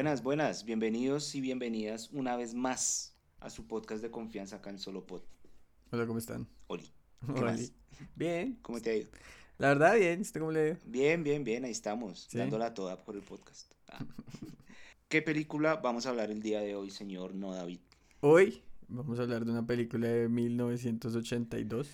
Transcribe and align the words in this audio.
Buenas, 0.00 0.22
buenas, 0.22 0.64
bienvenidos 0.64 1.34
y 1.34 1.42
bienvenidas 1.42 2.08
una 2.12 2.34
vez 2.34 2.54
más 2.54 3.14
a 3.38 3.50
su 3.50 3.66
podcast 3.66 4.00
de 4.00 4.10
confianza 4.10 4.56
acá 4.56 4.70
en 4.70 4.78
Solopod. 4.78 5.20
Hola, 5.90 6.06
¿cómo 6.06 6.18
están? 6.18 6.48
Oli. 6.68 6.90
¿qué 7.26 7.32
Hola. 7.32 7.52
más? 7.52 7.70
Bien. 8.16 8.58
¿Cómo 8.62 8.80
te 8.80 8.88
ha 8.92 8.96
ido? 8.96 9.10
La 9.58 9.68
verdad, 9.68 9.96
bien. 9.96 10.22
¿Usted 10.22 10.40
cómo 10.40 10.52
le 10.52 10.60
ha 10.60 10.68
ido? 10.68 10.76
Bien, 10.86 11.22
bien, 11.22 11.44
bien, 11.44 11.66
ahí 11.66 11.70
estamos, 11.72 12.28
¿Sí? 12.30 12.38
dándola 12.38 12.72
toda 12.72 13.04
por 13.04 13.14
el 13.14 13.20
podcast. 13.20 13.74
Ah. 13.88 14.02
¿Qué 15.10 15.20
película 15.20 15.76
vamos 15.76 16.06
a 16.06 16.08
hablar 16.08 16.30
el 16.30 16.40
día 16.40 16.60
de 16.60 16.74
hoy, 16.76 16.88
señor 16.90 17.34
No 17.34 17.52
David? 17.52 17.80
Hoy 18.20 18.62
vamos 18.88 19.18
a 19.18 19.24
hablar 19.24 19.44
de 19.44 19.50
una 19.50 19.66
película 19.66 20.08
de 20.08 20.30
1982. 20.30 21.90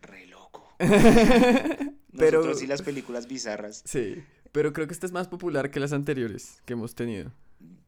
Re 0.00 0.28
loco. 0.28 0.64
Pero- 0.78 2.38
Nosotros 2.38 2.62
y 2.62 2.68
las 2.68 2.82
películas 2.82 3.26
bizarras. 3.26 3.82
Sí, 3.84 4.22
pero 4.56 4.72
creo 4.72 4.86
que 4.86 4.94
esta 4.94 5.04
es 5.04 5.12
más 5.12 5.28
popular 5.28 5.70
que 5.70 5.80
las 5.80 5.92
anteriores 5.92 6.62
que 6.64 6.72
hemos 6.72 6.94
tenido. 6.94 7.30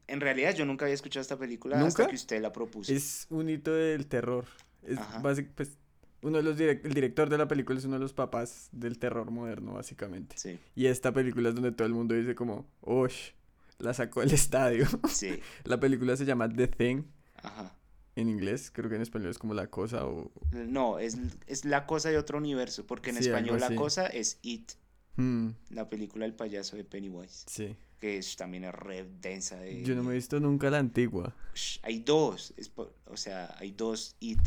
En 0.07 0.21
realidad 0.21 0.53
yo 0.55 0.65
nunca 0.65 0.85
había 0.85 0.93
escuchado 0.93 1.21
esta 1.23 1.35
película 1.37 1.75
¿Nunca? 1.77 1.87
hasta 1.87 2.07
que 2.07 2.15
usted 2.15 2.39
la 2.41 2.51
propuso. 2.53 2.93
Es 2.93 3.25
un 3.31 3.49
hito 3.49 3.73
del 3.73 4.05
terror. 4.05 4.45
Es 4.83 4.99
basic- 5.23 5.49
pues, 5.55 5.79
uno 6.21 6.37
de 6.37 6.43
los 6.43 6.57
direc- 6.59 6.81
el 6.83 6.93
director 6.93 7.27
de 7.27 7.39
la 7.39 7.47
película 7.47 7.79
es 7.79 7.85
uno 7.85 7.95
de 7.95 8.01
los 8.01 8.13
papás 8.13 8.69
del 8.71 8.99
terror 8.99 9.31
moderno, 9.31 9.73
básicamente. 9.73 10.35
Sí, 10.37 10.59
Y 10.75 10.85
esta 10.85 11.11
película 11.11 11.49
es 11.49 11.55
donde 11.55 11.71
todo 11.71 11.87
el 11.87 11.93
mundo 11.93 12.13
dice 12.13 12.35
como, 12.35 12.67
¡Osh! 12.81 13.31
La 13.79 13.95
sacó 13.95 14.19
del 14.19 14.31
estadio. 14.33 14.85
sí, 15.09 15.39
La 15.63 15.79
película 15.79 16.15
se 16.17 16.25
llama 16.25 16.47
The 16.53 16.67
Thing 16.67 17.03
ajá. 17.41 17.73
en 18.15 18.29
inglés, 18.29 18.69
creo 18.71 18.89
que 18.89 18.95
en 18.97 19.01
español 19.01 19.31
es 19.31 19.39
como 19.39 19.53
La 19.55 19.67
Cosa 19.67 20.05
o... 20.05 20.31
No, 20.51 20.99
es, 20.99 21.17
es 21.47 21.65
la 21.65 21.85
cosa 21.87 22.09
de 22.09 22.17
otro 22.19 22.37
universo, 22.37 22.85
porque 22.85 23.09
en 23.09 23.17
Sí, 23.17 23.23
español 23.25 23.59
la 23.59 23.73
cosa 23.75 24.05
es 24.05 24.37
It, 24.43 24.71
Hmm, 25.15 25.49
la 25.69 25.89
película 25.89 26.25
del 26.25 26.33
payaso 26.35 26.75
de 26.77 26.83
Pennywise, 26.85 27.43
sí. 27.47 27.75
que 27.99 28.17
es, 28.17 28.35
también 28.37 28.63
es 28.63 28.73
re 28.73 29.05
densa 29.21 29.57
de... 29.57 29.83
Yo 29.83 29.95
no 29.95 30.03
me 30.03 30.11
he 30.11 30.15
visto 30.15 30.39
nunca 30.39 30.69
la 30.69 30.77
antigua. 30.79 31.35
Hay 31.81 31.99
dos, 31.99 32.53
es 32.57 32.69
por- 32.69 32.93
o 33.05 33.17
sea, 33.17 33.53
hay 33.59 33.71
dos 33.71 34.15
It. 34.19 34.39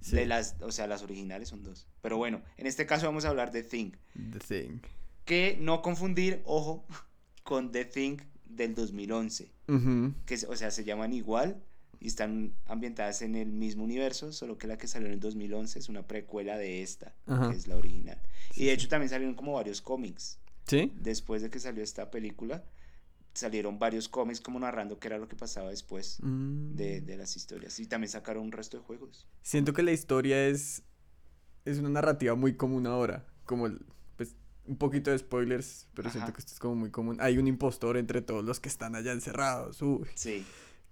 Sí. 0.00 0.16
De 0.16 0.26
las, 0.26 0.56
o 0.60 0.70
sea, 0.70 0.86
las 0.86 1.02
originales 1.02 1.48
son 1.48 1.62
dos. 1.64 1.86
Pero 2.02 2.18
bueno, 2.18 2.42
en 2.58 2.66
este 2.66 2.84
caso 2.86 3.06
vamos 3.06 3.24
a 3.24 3.30
hablar 3.30 3.50
de 3.52 3.62
Thing. 3.62 3.92
The 4.32 4.38
Thing. 4.38 4.78
Que 5.24 5.56
no 5.60 5.80
confundir, 5.80 6.42
ojo, 6.44 6.84
con 7.42 7.72
The 7.72 7.86
Thing 7.86 8.18
del 8.44 8.74
2011. 8.74 9.50
Ujú, 9.68 10.12
Que, 10.26 10.34
es- 10.34 10.44
o 10.44 10.54
sea, 10.56 10.70
se 10.70 10.84
llaman 10.84 11.12
igual 11.14 11.62
y 12.04 12.08
están 12.08 12.52
ambientadas 12.66 13.22
en 13.22 13.34
el 13.34 13.48
mismo 13.48 13.82
universo, 13.82 14.30
solo 14.30 14.58
que 14.58 14.66
la 14.66 14.76
que 14.76 14.86
salió 14.86 15.06
en 15.08 15.14
el 15.14 15.20
2011 15.20 15.78
es 15.78 15.88
una 15.88 16.06
precuela 16.06 16.58
de 16.58 16.82
esta, 16.82 17.14
Ajá. 17.26 17.48
que 17.50 17.56
es 17.56 17.66
la 17.66 17.76
original. 17.78 18.20
Sí, 18.52 18.60
y 18.60 18.64
de 18.66 18.70
sí. 18.72 18.74
hecho 18.74 18.88
también 18.88 19.08
salieron 19.08 19.34
como 19.34 19.54
varios 19.54 19.80
cómics. 19.80 20.38
¿Sí? 20.66 20.92
Después 21.00 21.40
de 21.40 21.48
que 21.48 21.58
salió 21.58 21.82
esta 21.82 22.10
película, 22.10 22.62
salieron 23.32 23.78
varios 23.78 24.08
cómics 24.10 24.42
como 24.42 24.60
narrando 24.60 24.98
qué 24.98 25.08
era 25.08 25.16
lo 25.18 25.28
que 25.28 25.36
pasaba 25.36 25.70
después 25.70 26.18
Mm. 26.22 26.74
de, 26.74 27.00
de 27.00 27.16
las 27.16 27.36
historias. 27.36 27.78
Y 27.80 27.86
también 27.86 28.10
sacaron 28.10 28.44
un 28.44 28.52
resto 28.52 28.76
de 28.76 28.82
juegos. 28.82 29.26
Siento 29.42 29.72
que 29.72 29.82
la 29.82 29.92
historia 29.92 30.46
es, 30.46 30.82
es 31.64 31.78
una 31.78 31.88
narrativa 31.88 32.34
muy 32.34 32.54
común 32.54 32.86
ahora. 32.86 33.26
Como, 33.46 33.66
el- 33.66 33.80
pues, 34.18 34.36
un 34.66 34.76
poquito 34.76 35.10
de 35.10 35.16
spoilers, 35.18 35.88
pero 35.94 36.10
siento 36.10 36.34
que 36.34 36.40
esto 36.40 36.52
es 36.52 36.58
como 36.58 36.74
muy 36.74 36.90
común. 36.90 37.16
Hay 37.20 37.38
un 37.38 37.46
impostor 37.46 37.96
entre 37.96 38.20
todos 38.20 38.44
los 38.44 38.60
que 38.60 38.68
están 38.68 38.94
allá 38.94 39.12
encerrados. 39.12 39.80
Uy. 39.80 40.06
Sí, 40.14 40.44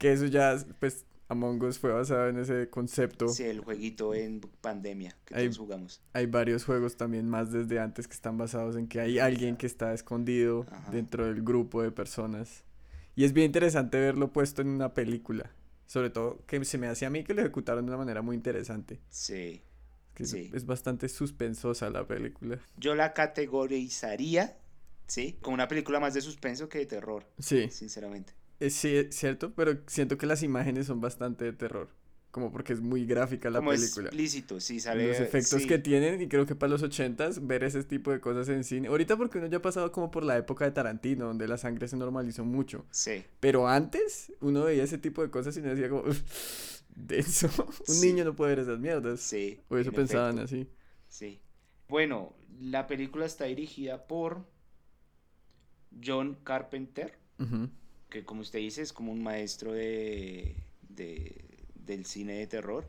Que 0.03 0.13
eso 0.13 0.27
ya, 0.27 0.57
pues, 0.81 1.05
Among 1.29 1.63
Us 1.63 1.79
fue 1.79 1.93
basado 1.93 2.29
en 2.29 2.39
ese 2.39 2.69
concepto. 2.69 3.29
sí, 3.29 3.45
el 3.45 3.61
jueguito 3.61 4.13
en 4.15 4.41
pandemia 4.61 5.17
que 5.25 5.35
todos 5.35 5.57
jugamos. 5.59 6.03
Hay 6.13 6.27
varios 6.27 6.65
juegos 6.65 6.97
también 6.97 7.27
más 7.29 7.51
desde 7.53 7.79
antes 7.79 8.07
que 8.09 8.15
están 8.15 8.37
basados 8.37 8.77
en 8.77 8.87
que 8.89 9.01
hay 9.01 9.19
alguien 9.19 9.57
que 9.57 9.67
está 9.67 9.95
escondido 9.95 10.67
Ajá. 10.71 10.91
dentro 10.91 11.25
del 11.25 11.43
grupo 11.43 11.81
de 11.83 11.91
personas. 11.91 12.65
Y 13.15 13.25
es 13.25 13.33
bien 13.33 13.47
interesante 13.47 13.99
verlo 13.99 14.33
puesto 14.33 14.61
en 14.61 14.69
una 14.69 14.93
película. 14.93 15.51
Sobre 15.87 16.11
todo 16.11 16.43
que 16.47 16.63
se 16.65 16.77
me 16.79 16.89
hace 16.89 17.07
a 17.07 17.11
mí 17.11 17.23
que 17.25 17.33
lo 17.35 17.41
ejecutaron 17.43 17.85
de 17.87 17.91
una 17.93 17.99
manera 17.99 18.21
muy 18.23 18.35
interesante. 18.37 18.99
Sí. 19.09 19.63
Que 20.15 20.25
es- 20.25 20.31
Sí. 20.31 20.51
es 20.53 20.67
bastante 20.67 21.09
suspensosa 21.09 21.89
la 21.91 22.07
película. 22.07 22.59
Yo 22.77 22.95
la 22.95 23.15
categorizaría, 23.15 24.57
¿sí? 25.07 25.39
Como 25.41 25.55
una 25.55 25.69
película 25.69 26.01
más 26.01 26.13
de 26.15 26.21
suspenso 26.21 26.69
que 26.69 26.79
de 26.79 26.87
terror, 26.87 27.27
Sí, 27.39 27.69
sinceramente. 27.71 28.35
Es 28.67 28.75
sí, 28.75 28.97
es 28.97 29.15
cierto, 29.17 29.53
pero 29.55 29.79
siento 29.87 30.19
que 30.19 30.27
las 30.27 30.43
imágenes 30.43 30.87
son 30.87 31.01
bastante 31.01 31.45
de 31.45 31.53
terror. 31.53 31.89
Como 32.31 32.51
porque 32.51 32.73
es 32.73 32.81
muy 32.81 33.05
gráfica 33.05 33.51
la 33.51 33.59
Como 33.59 33.73
película. 33.73 34.07
explícito, 34.07 34.59
sí, 34.59 34.81
sale. 34.81 35.07
Los 35.07 35.21
efectos 35.21 35.61
sí, 35.63 35.69
que 35.69 35.79
tienen, 35.79 36.19
y 36.23 36.29
creo 36.29 36.47
que 36.47 36.55
para 36.55 36.71
los 36.71 36.83
ochentas, 36.83 37.47
ver 37.47 37.63
ese 37.63 37.85
tipo 37.85 38.11
de 38.11 38.21
cosas 38.21 38.49
en 38.49 38.65
cine. 38.65 38.89
Ahorita 38.89 39.19
porque 39.19 39.37
uno 39.37 39.49
ya 39.49 39.59
ha 39.59 39.63
pasado 39.63 39.93
como 39.93 40.11
por 40.11 40.25
la 40.25 40.39
época 40.39 40.65
de 40.65 40.71
Tarantino, 40.71 41.27
donde 41.27 41.47
la 41.47 41.59
sangre 41.59 41.89
se 41.89 41.97
normalizó 41.99 42.43
mucho. 42.47 42.87
Sí, 42.91 43.23
Pero 43.39 43.69
antes, 43.69 44.33
uno 44.41 44.65
veía 44.65 44.83
ese 44.85 44.97
tipo 44.97 45.21
de 45.23 45.31
cosas 45.31 45.55
y 45.59 45.61
uno 45.61 45.71
decía 45.75 45.91
como, 45.91 46.05
denso. 46.97 47.49
Un 47.89 47.95
Sí. 47.95 48.07
niño 48.07 48.25
no 48.25 48.35
puede 48.35 48.53
ver 48.55 48.61
esas 48.61 48.79
mierdas. 48.79 49.21
sí. 49.21 49.61
O 49.69 49.77
eso 49.77 49.91
en 49.91 49.97
pensaban 49.97 50.39
efecto, 50.39 50.45
así. 50.57 50.69
Sí. 51.09 51.39
Bueno, 51.89 52.35
la 52.63 52.87
película 52.87 53.27
está 53.27 53.45
dirigida 53.45 54.07
por 54.07 54.47
John 56.03 56.39
Carpenter, 56.45 57.19
Ujú. 57.39 57.69
Que 58.13 58.25
como 58.25 58.43
usted 58.43 58.59
dice 58.59 58.83
es 58.83 58.93
como 58.93 59.11
un 59.11 59.23
maestro 59.23 59.73
de, 59.73 60.55
de- 60.91 61.65
del 61.75 62.05
cine 62.05 62.35
de 62.35 62.47
terror. 62.47 62.87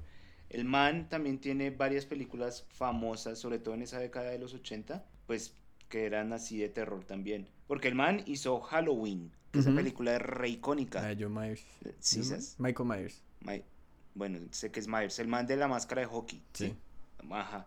El 0.50 0.66
man 0.66 1.08
también 1.10 1.40
tiene 1.40 1.72
varias 1.72 2.06
películas 2.06 2.66
famosas, 2.70 3.40
sobre 3.40 3.58
todo 3.58 3.74
en 3.74 3.82
esa 3.84 4.00
década 4.00 4.30
de 4.32 4.38
los 4.38 4.54
80, 4.54 5.04
pues 5.26 5.56
que 5.88 6.06
eran 6.06 6.34
así 6.34 6.58
de 6.58 6.68
terror 6.70 7.06
también. 7.06 7.48
Porque 7.68 7.88
el 7.88 7.96
man 7.96 8.22
hizo 8.28 8.60
Halloween, 8.60 9.32
que 9.52 9.60
esa 9.60 9.70
Ujú. 9.70 9.78
película 9.78 10.16
es 10.16 10.22
re 10.22 10.50
icónica. 10.50 11.08
Ah, 11.10 11.16
John 11.18 11.34
Myers. 11.34 11.66
Sí. 12.00 12.22
Michael 12.60 12.90
Myers. 12.90 13.24
My- 13.40 13.64
bueno, 14.16 14.40
sé 14.52 14.72
que 14.72 14.80
es 14.82 14.88
Myers, 14.88 15.18
el 15.20 15.28
man 15.28 15.48
de 15.48 15.56
la 15.56 15.68
máscara 15.68 16.02
de 16.02 16.08
hockey. 16.08 16.44
Sí. 16.54 16.68
Sí. 16.68 16.76
Ajá. 17.32 17.66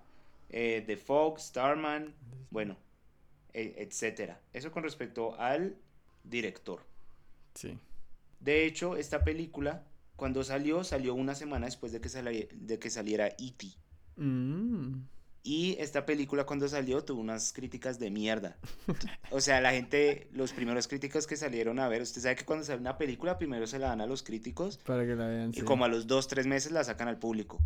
Eh, 0.50 0.84
The 0.86 0.96
Fog, 0.98 1.40
Starman, 1.40 2.14
bueno, 2.50 2.76
e- 3.54 3.74
etcétera. 3.78 4.40
Eso 4.52 4.70
con 4.70 4.82
respecto 4.84 5.34
al 5.40 5.74
director. 6.22 6.84
Sí. 7.56 7.76
De 8.40 8.64
hecho, 8.66 8.96
esta 8.96 9.24
película, 9.24 9.84
cuando 10.14 10.44
salió, 10.44 10.84
salió 10.84 11.14
una 11.14 11.34
semana 11.34 11.66
después 11.66 11.90
de 11.92 12.00
que, 12.00 12.08
sali- 12.08 12.48
de 12.52 12.78
que 12.78 12.90
saliera 12.90 13.26
E.T. 13.28 13.66
Mm. 14.16 15.00
Y 15.42 15.76
esta 15.78 16.04
película 16.06 16.44
cuando 16.44 16.68
salió 16.68 17.04
tuvo 17.04 17.20
unas 17.20 17.52
críticas 17.52 18.00
de 18.00 18.10
mierda. 18.10 18.56
O 19.30 19.40
sea, 19.40 19.60
la 19.60 19.70
gente, 19.70 20.28
los 20.32 20.52
primeros 20.52 20.88
críticos 20.88 21.26
que 21.28 21.36
salieron 21.36 21.78
a 21.78 21.88
ver, 21.88 22.02
usted 22.02 22.20
sabe 22.20 22.34
que 22.34 22.44
cuando 22.44 22.64
sale 22.64 22.80
una 22.80 22.98
película 22.98 23.38
primero 23.38 23.66
se 23.68 23.78
la 23.78 23.88
dan 23.88 24.00
a 24.00 24.06
los 24.06 24.24
críticos 24.24 24.78
Para 24.78 25.06
que 25.06 25.14
la 25.14 25.28
vean. 25.28 25.50
y 25.50 25.60
sí. 25.60 25.62
como 25.62 25.84
a 25.84 25.88
los 25.88 26.08
dos, 26.08 26.26
tres 26.26 26.46
meses 26.48 26.72
la 26.72 26.82
sacan 26.82 27.06
al 27.06 27.18
público. 27.20 27.60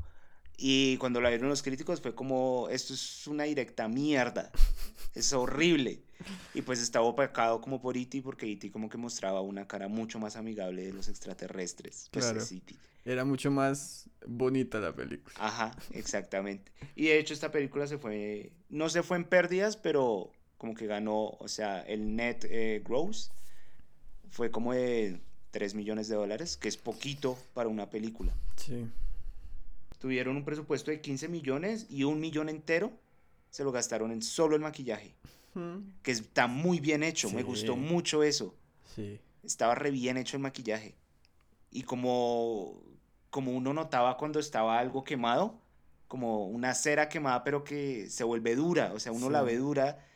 Y 0.59 0.99
cuando 0.99 1.23
la 1.23 1.31
vieron 1.31 1.49
los 1.49 1.63
críticos 1.63 2.03
fue 2.03 2.15
como, 2.15 2.69
esto 2.71 2.93
es 2.93 3.27
una 3.27 3.45
directa 3.45 3.89
mierda, 3.89 4.51
es 5.15 5.33
horrible. 5.33 6.03
Y 6.55 6.63
pues 6.63 6.81
estaba 6.81 7.05
opacado 7.07 7.61
como 7.61 7.81
por 7.81 7.97
E.T. 7.97 8.23
porque 8.23 8.51
E.T. 8.51 8.71
como 8.71 8.89
que 8.89 8.99
mostraba 8.99 9.41
una 9.41 9.67
cara 9.69 9.89
mucho 9.89 10.19
más 10.19 10.37
amigable 10.37 10.85
de 10.85 10.93
los 10.93 11.09
extraterrestres. 11.09 12.09
Pues 12.11 12.25
Claro. 12.27 12.41
es 12.41 12.53
E.T.. 12.53 12.75
Era 13.05 13.25
mucho 13.25 13.51
más 13.51 14.09
bonita 14.27 14.79
la 14.79 14.93
película. 14.95 15.35
Ajá, 15.39 15.75
exactamente. 15.93 16.71
Y 16.95 17.05
de 17.07 17.19
hecho 17.19 17.33
esta 17.33 17.51
película 17.51 17.87
se 17.87 17.97
fue, 17.99 18.53
no 18.69 18.89
se 18.91 19.03
fue 19.03 19.17
en 19.17 19.25
pérdidas, 19.25 19.77
pero 19.79 20.31
como 20.59 20.75
que 20.75 20.87
ganó, 20.87 21.29
o 21.39 21.49
sea, 21.49 21.81
el 21.81 22.15
net 22.15 22.45
eh, 22.45 22.83
gross 22.87 23.31
fue 24.31 24.51
como 24.51 24.75
de 24.75 25.19
3 25.53 25.75
millones 25.75 26.09
de 26.09 26.17
dólares, 26.17 26.59
que 26.59 26.69
es 26.69 26.77
poquito 26.77 27.39
para 27.55 27.71
una 27.71 27.89
película. 27.89 28.35
Sí. 28.57 28.87
Tuvieron 29.99 30.37
un 30.37 30.45
presupuesto 30.45 30.91
de 30.91 31.01
15 31.01 31.29
millones 31.29 31.87
y 31.91 32.05
un 32.05 32.21
millón 32.21 32.49
entero 32.49 32.93
se 33.51 33.65
lo 33.65 33.73
gastaron 33.73 34.13
en 34.13 34.23
solo 34.23 34.55
el 34.57 34.63
maquillaje, 34.63 35.15
Mm. 35.55 35.79
que 36.03 36.13
está 36.13 36.47
muy 36.47 36.79
bien 36.81 37.03
hecho, 37.03 37.29
me 37.31 37.43
gustó 37.43 37.75
Sí. 37.75 37.81
mucho 37.81 38.23
eso. 38.23 38.55
Sí. 38.95 39.19
Estaba 39.43 39.75
re 39.75 39.91
bien 39.91 40.17
hecho 40.17 40.37
el 40.37 40.43
maquillaje. 40.43 40.95
Y 41.73 41.83
como, 41.83 42.81
como 43.31 43.53
uno 43.53 43.73
notaba 43.75 44.17
cuando 44.17 44.39
estaba 44.39 44.79
algo 44.79 45.03
quemado, 45.05 45.61
como 46.09 46.47
una 46.47 46.75
cera 46.75 47.09
quemada, 47.09 47.43
pero 47.45 47.63
que 47.65 48.09
se 48.11 48.25
vuelve 48.25 48.55
dura, 48.57 48.93
o 48.95 48.99
sea, 49.01 49.13
uno 49.13 49.31
la 49.31 49.41
Sí. 49.41 49.47
ve 49.47 49.57
dura. 49.57 50.07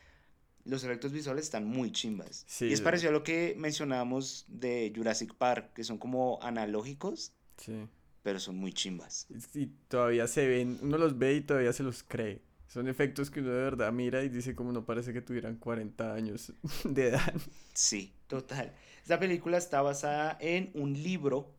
Los 0.65 0.83
efectos 0.83 1.13
visuales 1.13 1.45
están 1.45 1.67
muy 1.67 1.93
chimbas. 1.93 2.45
Sí, 2.49 2.67
y 2.67 2.73
es 2.73 2.81
parecido 2.81 3.11
a 3.11 3.13
lo 3.13 3.23
que 3.23 3.55
mencionábamos 3.59 4.45
de 4.49 4.93
Jurassic 4.97 5.35
Park, 5.35 5.73
que 5.75 5.85
son 5.85 5.99
como 5.99 6.39
analógicos, 6.43 7.33
Sí. 7.59 7.87
pero 8.23 8.41
son 8.41 8.57
muy 8.57 8.73
chimbas. 8.73 9.27
Y 9.53 9.67
todavía 9.89 10.27
se 10.27 10.47
ven, 10.49 10.79
uno 10.81 10.97
los 10.97 11.19
ve 11.19 11.35
y 11.35 11.41
todavía 11.43 11.73
se 11.73 11.83
los 11.83 12.03
cree. 12.03 12.41
Son 12.75 12.89
efectos 12.89 13.31
que 13.31 13.39
uno 13.39 13.51
de 13.51 13.63
verdad 13.63 13.93
mira 13.93 14.25
y 14.25 14.29
dice 14.29 14.57
como 14.57 14.73
no 14.73 14.85
parece 14.85 15.13
que 15.13 15.23
tuvieran 15.23 15.55
40 15.57 16.13
años 16.13 16.53
de 16.85 17.09
edad. 17.11 17.33
Sí, 17.73 18.13
total. 18.27 18.73
Esta 19.01 19.21
película 19.21 19.59
está 19.59 19.81
basada 19.81 20.37
en 20.41 20.73
un 20.75 20.93
libro 20.93 21.53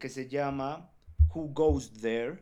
que 0.00 0.08
se 0.08 0.28
llama 0.28 0.90
Who 1.32 1.50
Goes 1.54 1.92
There 2.00 2.40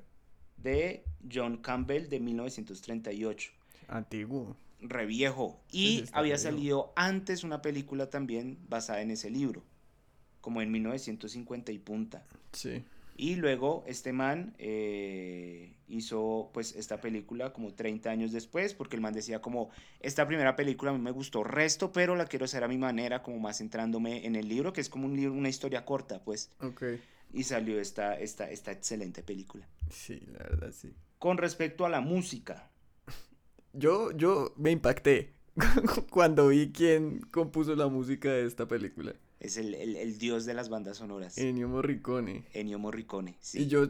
de 0.56 1.04
John 1.30 1.58
Campbell 1.58 2.08
de 2.08 2.18
1938. 2.18 3.50
Antiguo. 3.88 4.56
Re 4.80 5.04
viejo. 5.04 5.60
Sí, 5.68 5.98
Y 5.98 6.08
había 6.12 6.36
viejo. 6.36 6.42
salido 6.42 6.92
antes 6.96 7.44
una 7.44 7.60
película 7.60 8.08
también 8.08 8.58
basada 8.70 9.02
en 9.02 9.10
ese 9.10 9.28
libro. 9.28 9.62
como 10.40 10.62
en 10.62 10.70
1950 10.70 11.72
y 11.72 11.78
punta. 11.78 12.24
Sí. 12.52 12.84
Y 13.18 13.36
luego 13.36 13.82
este 13.86 14.12
man 14.12 14.54
eh, 14.58 15.74
hizo 15.88 16.50
pues 16.52 16.76
esta 16.76 17.00
película 17.00 17.52
como 17.52 17.72
30 17.72 18.10
años 18.10 18.32
después, 18.32 18.74
porque 18.74 18.96
el 18.96 19.02
man 19.02 19.14
decía 19.14 19.40
como, 19.40 19.70
esta 20.00 20.26
primera 20.26 20.54
película 20.54 20.90
a 20.90 20.94
mí 20.94 21.00
me 21.00 21.12
gustó 21.12 21.42
resto, 21.42 21.92
pero 21.92 22.14
la 22.14 22.26
quiero 22.26 22.44
hacer 22.44 22.62
a 22.62 22.68
mi 22.68 22.76
manera, 22.76 23.22
como 23.22 23.38
más 23.38 23.58
centrándome 23.58 24.26
en 24.26 24.36
el 24.36 24.48
libro, 24.48 24.72
que 24.72 24.82
es 24.82 24.90
como 24.90 25.06
un 25.06 25.16
libro, 25.16 25.32
una 25.32 25.48
historia 25.48 25.84
corta, 25.84 26.22
pues. 26.22 26.50
Ok. 26.60 26.82
Y 27.32 27.44
salió 27.44 27.80
esta, 27.80 28.18
esta, 28.18 28.50
esta 28.50 28.72
excelente 28.72 29.22
película. 29.22 29.66
Sí, 29.90 30.20
la 30.26 30.38
verdad, 30.38 30.72
sí. 30.72 30.92
Con 31.18 31.38
respecto 31.38 31.86
a 31.86 31.88
la 31.88 32.02
música, 32.02 32.70
Yo, 33.72 34.10
yo 34.12 34.52
me 34.56 34.70
impacté 34.70 35.34
cuando 36.10 36.48
vi 36.48 36.72
quién 36.72 37.20
compuso 37.30 37.74
la 37.76 37.88
música 37.88 38.30
de 38.30 38.46
esta 38.46 38.66
película. 38.66 39.14
Es 39.40 39.56
el, 39.56 39.74
el- 39.74 39.96
el 39.96 40.18
dios 40.18 40.44
de 40.46 40.54
las 40.54 40.68
bandas 40.68 40.96
sonoras, 40.98 41.36
Ennio 41.38 41.68
Morricone. 41.68 42.46
Ennio 42.52 42.78
Morricone. 42.78 43.36
Sí. 43.40 43.60
Y 43.62 43.66
yo, 43.66 43.88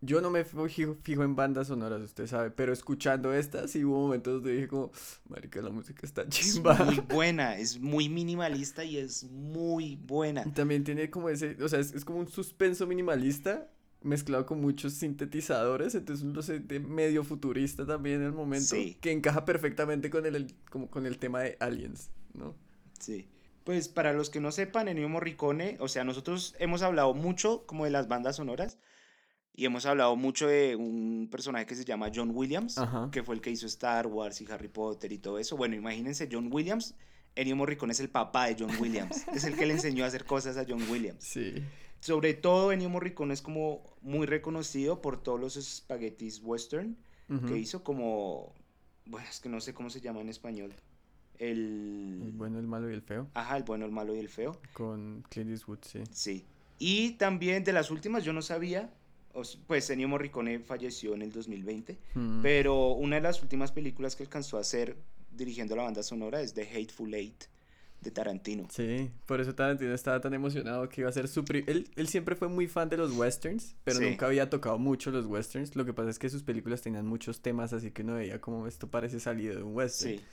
yo 0.00 0.20
no 0.20 0.30
me 0.30 0.44
fijo, 0.44 0.96
fijo 1.02 1.24
en 1.24 1.34
bandas 1.34 1.66
sonoras, 1.68 2.00
usted 2.02 2.26
sabe, 2.26 2.50
pero 2.52 2.72
escuchando 2.72 3.32
esta 3.34 3.66
sí 3.66 3.84
hubo 3.84 3.98
momentos 4.02 4.34
donde 4.34 4.52
dije 4.54 4.68
como, 4.68 4.92
marica, 5.28 5.60
la 5.60 5.70
música 5.70 6.06
está 6.06 6.22
Es 6.22 6.28
chimba. 6.28 6.74
muy 6.84 7.00
buena, 7.08 7.56
es 7.58 7.80
muy 7.80 8.08
minimalista 8.08 8.84
y 8.84 8.98
es 8.98 9.24
muy 9.24 9.96
buena. 9.96 10.44
Y 10.46 10.50
También 10.52 10.84
tiene 10.84 11.10
como 11.10 11.28
ese, 11.28 11.56
o 11.62 11.68
sea, 11.68 11.80
es, 11.80 11.92
es 11.94 12.04
como 12.04 12.18
un 12.20 12.28
suspenso 12.28 12.86
minimalista 12.86 13.68
mezclado 14.00 14.46
con 14.46 14.60
muchos 14.60 14.92
sintetizadores, 14.92 15.96
entonces 15.96 16.24
un 16.24 16.68
de 16.68 16.78
medio 16.78 17.24
futurista 17.24 17.84
también 17.84 18.20
en 18.20 18.26
el 18.26 18.32
momento, 18.32 18.76
Sí. 18.76 18.96
que 19.00 19.10
encaja 19.10 19.44
perfectamente 19.44 20.08
con 20.10 20.24
el, 20.26 20.36
el- 20.36 20.54
como 20.70 20.88
con 20.88 21.06
el 21.06 21.18
tema 21.18 21.40
de 21.40 21.56
Aliens, 21.58 22.10
¿no? 22.34 22.54
Sí. 23.00 23.26
Pues 23.68 23.90
para 23.90 24.14
los 24.14 24.30
que 24.30 24.40
no 24.40 24.50
sepan, 24.50 24.88
Ennio 24.88 25.10
Morricone, 25.10 25.76
o 25.78 25.88
sea, 25.88 26.02
nosotros 26.02 26.54
hemos 26.58 26.80
hablado 26.80 27.12
mucho 27.12 27.66
como 27.66 27.84
de 27.84 27.90
las 27.90 28.08
bandas 28.08 28.36
sonoras 28.36 28.78
y 29.54 29.66
hemos 29.66 29.84
hablado 29.84 30.16
mucho 30.16 30.48
de 30.48 30.74
un 30.74 31.28
personaje 31.30 31.66
que 31.66 31.74
se 31.74 31.84
llama 31.84 32.10
John 32.14 32.30
Williams, 32.32 32.78
Ajá. 32.78 33.10
que 33.12 33.22
fue 33.22 33.34
el 33.34 33.42
que 33.42 33.50
hizo 33.50 33.66
Star 33.66 34.06
Wars 34.06 34.40
y 34.40 34.50
Harry 34.50 34.68
Potter 34.68 35.12
y 35.12 35.18
todo 35.18 35.38
eso. 35.38 35.54
Bueno, 35.58 35.76
imagínense 35.76 36.30
John 36.32 36.48
Williams, 36.50 36.94
Ennio 37.34 37.56
Morricone 37.56 37.92
es 37.92 38.00
el 38.00 38.08
papá 38.08 38.46
de 38.46 38.56
John 38.58 38.74
Williams, 38.80 39.28
es 39.34 39.44
el 39.44 39.54
que 39.54 39.66
le 39.66 39.74
enseñó 39.74 40.04
a 40.04 40.06
hacer 40.06 40.24
cosas 40.24 40.56
a 40.56 40.64
John 40.66 40.90
Williams. 40.90 41.22
Sí. 41.22 41.62
Sobre 42.00 42.32
todo 42.32 42.72
Ennio 42.72 42.88
Morricone 42.88 43.34
es 43.34 43.42
como 43.42 43.82
muy 44.00 44.26
reconocido 44.26 45.02
por 45.02 45.22
todos 45.22 45.38
los 45.38 45.58
espaguetis 45.58 46.40
western 46.42 46.96
que 47.46 47.58
hizo 47.58 47.84
como, 47.84 48.54
bueno, 49.04 49.28
es 49.28 49.40
que 49.40 49.50
no 49.50 49.60
sé 49.60 49.74
cómo 49.74 49.90
se 49.90 50.00
llama 50.00 50.22
en 50.22 50.30
español. 50.30 50.72
El... 51.38 52.20
El 52.24 52.32
bueno, 52.32 52.58
el 52.58 52.66
malo 52.66 52.90
y 52.90 52.94
el 52.94 53.02
feo, 53.02 53.28
Ajá, 53.34 53.56
el 53.56 53.62
bueno, 53.64 53.84
el 53.86 53.92
malo 53.92 54.14
y 54.14 54.18
el 54.18 54.28
feo. 54.28 54.60
con 54.72 55.24
Clint 55.28 55.50
Eastwood, 55.50 55.78
sí. 55.82 56.00
Sí. 56.10 56.44
Y 56.78 57.12
también 57.12 57.64
de 57.64 57.72
las 57.72 57.90
últimas, 57.90 58.24
yo 58.24 58.32
no 58.32 58.42
sabía, 58.42 58.90
pues 59.66 59.88
Ennio 59.90 60.08
Morricone 60.08 60.58
falleció 60.60 61.14
en 61.14 61.22
el 61.22 61.32
2020, 61.32 61.96
Mm. 62.14 62.42
pero 62.42 62.92
una 62.92 63.16
de 63.16 63.22
las 63.22 63.42
últimas 63.42 63.72
películas 63.72 64.16
que 64.16 64.24
alcanzó 64.24 64.56
a 64.58 64.60
hacer 64.60 64.96
dirigiendo 65.32 65.76
la 65.76 65.82
banda 65.84 66.02
sonora 66.02 66.40
es 66.40 66.54
The 66.54 66.62
Hateful 66.68 67.14
Eight 67.14 67.44
de 68.00 68.10
Tarantino. 68.12 68.68
Sí, 68.70 69.10
por 69.26 69.40
eso 69.40 69.54
Tarantino 69.56 69.92
estaba 69.92 70.20
tan 70.20 70.32
emocionado 70.34 70.88
que 70.88 71.00
iba 71.00 71.10
a 71.10 71.12
ser 71.12 71.26
su... 71.26 71.44
pri- 71.44 71.64
Él, 71.66 71.88
él 71.96 72.06
siempre 72.08 72.36
fue 72.36 72.46
muy 72.48 72.68
fan 72.68 72.88
de 72.88 72.96
los 72.96 73.12
westerns, 73.16 73.74
pero 73.82 73.98
Sí. 73.98 74.04
nunca 74.04 74.26
había 74.26 74.48
tocado 74.48 74.78
mucho 74.78 75.10
los 75.10 75.26
westerns. 75.26 75.74
Lo 75.74 75.84
que 75.84 75.92
pasa 75.92 76.10
es 76.10 76.18
que 76.20 76.28
sus 76.28 76.44
películas 76.44 76.80
tenían 76.80 77.06
muchos 77.06 77.40
temas, 77.40 77.72
así 77.72 77.90
que 77.90 78.02
uno 78.02 78.14
veía 78.14 78.40
como 78.40 78.68
esto 78.68 78.88
parece 78.88 79.18
salido 79.18 79.56
de 79.56 79.62
un 79.64 79.74
western. 79.74 80.18
Sí, 80.18 80.24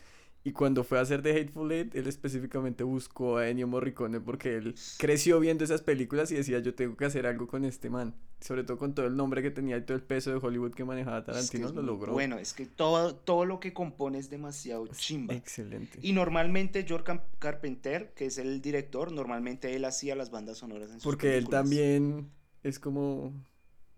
Y 0.45 0.51
cuando 0.51 0.83
fue 0.83 1.00
a 1.00 1.01
hacer 1.01 1.24
The 1.24 1.31
Hateful 1.31 1.71
Eight, 1.71 1.95
él 1.95 2.06
específicamente 2.06 2.83
buscó 2.83 3.38
a 3.38 3.50
Ennio 3.50 3.68
Morricone 3.68 4.21
porque 4.21 4.57
él 4.57 4.75
creció 5.00 5.39
viendo 5.39 5.63
esas 5.63 5.81
películas 5.81 6.31
y 6.31 6.36
decía, 6.36 6.59
yo 6.59 6.75
tengo 6.75 6.95
que 6.95 7.06
hacer 7.06 7.25
algo 7.25 7.47
con 7.47 7.65
este 7.65 7.89
man. 7.89 8.13
Sobre 8.42 8.63
todo 8.63 8.77
con 8.77 8.94
todo 8.94 9.07
el 9.07 9.15
nombre 9.15 9.42
que 9.42 9.50
tenía 9.50 9.75
y 9.75 9.81
todo 9.81 9.97
el 9.97 10.03
peso 10.03 10.30
de 10.30 10.38
Hollywood 10.38 10.75
que 10.75 10.86
manejaba 10.86 11.18
es 11.18 11.24
que 11.24 11.31
Tarantino, 11.31 11.68
es 11.69 11.74
lo 11.74 11.81
logró. 11.81 12.13
Bueno, 12.13 12.38
es 12.38 12.53
que 12.53 12.68
todo, 12.68 13.15
todo 13.15 13.45
lo 13.45 13.59
que 13.59 13.74
compone 13.74 14.19
es 14.19 14.30
demasiado 14.30 14.86
chimba. 14.86 15.33
Excelente. 15.33 15.97
Y 16.03 16.13
normalmente 16.13 16.86
George 16.88 17.19
Carpenter, 17.39 18.13
que 18.13 18.27
es 18.27 18.38
el 18.38 18.62
director, 18.62 19.12
normalmente 19.12 19.75
él 19.75 19.83
hacía 19.83 20.15
las 20.15 20.30
bandas 20.30 20.59
sonoras 20.59 20.92
en 20.92 20.97
sus 20.97 21.03
Porque 21.03 21.38
él 21.38 21.50
también 21.50 22.30
es 22.62 22.77
como 22.77 23.33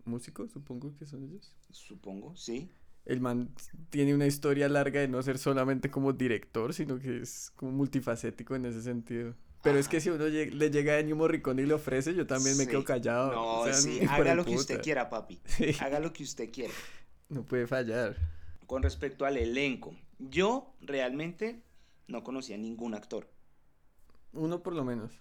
músico, 0.06 0.48
supongo 0.48 0.96
que 0.96 1.04
son 1.04 1.24
ellos. 1.24 1.54
Supongo, 1.70 2.34
sí. 2.36 2.70
El 3.08 3.20
man 3.22 3.48
tiene 3.88 4.14
una 4.14 4.26
historia 4.26 4.68
larga 4.68 5.00
de 5.00 5.08
no 5.08 5.22
ser 5.22 5.38
solamente 5.38 5.90
como 5.90 6.12
director, 6.12 6.74
sino 6.74 6.98
que 6.98 7.22
es 7.22 7.50
como 7.56 7.72
multifacético 7.72 8.54
en 8.54 8.66
ese 8.66 8.82
sentido. 8.82 9.34
Pero 9.62 9.78
es 9.78 9.88
que 9.88 10.00
si 10.00 10.10
uno 10.10 10.26
le 10.26 10.70
llega 10.70 10.92
a 10.92 10.98
Ennio 10.98 11.16
Morricone 11.16 11.62
y 11.62 11.66
le 11.66 11.72
ofrece, 11.74 12.14
yo 12.14 12.26
también 12.26 12.56
me 12.58 12.66
quedo 12.66 12.84
callado. 12.84 13.32
No, 13.32 13.60
o 13.60 13.64
sea, 13.64 13.72
sí, 13.72 14.00
haga 14.08 14.34
lo 14.34 14.44
que 14.44 14.54
usted 14.54 14.82
quiera, 14.82 15.08
papi. 15.08 15.40
Sí, 15.46 15.74
Haga 15.80 16.00
lo 16.00 16.12
que 16.12 16.22
usted 16.22 16.50
quiera. 16.52 16.72
no 17.30 17.44
puede 17.44 17.66
fallar. 17.66 18.14
Con 18.66 18.82
respecto 18.82 19.24
al 19.24 19.38
elenco, 19.38 19.96
yo 20.18 20.74
realmente 20.82 21.62
no 22.08 22.22
conocía 22.22 22.56
a 22.56 22.58
ningún 22.58 22.94
actor. 22.94 23.26
Uno 24.34 24.62
por 24.62 24.74
lo 24.74 24.84
menos. 24.84 25.12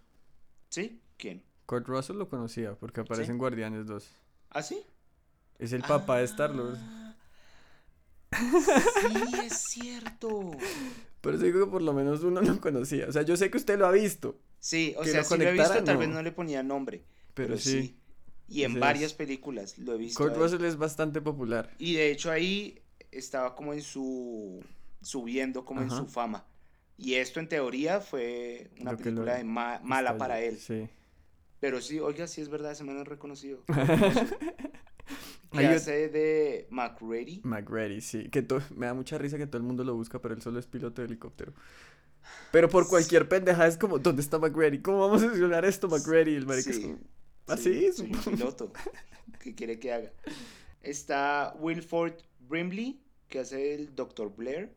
¿Sí? 0.69 1.01
¿Quién? 1.15 1.41
Kurt 1.65 1.87
Russell 1.87 2.17
lo 2.17 2.27
conocía 2.27 2.75
porque 2.75 2.99
aparece 2.99 3.27
¿Sí? 3.27 3.31
en 3.31 3.37
Guardianes 3.37 3.87
2. 3.87 4.11
¿Ah, 4.49 4.61
sí? 4.61 4.85
Es 5.57 5.71
el 5.71 5.81
papá 5.81 6.17
de 6.17 6.25
Star-Lord. 6.25 6.77
Sí, 8.31 9.23
es 9.45 9.53
cierto. 9.69 10.51
Por 11.21 11.33
eso 11.35 11.43
digo 11.43 11.65
que 11.65 11.71
por 11.71 11.81
lo 11.81 11.93
menos 11.93 12.23
uno 12.23 12.41
lo 12.41 12.59
conocía. 12.61 13.07
O 13.07 13.11
sea, 13.11 13.21
yo 13.23 13.35
sé 13.37 13.49
que 13.49 13.57
usted 13.57 13.77
lo 13.79 13.87
ha 13.87 13.91
visto, 13.91 14.39
Sí, 14.59 14.93
o 14.97 15.01
Que 15.03 15.09
sea, 15.11 15.21
lo 15.21 15.27
sí 15.27 15.37
lo 15.37 15.43
he 15.43 15.53
visto, 15.53 15.83
tal 15.83 15.97
vez 15.97 16.09
no. 16.09 16.21
le 16.21 16.31
ponía 16.31 16.63
nombre. 16.63 17.03
pero, 17.33 17.49
Pero, 17.49 17.57
sí. 17.59 17.81
sí. 17.81 17.97
Y 18.49 18.63
en 18.63 18.79
varias 18.79 19.13
películas 19.13 19.77
lo 19.77 19.93
he 19.93 19.97
visto. 19.97 20.23
Kurt. 20.23 20.35
Russell 20.37 20.63
es 20.65 20.77
bastante 20.77 21.21
popular. 21.21 21.69
Y 21.79 21.95
de 21.95 22.11
hecho 22.11 22.31
ahí 22.31 22.81
estaba 23.11 23.55
como 23.55 23.73
en 23.73 23.81
su... 23.81 24.63
subiendo 25.01 25.65
como 25.65 25.81
en 25.81 25.89
su 25.89 26.05
fama. 26.07 26.45
Y 26.97 27.15
esto 27.15 27.39
en 27.39 27.47
teoría 27.49 27.99
fue 28.01 28.71
una 28.79 28.93
Lo 28.93 28.97
película 28.97 29.35
de 29.35 29.43
ma- 29.43 29.79
mala 29.83 30.17
para 30.17 30.41
él. 30.41 30.57
Sí. 30.59 30.87
Pero 31.59 31.81
sí, 31.81 31.99
oiga, 31.99 32.25
sí 32.27 32.41
es 32.41 32.49
verdad, 32.49 32.71
ese 32.71 32.83
man 32.83 32.97
es 32.99 33.07
reconocido. 33.07 33.63
Que 35.51 35.65
hace 35.65 36.09
de 36.09 36.67
McReady. 36.69 37.39
McReady, 37.43 38.01
sí. 38.01 38.27
Que 38.29 38.45
me 38.75 38.85
da 38.87 38.93
mucha 38.93 39.17
risa 39.17 39.37
que 39.37 39.47
todo 39.47 39.57
el 39.57 39.63
mundo 39.63 39.83
lo 39.85 39.95
busca, 39.95 40.19
pero 40.21 40.33
él 40.33 40.41
solo 40.41 40.59
es 40.59 40.67
piloto 40.67 41.01
de 41.01 41.07
helicóptero. 41.07 41.53
Pero 42.51 42.67
por 42.69 42.87
cualquier 42.89 43.29
pendeja 43.29 43.65
es 43.65 43.77
como, 43.77 43.97
¿dónde 43.97 44.21
está 44.21 44.37
McReady? 44.39 44.81
¿Cómo 44.81 44.99
vamos 44.99 45.21
a 45.23 45.25
solucionar 45.27 45.63
esto, 45.63 45.87
McReady? 45.87 46.35
El 46.35 46.45
marica 46.45 46.69
es 46.71 46.75
Sí. 46.75 46.81
como, 46.83 46.97
Sí, 47.57 47.85
¿así? 47.87 48.01
un 48.03 48.33
piloto. 48.35 48.73
¿Qué 49.39 49.55
quiere 49.55 49.79
que 49.79 49.93
haga? 49.93 50.11
Está 50.81 51.55
Wilford 51.59 52.15
Brimley, 52.49 52.99
que 53.29 53.39
hace 53.39 53.73
el 53.73 53.95
Dr. 53.95 54.35
Blair. 54.35 54.73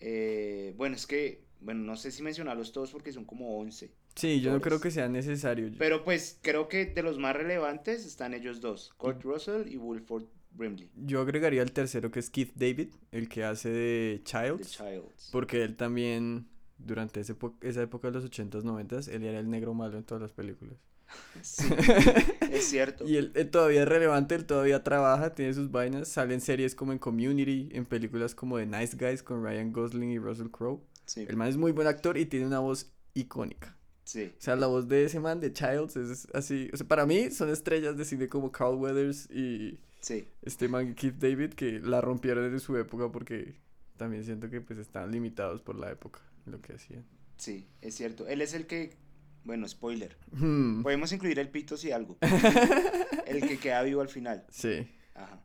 Eh, 0.00 0.74
bueno, 0.76 0.96
es 0.96 1.06
que, 1.06 1.44
bueno, 1.60 1.82
no 1.84 1.96
sé 1.96 2.10
si 2.10 2.22
mencionarlos 2.22 2.72
todos 2.72 2.90
porque 2.90 3.12
son 3.12 3.24
como 3.24 3.58
11. 3.58 3.90
Sí, 4.18 4.40
yo 4.40 4.50
no 4.50 4.60
creo 4.60 4.80
que 4.80 4.90
sea 4.90 5.08
necesario. 5.08 5.70
Pero 5.78 6.02
pues 6.02 6.40
creo 6.42 6.68
que 6.68 6.86
de 6.86 7.02
los 7.04 7.20
más 7.20 7.36
relevantes 7.36 8.04
están 8.04 8.34
ellos 8.34 8.60
dos, 8.60 8.92
Kurt 8.96 9.22
Russell 9.22 9.68
y 9.68 9.76
Wilford 9.76 10.24
Brimley, 10.50 10.90
Yo 10.96 11.20
agregaría 11.20 11.62
el 11.62 11.70
tercero 11.70 12.10
que 12.10 12.18
es 12.18 12.28
Keith 12.28 12.52
David, 12.56 12.88
el 13.12 13.28
que 13.28 13.44
hace 13.44 13.68
de 13.70 14.20
The 14.20 14.24
Childs. 14.24 14.72
Childs. 14.72 15.28
Porque 15.30 15.62
él 15.62 15.76
también, 15.76 16.48
durante 16.78 17.20
ese 17.20 17.36
esa 17.60 17.80
época 17.80 18.08
de 18.08 18.14
los 18.14 18.28
80s, 18.28 18.64
90s, 18.64 19.06
él 19.06 19.22
era 19.22 19.38
el 19.38 19.48
negro 19.48 19.72
malo 19.72 19.96
en 19.96 20.02
todas 20.02 20.22
las 20.22 20.32
películas. 20.32 20.76
Sí, 21.40 21.64
es 22.52 22.64
cierto. 22.64 23.06
Y 23.06 23.18
él, 23.18 23.30
él 23.36 23.50
todavía 23.50 23.82
es 23.82 23.88
relevante, 23.88 24.34
él 24.34 24.46
todavía 24.46 24.82
trabaja, 24.82 25.32
tiene 25.32 25.54
sus 25.54 25.70
vainas, 25.70 26.08
sale 26.08 26.34
en 26.34 26.40
series 26.40 26.74
como 26.74 26.90
en 26.92 26.98
Community, 26.98 27.68
en 27.72 27.86
películas 27.86 28.34
como 28.34 28.58
The 28.58 28.66
Nice 28.66 28.96
Guys 28.96 29.22
con 29.22 29.44
Ryan 29.44 29.72
Gosling 29.72 30.10
y 30.10 30.18
Russell 30.18 30.48
Crowe. 30.50 30.82
Sí, 31.06 31.24
El 31.26 31.36
man 31.36 31.48
es 31.48 31.56
muy 31.56 31.70
buen 31.70 31.86
actor 31.86 32.18
y 32.18 32.26
tiene 32.26 32.46
una 32.46 32.58
voz 32.58 32.92
icónica. 33.14 33.77
Sí, 34.08 34.32
O 34.38 34.40
sea, 34.40 34.56
la 34.56 34.66
voz 34.66 34.88
de 34.88 35.04
ese 35.04 35.20
man 35.20 35.38
de 35.40 35.52
Childs 35.52 35.96
es 35.96 36.26
así. 36.32 36.70
O 36.72 36.76
sea, 36.76 36.88
para 36.88 37.04
mí 37.04 37.30
son 37.30 37.50
estrellas 37.50 37.96
de 37.98 38.04
cine 38.06 38.26
como 38.26 38.50
Carl 38.50 38.76
Weathers 38.76 39.30
y 39.30 39.78
sí. 40.00 40.26
este 40.42 40.66
man 40.68 40.94
Keith 40.94 41.16
David 41.16 41.52
que 41.52 41.78
la 41.80 42.00
rompieron 42.00 42.44
en 42.46 42.58
su 42.60 42.76
época 42.76 43.12
porque 43.12 43.54
también 43.98 44.24
siento 44.24 44.48
que 44.48 44.60
pues 44.62 44.78
estaban 44.78 45.10
limitados 45.12 45.60
por 45.60 45.76
la 45.76 45.90
época, 45.90 46.20
lo 46.46 46.60
que 46.60 46.72
hacían. 46.74 47.04
Sí, 47.36 47.68
es 47.82 47.94
cierto. 47.94 48.26
Él 48.26 48.40
es 48.40 48.54
el 48.54 48.66
que, 48.66 48.96
bueno, 49.44 49.68
spoiler. 49.68 50.16
Hmm, 50.32 50.82
Podemos 50.82 51.12
incluir 51.12 51.38
el 51.38 51.50
pito 51.50 51.76
si 51.76 51.92
algo. 51.92 52.16
El 53.26 53.46
que 53.46 53.58
queda 53.58 53.82
vivo 53.82 54.00
al 54.00 54.08
final. 54.08 54.46
Sí. 54.50 54.88
Ajá. 55.14 55.44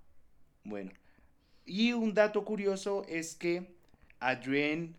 Bueno. 0.63 0.91
Y 1.65 1.91
un 1.91 2.13
dato 2.13 2.45
curioso 2.45 3.03
es 3.09 3.35
que 3.35 3.75
Adrienne 4.19 4.95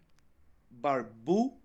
Barbeau, 0.69 1.59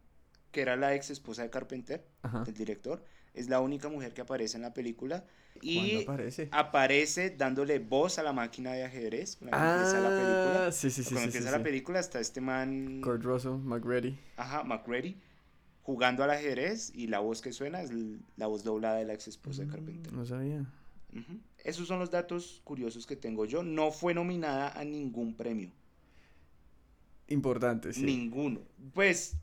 que 0.52 0.62
era 0.62 0.76
la 0.76 0.96
ex 0.96 1.10
esposa 1.10 1.44
de 1.44 1.50
Carpenter, 1.50 2.06
Ajá. 2.22 2.44
del 2.44 2.54
director, 2.56 3.04
es 3.34 3.50
la 3.50 3.60
única 3.60 3.90
mujer 3.90 4.14
que 4.14 4.22
aparece 4.22 4.58
en 4.58 4.64
la 4.64 4.74
película. 4.74 5.26
¿Cuándo 5.54 5.72
Y 5.72 6.04
aparece? 6.04 6.50
aparece 6.52 7.30
dándole 7.32 7.80
voz 7.80 8.18
a 8.20 8.24
la 8.24 8.34
máquina 8.34 8.74
de 8.74 8.84
ajedrez 8.86 9.36
cuando 9.36 9.58
empieza 9.58 10.00
la 10.00 10.10
película. 10.10 10.66
Ah, 10.68 10.72
sí, 10.72 10.90
sí, 10.90 11.04
sí. 11.04 11.10
cuando 11.14 11.26
empieza 11.28 11.52
la 11.52 11.64
película 11.64 12.00
está 12.00 12.20
este 12.20 12.40
man, 12.42 13.02
Kurt 13.02 13.24
Russell, 13.24 13.54
McReady. 13.58 14.18
ajá, 14.38 14.64
McReady, 14.64 15.18
jugando 15.84 16.24
al 16.24 16.32
ajedrez 16.32 16.92
y 16.96 17.08
la 17.08 17.20
voz 17.20 17.42
que 17.42 17.52
suena 17.52 17.82
es 17.82 17.92
la 18.38 18.48
voz 18.48 18.64
doblada 18.64 18.98
de 18.98 19.06
la 19.06 19.14
ex 19.14 19.28
esposa 19.28 19.64
de 19.64 19.68
Carpenter. 19.70 20.14
No 20.14 20.26
sabía. 20.26 20.66
Esos 21.64 21.88
son 21.88 22.00
los 22.00 22.12
datos 22.12 22.62
curiosos 22.64 23.06
que 23.08 23.16
tengo 23.16 23.46
yo. 23.46 23.64
No 23.64 23.92
fue 23.92 24.14
nominada 24.14 24.70
a 24.80 24.84
ningún 24.86 25.36
premio. 25.36 25.72
Importante, 27.28 27.94
sí. 27.94 28.04
Ninguno. 28.04 28.62
Pues, 28.94 29.36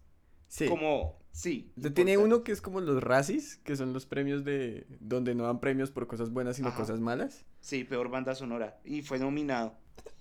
Sí. 0.49 0.67
como, 0.69 1.19
sí. 1.33 1.73
Tiene 1.75 2.13
importante. 2.13 2.19
uno 2.19 2.45
que 2.45 2.53
es 2.53 2.61
como 2.61 2.81
los 2.81 3.03
Razzies, 3.03 3.57
que 3.59 3.77
son 3.77 3.93
los 3.93 4.07
premios 4.07 4.45
de 4.45 4.87
donde 5.01 5.35
no 5.35 5.45
dan 5.45 5.61
premios 5.61 5.91
por 5.91 6.07
cosas 6.07 6.31
buenas 6.31 6.57
sino 6.57 6.69
Ajá. 6.69 6.79
cosas 6.79 7.01
malas. 7.01 7.45
Sí, 7.61 7.85
peor 7.85 8.09
banda 8.11 8.35
sonora. 8.35 8.79
Y 8.85 9.03
fue 9.03 9.19
nominado. 9.19 9.75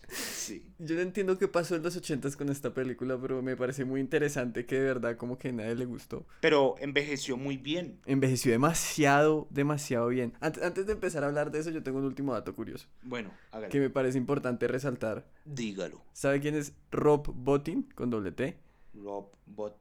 Sí. 0.08 0.72
Yo 0.77 0.94
no 0.96 1.01
entiendo 1.01 1.38
qué 1.39 1.48
pasó 1.48 1.75
en 1.75 1.82
los 1.82 1.96
ochentas 1.98 2.36
con 2.36 2.50
esta 2.50 2.75
película, 2.75 3.17
pero 3.20 3.41
me 3.41 3.55
parece 3.58 3.86
muy 3.86 4.00
interesante 4.00 4.65
que 4.67 4.75
de 4.75 4.86
verdad 4.86 5.17
como 5.17 5.39
que 5.39 5.50
a 5.50 5.51
nadie 5.51 5.74
le 5.74 5.86
gustó. 5.86 6.27
Pero 6.41 6.75
envejeció 6.79 7.38
muy 7.38 7.58
bien. 7.58 8.00
Envejeció 8.05 8.51
demasiado, 8.51 9.48
demasiado 9.50 10.08
bien. 10.10 10.34
Antes, 10.41 10.62
antes 10.63 10.86
de 10.86 10.94
empezar 10.94 11.24
a 11.24 11.27
hablar 11.27 11.50
de 11.50 11.58
eso, 11.60 11.72
yo 11.72 11.82
tengo 11.82 11.98
un 11.98 12.05
último 12.05 12.34
dato 12.34 12.53
curioso 12.55 12.88
Bueno, 13.01 13.32
hágale. 13.51 13.70
que 13.70 13.79
me 13.79 13.89
parece 13.89 14.20
importante 14.20 14.67
resaltar. 14.67 15.25
Dígalo. 15.46 16.03
¿Sabe 16.13 16.39
quién 16.39 16.53
es 16.53 16.74
Rob 16.91 17.34
Bottin 17.34 17.84
con 17.96 18.12
doble 18.12 18.32
T? 18.32 18.60
Rob 18.94 19.32
Bot. 19.48 19.75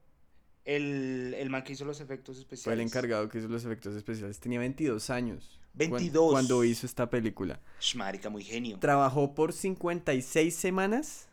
El, 0.65 1.35
el 1.37 1.49
man 1.49 1.63
que 1.63 1.73
hizo 1.73 1.85
los 1.85 2.01
efectos 2.01 2.37
especiales. 2.37 2.63
Fue 2.63 2.73
el 2.73 2.81
encargado 2.81 3.29
que 3.29 3.37
hizo 3.37 3.47
los 3.47 3.63
efectos 3.65 3.95
especiales. 3.95 4.39
Tenía 4.39 4.59
22 4.59 5.09
años. 5.11 5.59
cuan- 5.77 5.91
22. 5.91 6.31
Cuando 6.31 6.63
hizo 6.63 6.85
esta 6.85 7.09
película. 7.09 7.59
Sh, 7.79 7.95
marica, 7.95 8.29
muy 8.29 8.43
genio. 8.43 8.79
Trabajó 8.79 9.35
por 9.35 9.53
56 9.53 10.55
semanas, 10.55 11.27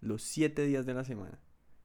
los 0.00 0.22
7 0.22 0.64
días 0.64 0.86
de 0.86 0.94
la 0.94 1.04
semana. 1.04 1.38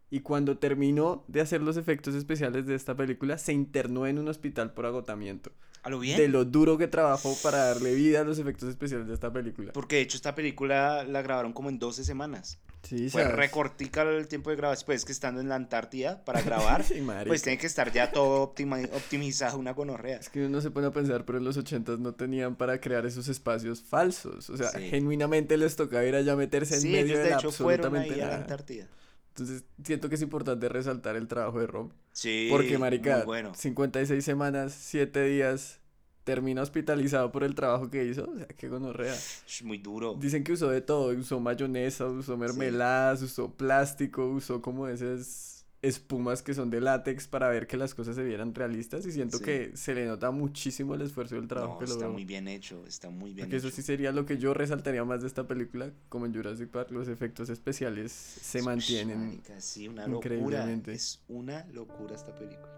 Y 0.09 0.19
cuando 0.21 0.59
terminó 0.59 1.25
de 1.27 1.41
hacer 1.41 1.61
los 1.61 1.75
efectos 1.75 2.13
especiales 2.15 2.65
de 2.67 2.75
esta 2.75 2.95
película, 2.95 3.37
se 3.37 3.51
internó 3.51 4.05
en 4.07 4.19
un 4.19 4.27
hospital 4.27 4.73
por 4.73 4.85
agotamiento. 4.85 5.51
¿A 5.81 5.89
lo 5.89 5.99
bien? 5.99 6.15
De 6.17 6.27
lo 6.29 6.45
duro 6.45 6.77
que 6.77 6.87
trabajó 6.87 7.35
para 7.43 7.57
darle 7.65 7.93
vida 7.95 8.21
a 8.21 8.23
los 8.23 8.37
efectos 8.39 8.69
especiales 8.69 9.07
de 9.07 9.13
esta 9.15 9.33
película. 9.33 9.73
Porque 9.73 9.97
de 9.97 10.01
hecho 10.03 10.15
esta 10.15 10.35
película 10.35 11.03
la 11.03 11.21
grabaron 11.23 11.51
como 11.51 11.67
en 11.69 11.79
12 11.79 12.05
semanas. 12.05 12.59
Sí, 12.83 13.09
¿sabes? 13.09 13.31
recortica 13.31 14.01
el 14.03 14.27
tiempo 14.27 14.49
de 14.49 14.57
grabación. 14.57 14.85
Pues 14.85 15.05
que 15.05 15.11
estando 15.13 15.39
en 15.41 15.47
la 15.49 15.55
Antártida 15.55 16.23
para 16.25 16.41
grabar, 16.43 16.83
Sí, 16.83 17.01
pues 17.25 17.41
tiene 17.41 17.57
que 17.57 17.67
estar 17.67 17.91
ya 17.91 18.11
todo 18.11 18.43
optima- 18.43 18.83
optimizado, 18.93 19.57
una 19.57 19.71
gonorrea. 19.71 20.17
Es 20.17 20.29
que 20.29 20.45
uno 20.45 20.59
se 20.61 20.69
pone 20.69 20.87
a 20.87 20.91
pensar, 20.91 21.23
pero 21.25 21.37
en 21.37 21.45
los 21.45 21.55
80 21.57 21.97
no 21.97 22.13
tenían 22.13 22.55
para 22.55 22.79
crear 22.81 23.05
esos 23.05 23.27
espacios 23.29 23.81
falsos. 23.81 24.49
O 24.49 24.57
sea, 24.57 24.67
Sí. 24.69 24.89
genuinamente 24.89 25.57
les 25.57 25.75
tocaba 25.75 26.03
ir 26.05 26.15
allá 26.15 26.33
a 26.33 26.35
meterse 26.35 26.75
en 26.77 26.83
medio 26.83 26.99
ellos 27.05 27.17
de, 27.19 27.23
de 27.23 27.29
la 27.31 27.35
hecho 27.37 27.51
fueron 27.51 27.85
absolutamente 27.85 28.13
ahí 28.15 28.19
a 28.21 28.25
la 28.25 28.31
nada. 28.31 28.41
Antártida. 28.43 28.87
Entonces, 29.29 29.63
siento 29.83 30.09
que 30.09 30.15
es 30.15 30.21
importante 30.21 30.69
resaltar 30.69 31.15
el 31.15 31.27
trabajo 31.27 31.59
de 31.59 31.65
Rob. 31.67 31.91
Sí, 32.11 32.49
Porque, 32.51 32.77
marica, 32.77 33.23
bueno. 33.23 33.53
56 33.55 34.23
semanas, 34.23 34.73
7 34.77 35.23
días, 35.23 35.79
termina 36.23 36.61
hospitalizado 36.61 37.31
por 37.31 37.43
el 37.43 37.55
trabajo 37.55 37.89
que 37.89 38.05
hizo. 38.05 38.29
O 38.31 38.37
sea, 38.37 38.47
qué 38.47 38.69
gonorrea. 38.69 39.13
Sh, 39.15 39.63
Muy 39.63 39.77
duro. 39.77 40.15
Dicen 40.19 40.43
que 40.43 40.53
usó 40.53 40.69
de 40.69 40.81
todo. 40.81 41.07
Usó 41.17 41.39
mayonesa, 41.39 42.05
usó 42.07 42.37
mermeladas, 42.37 43.21
usó 43.21 43.51
plástico, 43.53 44.25
usó 44.27 44.61
como 44.61 44.87
esas 44.87 45.51
espumas 45.81 46.41
que 46.41 46.53
son 46.53 46.69
de 46.69 46.79
látex 46.79 47.27
para 47.27 47.49
ver 47.49 47.67
que 47.67 47.75
las 47.75 47.93
cosas 47.93 48.15
se 48.15 48.23
vieran 48.23 48.55
realistas. 48.55 49.05
Y 49.05 49.11
siento 49.11 49.39
Sí. 49.39 49.43
que 49.43 49.71
se 49.75 49.93
le 49.93 50.05
nota 50.05 50.31
muchísimo 50.31 50.95
el 50.95 51.01
esfuerzo 51.01 51.35
del 51.35 51.49
trabajo 51.49 51.73
No, 51.73 51.79
que 51.79 51.83
está 51.83 51.95
logró. 51.97 52.13
muy 52.13 52.23
bien 52.23 52.47
hecho, 52.47 52.85
está 52.87 53.09
muy 53.09 53.33
bien 53.33 53.47
Porque 53.47 53.57
eso 53.57 53.67
hecho. 53.67 53.75
sí 53.75 53.81
sería 53.81 54.13
lo 54.13 54.25
que 54.25 54.37
yo 54.37 54.53
resaltaría 54.53 55.03
más 55.03 55.19
de 55.23 55.27
esta 55.27 55.45
película, 55.45 55.91
como 56.07 56.25
en 56.25 56.33
Jurassic 56.33 56.69
Park, 56.69 56.91
los 56.91 57.09
efectos 57.09 57.49
especiales 57.49 58.13
se 58.13 58.61
Sh, 58.61 58.63
mantienen. 58.63 59.41
sí, 59.59 59.89
una 59.89 60.07
locura. 60.07 60.71
Es 60.87 61.21
una 61.27 61.65
locura 61.73 62.15
esta 62.15 62.33
película. 62.33 62.69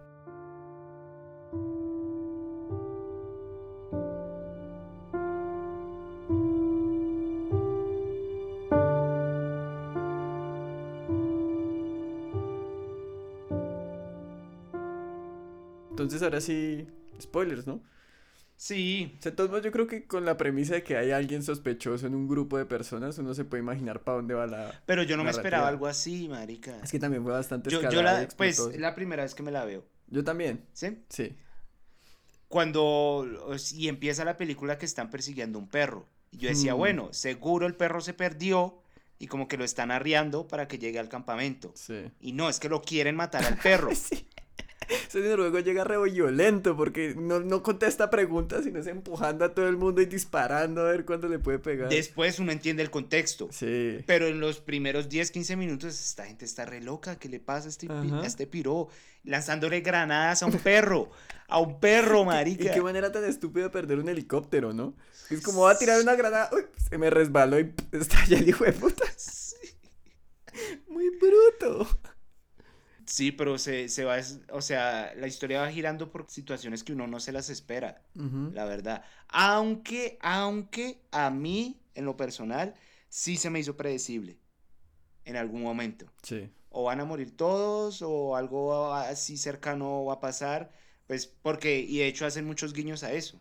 Entonces 15.95 16.21
ahora 16.23 16.41
sí, 16.41 16.85
spoilers, 17.21 17.65
¿no? 17.65 17.81
Sí, 18.57 19.15
O 19.17 19.21
sea, 19.21 19.31
modos, 19.47 19.63
yo 19.63 19.71
creo 19.71 19.87
que 19.87 20.05
con 20.07 20.25
la 20.25 20.35
premisa 20.35 20.73
de 20.73 20.83
que 20.83 20.97
hay 20.97 21.11
alguien 21.11 21.41
sospechoso 21.41 22.05
en 22.05 22.15
un 22.15 22.27
grupo 22.27 22.57
de 22.57 22.65
personas, 22.65 23.17
uno 23.17 23.33
se 23.33 23.45
puede 23.45 23.63
imaginar 23.63 24.01
para 24.03 24.17
dónde 24.17 24.33
va 24.33 24.45
la... 24.45 24.81
pero 24.85 25.03
yo 25.03 25.15
no 25.15 25.23
me 25.23 25.29
esperaba 25.31 25.69
algo 25.69 25.87
así, 25.87 26.27
marica. 26.27 26.77
Es 26.83 26.91
que 26.91 26.99
también 26.99 27.23
fue 27.23 27.31
bastante 27.31 27.69
Yo, 27.69 27.81
yo 27.89 28.03
la, 28.03 28.27
pues, 28.35 28.59
la 28.77 28.93
primera 28.93 29.23
vez 29.23 29.35
que 29.35 29.43
me 29.43 29.51
la 29.51 29.63
veo, 29.63 29.85
Yo 30.07 30.25
también, 30.25 30.65
¿sí? 30.73 30.99
sí. 31.07 31.33
Cuando, 32.49 33.25
y 33.73 33.87
empieza 33.87 34.25
la 34.25 34.35
película 34.35 34.77
que 34.77 34.85
están 34.85 35.09
persiguiendo 35.09 35.59
un 35.59 35.69
perro. 35.69 36.07
Y 36.31 36.37
yo 36.37 36.49
decía, 36.49 36.75
Hmm. 36.75 36.77
bueno, 36.77 37.13
seguro 37.13 37.67
el 37.67 37.75
perro 37.75 38.01
se 38.01 38.13
perdió 38.13 38.81
y 39.17 39.27
como 39.27 39.47
que 39.47 39.57
lo 39.57 39.63
están 39.63 39.91
arriando 39.91 40.47
para 40.47 40.67
que 40.67 40.77
llegue 40.77 40.99
al 40.99 41.07
campamento. 41.09 41.71
Sí. 41.75 42.11
Y 42.19 42.33
no, 42.33 42.49
es 42.49 42.59
que 42.59 42.67
lo 42.69 42.81
quieren 42.81 43.15
matar 43.15 43.45
al 43.45 43.57
perro. 43.57 43.89
sí. 43.95 44.27
Ese 45.07 45.19
noruego 45.21 45.59
llega 45.59 45.83
re 45.83 46.01
violento 46.09 46.75
porque 46.75 47.15
no, 47.15 47.39
no 47.39 47.63
contesta 47.63 48.09
preguntas, 48.09 48.63
sino 48.63 48.79
es 48.79 48.87
empujando 48.87 49.45
a 49.45 49.53
todo 49.53 49.67
el 49.67 49.77
mundo 49.77 50.01
y 50.01 50.05
disparando 50.05 50.81
a 50.81 50.91
ver 50.91 51.05
cuándo 51.05 51.27
le 51.27 51.39
puede 51.39 51.59
pegar. 51.59 51.89
Después 51.89 52.39
uno 52.39 52.51
entiende 52.51 52.83
el 52.83 52.91
contexto. 52.91 53.49
Sí. 53.51 53.99
Pero 54.05 54.27
en 54.27 54.39
los 54.39 54.59
primeros 54.59 55.09
10, 55.09 55.31
15 55.31 55.55
minutos, 55.55 55.99
esta 55.99 56.25
gente 56.25 56.45
está 56.45 56.65
re 56.65 56.81
loca. 56.81 57.17
¿Qué 57.17 57.29
le 57.29 57.39
pasa 57.39 57.67
a 57.67 57.69
este, 57.69 57.87
a 57.91 58.25
este 58.25 58.47
piro? 58.47 58.87
Lanzándole 59.23 59.81
granadas 59.81 60.43
a 60.43 60.45
un 60.45 60.57
perro. 60.59 61.09
A 61.47 61.59
un 61.59 61.79
perro, 61.79 62.21
Y 62.23 62.25
marica. 62.25 62.73
qué 62.73 62.81
manera 62.81 63.11
tan 63.11 63.23
estúpida 63.23 63.65
de 63.65 63.69
perder 63.69 63.99
un 63.99 64.09
helicóptero, 64.09 64.73
¿no? 64.73 64.95
Es 65.29 65.41
como 65.41 65.61
va 65.61 65.71
a 65.71 65.77
tirar 65.77 65.99
una 65.99 66.15
granada, 66.15 66.49
uy, 66.53 66.65
se 66.89 66.97
me 66.97 67.09
resbaló 67.09 67.59
y 67.59 67.63
¡pum! 67.63 67.87
estalla 67.99 68.37
el 68.37 68.47
hijo 68.47 68.63
de 68.63 68.73
puta. 68.73 69.05
Muy 70.87 71.09
bruto. 71.09 71.87
Sí, 73.05 73.31
pero 73.31 73.57
se, 73.57 73.87
se 73.89 74.03
va, 74.05 74.17
es- 74.17 74.39
o 74.51 74.61
sea, 74.61 75.13
la 75.15 75.27
historia 75.27 75.61
va 75.61 75.71
girando 75.71 76.11
por 76.11 76.29
situaciones 76.29 76.83
que 76.83 76.93
uno 76.93 77.07
no 77.07 77.19
se 77.19 77.31
las 77.31 77.49
espera, 77.49 78.01
la 78.53 78.65
verdad. 78.65 79.03
Aunque, 79.27 80.17
aunque 80.21 81.01
a 81.11 81.29
mí, 81.29 81.79
en 81.93 82.05
lo 82.05 82.17
personal, 82.17 82.73
sí 83.09 83.37
se 83.37 83.49
me 83.49 83.59
hizo 83.59 83.77
predecible 83.77 84.39
en 85.23 85.35
algún 85.35 85.61
momento. 85.61 86.05
Sí. 86.23 86.49
O 86.69 86.83
van 86.83 86.99
a 86.99 87.05
morir 87.05 87.35
todos, 87.37 88.01
o 88.01 88.35
algo 88.35 88.93
así 88.93 89.37
cercano 89.37 90.05
va 90.05 90.15
a 90.15 90.19
pasar, 90.19 90.71
pues 91.07 91.25
porque, 91.27 91.79
y 91.79 91.99
de 91.99 92.07
hecho 92.07 92.25
hacen 92.25 92.45
muchos 92.45 92.73
guiños 92.73 93.03
a 93.03 93.13
eso. 93.13 93.39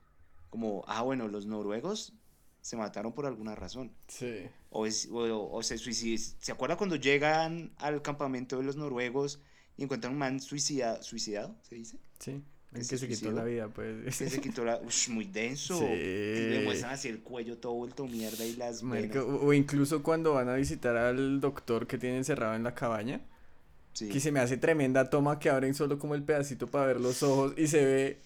Como, 0.51 0.85
ah, 0.87 1.03
bueno, 1.03 1.27
los 1.29 1.47
noruegos 1.47 2.13
se 2.61 2.77
mataron 2.77 3.13
por 3.13 3.27
alguna 3.27 3.55
razón. 3.55 3.93
Sí. 4.09 4.47
O, 4.71 4.87
es- 4.87 5.09
o, 5.11 5.51
o 5.51 5.63
se 5.63 5.79
suicidan. 5.79 6.37
¿Se 6.41 6.53
acuerda 6.53 6.77
cuando 6.77 6.97
llegan 6.97 7.73
al 7.79 8.03
campamento 8.03 8.57
de 8.59 8.63
los 8.65 8.77
noruegos 8.77 9.41
y 9.77 9.85
encuentran 9.85 10.13
un 10.13 10.19
man 10.19 10.41
suicida, 10.41 11.03
suicidado? 11.03 11.57
¿Se 11.63 11.75
dice? 11.75 11.99
Sí. 12.19 12.43
¿Que 12.73 12.83
se 12.83 12.91
que 12.97 12.99
se 12.99 13.09
quitó 13.09 13.31
la 13.31 13.45
vida, 13.45 13.69
pues. 13.69 14.17
Que 14.19 14.29
se 14.31 14.41
quitó 14.41 14.65
la. 14.65 14.79
Ush, 14.81 15.09
muy 15.09 15.27
denso. 15.27 15.79
Sí. 15.79 15.85
Y 15.85 16.49
le 16.51 16.63
muestran 16.65 16.93
así 16.93 17.07
el 17.09 17.21
cuello 17.21 17.57
todo 17.59 17.75
vuelto 17.75 18.05
mierda 18.07 18.45
y 18.45 18.57
las 18.57 18.83
Marica, 18.83 19.23
o, 19.23 19.47
o 19.47 19.53
incluso 19.53 20.03
cuando 20.03 20.35
van 20.35 20.49
a 20.49 20.55
visitar 20.57 20.97
al 20.97 21.41
doctor 21.41 21.87
que 21.87 21.99
tiene 21.99 22.17
encerrado 22.17 22.55
en 22.57 22.65
la 22.65 22.75
cabaña, 22.75 23.21
Sí. 23.93 24.09
que 24.09 24.19
se 24.19 24.33
me 24.33 24.41
hace 24.41 24.57
tremenda 24.57 25.09
toma 25.09 25.39
que 25.39 25.51
abren 25.51 25.73
solo 25.73 26.01
como 26.01 26.17
el 26.17 26.25
pedacito 26.25 26.67
para 26.67 26.87
ver 26.87 27.01
los 27.01 27.23
ojos 27.23 27.55
y 27.57 27.69
se 27.69 27.85
ve 27.85 28.19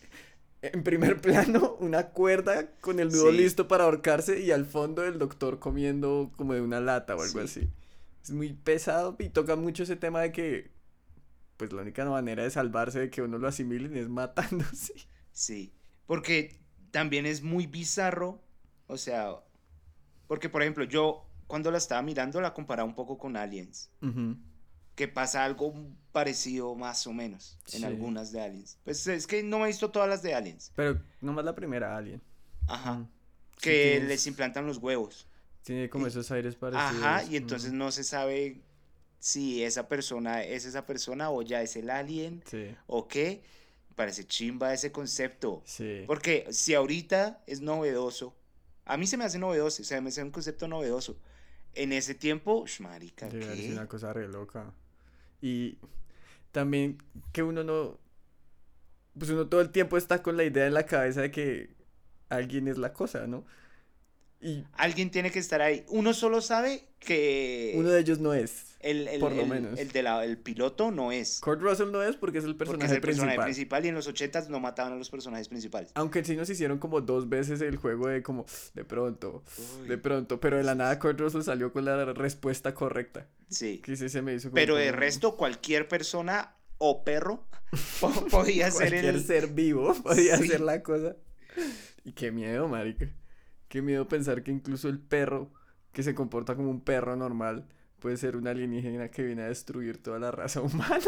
en 0.62 0.83
primer 0.83 1.21
plano 1.21 1.76
una 1.81 2.07
cuerda 2.07 2.71
con 2.81 3.00
el 3.00 3.09
nudo 3.09 3.31
Sí. 3.33 3.37
listo 3.37 3.69
para 3.69 3.85
ahorcarse 3.85 4.40
y 4.40 4.50
al 4.50 4.64
fondo 4.64 5.05
el 5.05 5.19
doctor 5.19 5.59
comiendo 5.59 6.33
como 6.38 6.55
de 6.55 6.62
una 6.62 6.81
lata 6.81 7.14
o 7.17 7.21
algo 7.21 7.40
Sí. 7.40 7.45
así. 7.61 7.69
Es 8.25 8.31
muy 8.31 8.55
pesado 8.55 9.14
y 9.19 9.28
toca 9.28 9.57
mucho 9.57 9.83
ese 9.83 9.97
tema 9.97 10.23
de 10.23 10.33
que 10.33 10.71
pues 11.59 11.73
la 11.75 11.83
única 11.83 12.05
manera 12.07 12.43
de 12.43 12.50
salvarse 12.50 12.99
de 13.00 13.11
que 13.11 13.21
uno 13.21 13.37
lo 13.37 13.47
asimilen 13.49 13.95
es 13.97 14.09
matándose. 14.88 14.95
Sí. 15.33 15.75
Porque 16.07 16.59
también 16.91 17.27
es 17.27 17.43
muy 17.43 17.67
bizarro. 17.67 18.43
O 18.87 18.97
sea. 18.97 19.33
Porque, 20.27 20.49
por 20.49 20.62
ejemplo, 20.62 20.85
yo 20.85 21.27
cuando 21.47 21.71
la 21.71 21.77
estaba 21.79 22.00
mirando 22.03 22.41
la 22.41 22.55
comparaba 22.55 22.88
un 22.88 22.95
poco 22.95 23.19
con 23.19 23.37
Aliens. 23.37 23.91
Ujú. 24.00 24.37
que 24.95 25.07
pasa 25.07 25.45
algo 25.45 25.73
parecido 26.11 26.75
más 26.75 27.07
o 27.07 27.12
menos 27.12 27.57
en 27.73 27.79
Sí. 27.81 27.85
algunas 27.85 28.33
de 28.33 28.41
Aliens. 28.41 28.79
Pues 28.83 29.07
es 29.07 29.29
que 29.29 29.45
no 29.45 29.59
me 29.59 29.65
he 29.65 29.67
visto 29.69 29.91
todas 29.93 30.09
las 30.09 30.23
de 30.23 30.35
Aliens. 30.35 30.73
Pero 30.75 31.00
nomás 31.21 31.45
la 31.45 31.55
primera, 31.55 31.97
Alien. 31.97 32.21
Ajá. 32.67 33.07
Sí 33.59 33.61
Que 33.62 33.91
tienes- 33.93 34.09
les 34.09 34.27
implantan 34.27 34.67
los 34.67 34.79
huevos. 34.79 35.29
Tiene 35.62 35.88
como 35.88 36.07
esos 36.09 36.29
aires 36.33 36.57
parecidos. 36.57 37.00
Ajá, 37.05 37.23
y 37.25 37.37
entonces 37.37 37.73
no 37.73 37.93
se 37.93 38.03
sabe 38.03 38.61
si 39.19 39.63
esa 39.65 39.89
persona 39.89 40.43
es 40.45 40.65
esa 40.65 40.87
persona 40.87 41.31
o 41.31 41.43
ya 41.43 41.63
es 41.63 41.77
el 41.77 41.91
alien 41.91 42.43
Sí, 42.47 42.75
o 42.87 43.09
qué. 43.09 43.43
Parece 43.95 44.25
chimba 44.25 44.73
ese 44.73 44.93
concepto. 44.93 45.63
sí. 45.65 46.05
Porque 46.07 46.47
si 46.51 46.75
ahorita 46.75 47.43
es 47.49 47.61
novedoso, 47.61 48.37
a 48.85 48.97
mí 48.97 49.07
se 49.09 49.17
me 49.17 49.25
hace 49.25 49.39
novedoso, 49.41 49.83
o 49.83 49.85
sea, 49.85 50.01
me 50.01 50.11
hace 50.11 50.23
un 50.23 50.31
concepto 50.31 50.69
novedoso. 50.69 51.19
En 51.75 51.93
ese 51.93 52.15
tiempo, 52.15 52.65
marica, 52.81 53.29
una 53.29 53.87
cosa 53.89 54.13
re 54.13 54.29
loca. 54.29 54.73
Y 55.41 55.79
también 56.53 56.99
que 57.33 57.43
uno 57.43 57.63
no, 57.65 57.99
pues 59.19 59.31
uno 59.31 59.49
todo 59.49 59.61
el 59.61 59.71
tiempo 59.71 59.97
está 59.97 60.23
con 60.23 60.37
la 60.37 60.45
idea 60.45 60.67
en 60.67 60.75
la 60.75 60.87
cabeza 60.87 61.21
de 61.21 61.31
que 61.31 61.71
alguien 62.29 62.69
es 62.69 62.79
la 62.79 62.93
cosa, 62.93 63.27
¿no? 63.27 63.45
Y 64.40 64.64
alguien 64.75 65.11
tiene 65.11 65.30
que 65.30 65.38
estar 65.38 65.61
ahí. 65.61 65.85
Uno 65.88 66.14
solo 66.14 66.40
sabe 66.40 66.85
que... 67.00 67.73
Uno 67.76 67.90
de 67.90 68.00
ellos 68.00 68.18
no 68.21 68.35
es. 68.35 68.68
El, 68.80 69.09
por 69.18 69.33
lo 69.33 69.45
menos. 69.45 69.78
El, 69.78 69.90
de 69.90 70.02
la, 70.02 70.25
el 70.25 70.38
piloto 70.38 70.92
no 70.92 71.11
es. 71.11 71.40
Kurt 71.40 71.61
Russell 71.61 71.90
no 71.90 72.02
es 72.02 72.14
porque 72.14 72.38
es 72.38 72.45
el 72.45 72.54
personaje 72.54 72.87
es 72.87 72.92
el 72.92 73.00
personaje 73.00 73.40
principal. 73.40 73.85
y 73.85 73.88
en 73.88 73.95
los 73.97 74.07
ochentas 74.07 74.49
no 74.49 74.61
mataban 74.61 74.92
a 74.92 74.97
los 74.97 75.11
personajes 75.11 75.49
principales. 75.49 75.90
Aunque 75.95 76.25
sí 76.25 76.37
nos 76.37 76.49
hicieron 76.49 76.78
como 76.78 77.00
dos 77.00 77.28
veces 77.28 77.61
el 77.61 77.76
juego 77.76 78.07
de 78.07 78.23
como 78.23 78.47
de 78.75 78.85
pronto, 78.85 79.42
de 79.88 79.99
pronto, 79.99 80.38
pero 80.38 80.59
de 80.59 80.62
la 80.62 80.76
nada 80.76 80.99
Kurt 81.00 81.18
Russell 81.18 81.42
salió 81.42 81.73
con 81.73 81.85
la 81.85 82.04
respuesta 82.12 82.73
correcta. 82.75 83.26
Sí. 83.50 83.78
Que 83.78 83.97
sí 83.97 84.09
se 84.09 84.23
me 84.23 84.35
hizo 84.35 84.52
Pero 84.52 84.76
de 84.76 84.92
resto 84.92 85.37
cualquier 85.37 85.88
persona 85.88 86.54
o 86.78 87.02
perro 87.02 87.49
podía 88.30 88.71
ser 88.71 88.95
el 88.95 89.25
ser 89.25 89.49
vivo 89.49 89.92
podía 90.02 90.38
ser 90.38 90.61
la 90.61 90.85
cosa. 90.85 91.16
Y 92.04 92.12
qué 92.12 92.30
miedo, 92.30 92.68
marica. 92.68 93.11
Qué 93.69 93.83
miedo 93.83 94.09
pensar 94.09 94.43
que 94.43 94.51
incluso 94.51 94.89
el 94.89 94.99
perro, 94.99 95.53
que 95.93 96.03
se 96.03 96.15
comporta 96.15 96.57
como 96.57 96.71
un 96.71 96.81
perro 96.81 97.17
normal, 97.17 97.69
puede 97.99 98.17
ser 98.17 98.37
un 98.37 98.47
alienígena 98.47 99.11
que 99.11 99.23
viene 99.23 99.43
a 99.43 99.49
destruir 99.49 100.03
toda 100.03 100.19
la 100.19 100.31
raza 100.31 100.61
humana. 100.63 100.99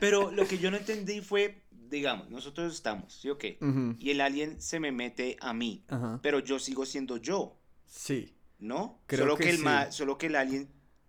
Pero 0.00 0.30
lo 0.30 0.46
que 0.46 0.58
yo 0.58 0.70
no 0.70 0.76
entendí 0.76 1.20
fue, 1.20 1.62
digamos, 1.70 2.30
nosotros 2.30 2.72
estamos, 2.74 3.12
¿sí 3.14 3.28
o 3.28 3.38
qué? 3.38 3.58
Y 3.98 4.10
el 4.10 4.20
alien 4.20 4.60
se 4.60 4.80
me 4.80 4.92
mete 4.92 5.36
a 5.40 5.52
mí, 5.52 5.84
pero 6.22 6.40
yo 6.40 6.58
sigo 6.58 6.86
siendo 6.86 7.16
yo. 7.16 7.56
Sí. 7.86 8.34
¿No? 8.58 9.00
Creo 9.06 9.20
solo 9.20 9.36
que, 9.36 9.50
el 9.50 9.92
solo 9.92 10.18
que 10.18 10.26
el 10.26 10.36
alien 10.36 10.68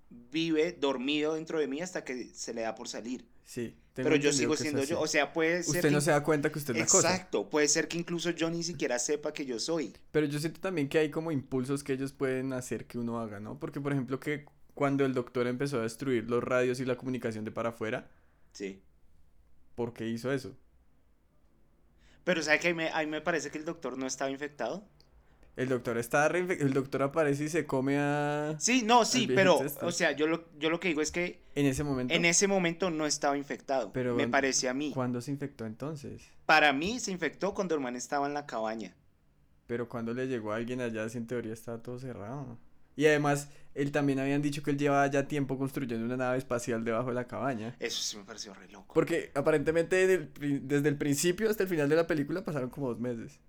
vive 0.09 0.71
dormido 0.73 1.33
dentro 1.33 1.59
de 1.59 1.67
mí 1.67 1.81
hasta 1.81 2.03
que 2.03 2.25
se 2.33 2.53
le 2.53 2.61
da 2.61 2.75
por 2.75 2.87
salir. 2.87 3.25
Sí. 3.51 3.75
Pero 3.95 4.15
yo 4.15 4.31
sigo 4.31 4.55
siendo 4.55 4.81
yo. 4.85 5.01
O 5.01 5.07
sea, 5.07 5.33
puede 5.33 5.63
ser. 5.63 5.75
Usted 5.75 5.91
no 5.91 5.99
se 5.99 6.11
da 6.11 6.23
cuenta 6.23 6.49
que 6.49 6.57
usted 6.57 6.73
es 6.73 6.79
la 6.79 6.85
cosa. 6.85 7.11
Exacto. 7.11 7.49
Puede 7.49 7.67
ser 7.67 7.89
que 7.89 7.97
incluso 7.97 8.29
yo 8.29 8.49
ni 8.49 8.63
siquiera 8.63 8.97
sepa 8.97 9.33
que 9.33 9.45
yo 9.45 9.59
soy. 9.59 9.93
Pero 10.13 10.25
yo 10.25 10.39
siento 10.39 10.61
también 10.61 10.87
que 10.87 10.99
hay 10.99 11.11
como 11.11 11.33
impulsos 11.33 11.83
que 11.83 11.91
ellos 11.91 12.13
pueden 12.13 12.53
hacer 12.53 12.85
que 12.85 12.97
uno 12.97 13.19
haga, 13.19 13.41
¿no? 13.41 13.59
Porque, 13.59 13.81
por 13.81 13.91
ejemplo, 13.91 14.21
que 14.21 14.45
cuando 14.73 15.03
el 15.03 15.13
doctor 15.13 15.47
empezó 15.47 15.79
a 15.79 15.81
destruir 15.81 16.29
los 16.29 16.41
radios 16.41 16.79
y 16.79 16.85
la 16.85 16.95
comunicación 16.95 17.43
de 17.43 17.51
para 17.51 17.69
afuera. 17.69 18.09
Sí. 18.53 18.81
¿Por 19.75 19.91
qué 19.91 20.07
hizo 20.07 20.31
eso? 20.31 20.55
Pero, 22.23 22.41
¿sabe 22.43 22.59
que 22.59 22.69
a 22.69 22.99
mí 23.01 23.05
me 23.07 23.19
parece 23.19 23.51
que 23.51 23.57
el 23.57 23.65
doctor 23.65 23.97
no 23.97 24.07
estaba 24.07 24.31
infectado? 24.31 24.87
El 25.57 25.67
doctor 25.67 25.97
está 25.97 26.27
el 26.27 26.73
doctor 26.73 27.03
aparece 27.03 27.43
y 27.45 27.49
se 27.49 27.65
come 27.65 27.97
a 27.97 28.55
Sí, 28.57 28.83
no, 28.85 29.03
sí, 29.03 29.27
pero 29.27 29.61
este. 29.61 29.85
o 29.85 29.91
sea, 29.91 30.13
yo 30.13 30.27
lo 30.27 30.45
yo 30.57 30.69
lo 30.69 30.79
que 30.79 30.87
digo 30.87 31.01
es 31.01 31.11
que 31.11 31.41
en 31.55 31.65
ese 31.65 31.83
momento 31.83 32.13
en 32.13 32.25
ese 32.25 32.47
momento 32.47 32.89
no 32.89 33.05
estaba 33.05 33.37
infectado, 33.37 33.91
pero 33.91 34.15
me 34.15 34.27
parece 34.27 34.69
a 34.69 34.73
mí. 34.73 34.91
¿Cuándo 34.93 35.19
se 35.21 35.31
infectó 35.31 35.65
entonces? 35.65 36.29
Para 36.45 36.71
mí 36.71 36.99
se 36.99 37.11
infectó 37.11 37.53
cuando 37.53 37.75
el 37.75 37.81
man 37.81 37.95
estaba 37.95 38.27
en 38.27 38.33
la 38.33 38.45
cabaña. 38.45 38.95
Pero 39.67 39.87
cuando 39.87 40.13
le 40.13 40.27
llegó 40.27 40.51
a 40.51 40.57
alguien 40.57 40.81
allá, 40.81 41.05
en 41.13 41.27
teoría 41.27 41.53
estaba 41.53 41.81
todo 41.81 41.97
cerrado. 41.99 42.57
Y 42.95 43.05
además, 43.05 43.49
él 43.73 43.91
también 43.91 44.19
habían 44.19 44.41
dicho 44.41 44.63
que 44.63 44.71
él 44.71 44.77
llevaba 44.77 45.07
ya 45.07 45.27
tiempo 45.27 45.57
construyendo 45.57 46.05
una 46.05 46.17
nave 46.17 46.37
espacial 46.37 46.83
debajo 46.83 47.09
de 47.09 47.15
la 47.15 47.25
cabaña. 47.25 47.75
Eso 47.79 48.01
sí 48.01 48.17
me 48.17 48.23
pareció 48.23 48.53
re 48.53 48.67
loco. 48.69 48.93
Porque 48.93 49.31
aparentemente 49.33 50.29
desde 50.39 50.89
el 50.89 50.97
principio 50.97 51.49
hasta 51.49 51.63
el 51.63 51.69
final 51.69 51.87
de 51.87 51.95
la 51.95 52.07
película 52.07 52.43
pasaron 52.43 52.69
como 52.69 52.89
dos 52.89 52.99
meses. 52.99 53.39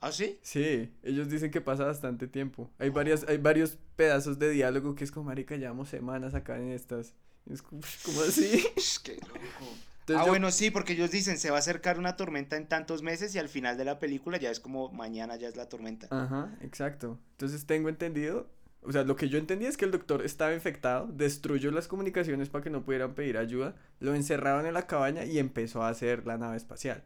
¿Ah, 0.00 0.12
sí? 0.12 0.38
Sí, 0.42 0.90
ellos 1.02 1.28
dicen 1.28 1.50
que 1.50 1.60
pasa 1.60 1.84
bastante 1.84 2.26
tiempo. 2.26 2.70
Hay, 2.78 2.88
varias, 2.88 3.26
hay 3.28 3.36
varios 3.36 3.76
pedazos 3.96 4.38
de 4.38 4.50
diálogo 4.50 4.94
que 4.94 5.04
es 5.04 5.10
como, 5.10 5.26
marica, 5.26 5.56
llevamos 5.56 5.90
semanas 5.90 6.34
acá 6.34 6.56
en 6.56 6.70
estas. 6.70 7.14
Es 7.50 7.60
como, 7.60 7.82
así? 8.26 8.64
¡Qué 9.04 9.16
loco! 9.16 9.76
ah, 10.16 10.24
bueno, 10.26 10.50
sí, 10.50 10.70
porque 10.70 10.94
ellos 10.94 11.10
dicen, 11.10 11.38
se 11.38 11.50
va 11.50 11.56
a 11.56 11.60
acercar 11.60 11.98
una 11.98 12.16
tormenta 12.16 12.56
en 12.56 12.66
tantos 12.66 13.02
meses 13.02 13.34
y 13.34 13.38
al 13.38 13.48
final 13.48 13.76
de 13.76 13.84
la 13.84 13.98
película 13.98 14.38
ya 14.38 14.50
es 14.50 14.58
como, 14.58 14.90
mañana 14.90 15.36
ya 15.36 15.48
es 15.48 15.56
la 15.56 15.68
tormenta. 15.68 16.08
Ajá, 16.10 16.56
exacto. 16.62 17.18
Entonces 17.32 17.66
tengo 17.66 17.88
entendido, 17.88 18.48
o 18.82 18.92
sea, 18.92 19.04
lo 19.04 19.16
que 19.16 19.28
yo 19.28 19.38
entendí 19.38 19.66
es 19.66 19.76
que 19.76 19.84
el 19.84 19.90
doctor 19.90 20.24
estaba 20.24 20.54
infectado, 20.54 21.06
destruyó 21.12 21.70
las 21.70 21.88
comunicaciones 21.88 22.48
para 22.48 22.64
que 22.64 22.70
no 22.70 22.82
pudieran 22.84 23.14
pedir 23.14 23.36
ayuda, 23.36 23.76
lo 24.00 24.14
encerraron 24.14 24.66
en 24.66 24.74
la 24.74 24.86
cabaña 24.86 25.24
y 25.24 25.38
empezó 25.38 25.82
a 25.82 25.88
hacer 25.88 26.26
la 26.26 26.38
nave 26.38 26.56
espacial. 26.56 27.04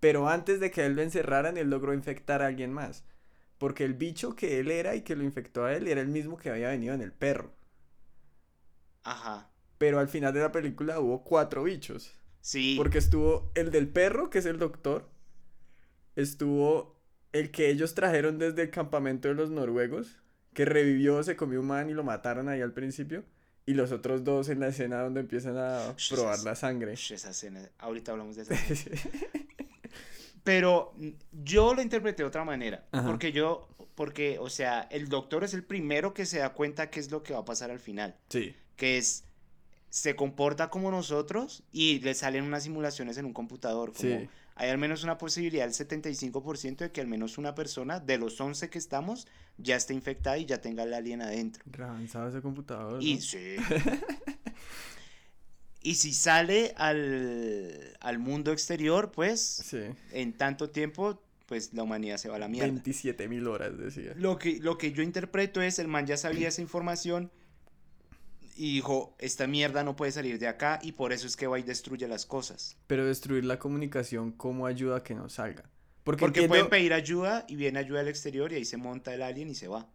Pero 0.00 0.28
antes 0.28 0.60
de 0.60 0.70
que 0.70 0.84
él 0.84 0.94
lo 0.94 1.02
encerraran, 1.02 1.56
él 1.56 1.70
logró 1.70 1.94
infectar 1.94 2.42
a 2.42 2.46
alguien 2.46 2.72
más. 2.72 3.04
Porque 3.58 3.84
el 3.84 3.94
bicho 3.94 4.36
que 4.36 4.60
él 4.60 4.70
era 4.70 4.94
y 4.94 5.02
que 5.02 5.16
lo 5.16 5.24
infectó 5.24 5.64
a 5.64 5.74
él 5.74 5.88
era 5.88 6.00
el 6.00 6.08
mismo 6.08 6.36
que 6.36 6.50
había 6.50 6.68
venido 6.68 6.94
en 6.94 7.00
el 7.00 7.12
perro. 7.12 7.52
Ajá. 9.02 9.50
Pero 9.78 9.98
al 9.98 10.08
final 10.08 10.34
de 10.34 10.40
la 10.40 10.52
película 10.52 11.00
hubo 11.00 11.24
cuatro 11.24 11.62
bichos. 11.64 12.12
Sí. 12.40 12.74
Porque 12.76 12.98
estuvo 12.98 13.50
el 13.54 13.70
del 13.70 13.88
perro, 13.88 14.30
que 14.30 14.38
es 14.38 14.46
el 14.46 14.58
doctor. 14.58 15.08
Estuvo 16.16 16.96
el 17.32 17.50
que 17.50 17.70
ellos 17.70 17.94
trajeron 17.94 18.38
desde 18.38 18.62
el 18.62 18.70
campamento 18.70 19.28
de 19.28 19.34
los 19.34 19.50
noruegos, 19.50 20.18
que 20.54 20.64
revivió, 20.64 21.22
se 21.22 21.36
comió 21.36 21.60
un 21.60 21.66
man 21.66 21.90
y 21.90 21.94
lo 21.94 22.04
mataron 22.04 22.48
ahí 22.48 22.60
al 22.60 22.72
principio. 22.72 23.24
Y 23.66 23.74
los 23.74 23.90
otros 23.90 24.22
dos 24.22 24.48
en 24.48 24.60
la 24.60 24.68
escena 24.68 25.02
donde 25.02 25.20
empiezan 25.20 25.58
a 25.58 25.94
probar 26.10 26.38
la 26.44 26.54
sangre. 26.54 26.92
Esa 26.92 27.30
escena, 27.30 27.68
ahorita 27.78 28.12
hablamos 28.12 28.36
de 28.36 28.42
esa 28.42 28.54
Pero 30.46 30.94
yo 31.32 31.74
lo 31.74 31.82
interpreté 31.82 32.22
de 32.22 32.28
otra 32.28 32.44
manera. 32.44 32.84
Porque 33.04 33.32
yo, 33.32 33.66
porque, 33.96 34.38
o 34.38 34.48
sea, 34.48 34.82
el 34.92 35.08
doctor 35.08 35.42
es 35.42 35.54
el 35.54 35.64
primero 35.64 36.14
que 36.14 36.24
se 36.24 36.38
da 36.38 36.52
cuenta 36.52 36.88
qué 36.88 37.00
es 37.00 37.10
lo 37.10 37.24
que 37.24 37.32
va 37.32 37.40
a 37.40 37.44
pasar 37.44 37.72
al 37.72 37.80
final. 37.80 38.14
Sí. 38.28 38.54
Que 38.76 38.96
es, 38.96 39.24
se 39.90 40.14
comporta 40.14 40.70
como 40.70 40.92
nosotros 40.92 41.64
y 41.72 41.98
le 41.98 42.14
salen 42.14 42.44
unas 42.44 42.62
simulaciones 42.62 43.18
en 43.18 43.24
un 43.24 43.32
computador. 43.32 43.92
Como 43.92 44.20
sí. 44.20 44.28
Hay 44.54 44.70
al 44.70 44.78
menos 44.78 45.02
una 45.02 45.18
posibilidad 45.18 45.64
del 45.64 45.74
75% 45.74 46.76
de 46.76 46.92
que 46.92 47.00
al 47.00 47.08
menos 47.08 47.38
una 47.38 47.56
persona 47.56 47.98
de 47.98 48.16
los 48.16 48.40
11 48.40 48.70
que 48.70 48.78
estamos 48.78 49.26
ya 49.58 49.74
esté 49.74 49.94
infectada 49.94 50.38
y 50.38 50.46
ya 50.46 50.60
tenga 50.60 50.84
el 50.84 50.94
alien 50.94 51.22
adentro. 51.22 51.64
Avanzado 51.82 52.28
ese 52.28 52.40
computador. 52.40 53.02
Y 53.02 53.20
sí. 53.20 53.56
Y 55.82 55.94
si 55.94 56.12
sale 56.12 56.74
al, 56.76 58.18
mundo 58.18 58.52
exterior, 58.52 59.12
pues 59.12 59.74
en 60.12 60.32
tanto 60.32 60.70
tiempo, 60.70 61.22
pues 61.46 61.72
la 61.74 61.84
humanidad 61.84 62.16
se 62.16 62.28
va 62.28 62.36
a 62.36 62.38
la 62.40 62.48
mierda. 62.48 62.68
27 62.68 63.28
mil 63.28 63.46
horas, 63.46 63.78
decía. 63.78 64.12
Lo 64.16 64.38
que, 64.38 64.58
lo 64.58 64.78
que 64.78 64.92
yo 64.92 65.02
interpreto 65.02 65.62
es, 65.62 65.78
el 65.78 65.88
man 65.88 66.06
ya 66.06 66.16
sabía 66.16 66.48
esa 66.48 66.60
información 66.60 67.30
y 68.56 68.74
dijo, 68.74 69.14
esta 69.18 69.46
mierda 69.46 69.84
no 69.84 69.96
puede 69.96 70.12
salir 70.12 70.38
de 70.38 70.48
acá 70.48 70.80
y 70.82 70.92
por 70.92 71.12
eso 71.12 71.26
es 71.26 71.36
que 71.36 71.46
va 71.46 71.58
y 71.58 71.62
destruye 71.62 72.08
las 72.08 72.26
cosas. 72.26 72.76
Pero 72.86 73.06
destruir 73.06 73.44
la 73.44 73.58
comunicación, 73.58 74.32
¿cómo 74.32 74.66
ayuda 74.66 74.96
a 74.96 75.02
que 75.02 75.14
no 75.14 75.28
salga? 75.28 75.70
Porque, 76.02 76.46
pueden 76.46 76.68
pedir 76.68 76.92
ayuda 76.92 77.44
y 77.48 77.56
viene 77.56 77.80
ayuda 77.80 78.00
al 78.00 78.08
exterior 78.08 78.52
y 78.52 78.56
ahí 78.56 78.64
se 78.64 78.76
monta 78.76 79.12
el 79.12 79.22
alien 79.22 79.50
y 79.50 79.56
se 79.56 79.66
va. 79.66 79.88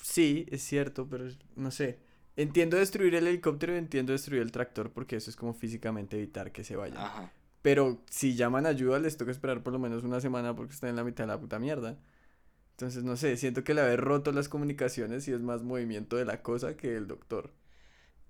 Sí, 0.00 0.46
es 0.50 0.62
cierto, 0.62 1.08
pero 1.08 1.28
no 1.56 1.70
sé. 1.72 1.98
Entiendo 2.36 2.76
destruir 2.76 3.14
el 3.14 3.26
helicóptero 3.26 3.74
y 3.74 3.78
entiendo 3.78 4.12
destruir 4.12 4.42
el 4.42 4.52
tractor 4.52 4.92
porque 4.92 5.16
eso 5.16 5.30
es 5.30 5.36
como 5.36 5.52
físicamente 5.52 6.16
evitar 6.16 6.52
que 6.52 6.64
se 6.64 6.76
vayan. 6.76 6.98
Ajá. 6.98 7.32
Pero 7.62 8.02
si 8.08 8.34
llaman 8.34 8.66
ayuda 8.66 8.98
les 8.98 9.16
toca 9.16 9.30
esperar 9.30 9.62
por 9.62 9.72
lo 9.72 9.78
menos 9.78 10.04
una 10.04 10.20
semana 10.20 10.54
porque 10.56 10.72
están 10.72 10.90
en 10.90 10.96
la 10.96 11.04
mitad 11.04 11.24
de 11.24 11.28
la 11.28 11.40
puta 11.40 11.58
mierda. 11.58 11.98
Entonces, 12.72 13.04
no 13.04 13.16
sé, 13.18 13.36
siento 13.36 13.62
que 13.62 13.72
el 13.72 13.78
haber 13.78 14.00
roto 14.00 14.32
las 14.32 14.48
comunicaciones 14.48 15.28
y 15.28 15.32
es 15.32 15.40
más 15.40 15.62
movimiento 15.62 16.16
de 16.16 16.24
la 16.24 16.42
cosa 16.42 16.76
que 16.78 16.96
el 16.96 17.06
doctor. 17.06 17.52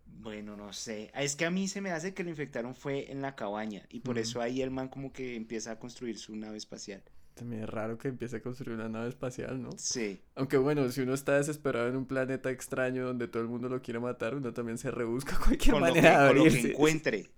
Bueno, 0.04 0.56
no 0.56 0.72
sé. 0.72 1.12
Es 1.14 1.36
que 1.36 1.44
a 1.44 1.52
mí 1.52 1.68
se 1.68 1.80
me 1.80 1.92
hace 1.92 2.14
que 2.14 2.24
lo 2.24 2.30
infectaron 2.30 2.74
fue 2.74 3.12
en 3.12 3.22
la 3.22 3.36
cabaña 3.36 3.86
y 3.88 4.00
por 4.00 4.18
eso 4.18 4.40
ahí 4.40 4.60
el 4.60 4.72
man 4.72 4.88
como 4.88 5.12
que 5.12 5.36
empieza 5.36 5.70
a 5.70 5.78
construir 5.78 6.18
su 6.18 6.34
nave 6.34 6.56
espacial. 6.56 7.02
También 7.40 7.62
es 7.62 7.70
raro 7.70 7.96
que 7.96 8.08
empiece 8.08 8.36
a 8.36 8.42
construir 8.42 8.76
una 8.76 8.90
nave 8.90 9.08
espacial, 9.08 9.62
¿no? 9.62 9.70
Sí. 9.78 10.20
Aunque 10.34 10.58
bueno, 10.58 10.86
si 10.90 11.00
uno 11.00 11.14
está 11.14 11.38
desesperado 11.38 11.88
en 11.88 11.96
un 11.96 12.04
planeta 12.04 12.50
extraño 12.50 13.06
donde 13.06 13.28
todo 13.28 13.42
el 13.42 13.48
mundo 13.48 13.70
lo 13.70 13.80
quiere 13.80 13.98
matar, 13.98 14.34
uno 14.34 14.52
también 14.52 14.76
se 14.76 14.90
rebusca 14.90 15.38
cualquier 15.42 15.76
manera 15.76 16.24
de 16.24 16.28
Con 16.28 16.36
lo 16.36 16.44
que 16.44 16.60
encuentre. 16.60 17.30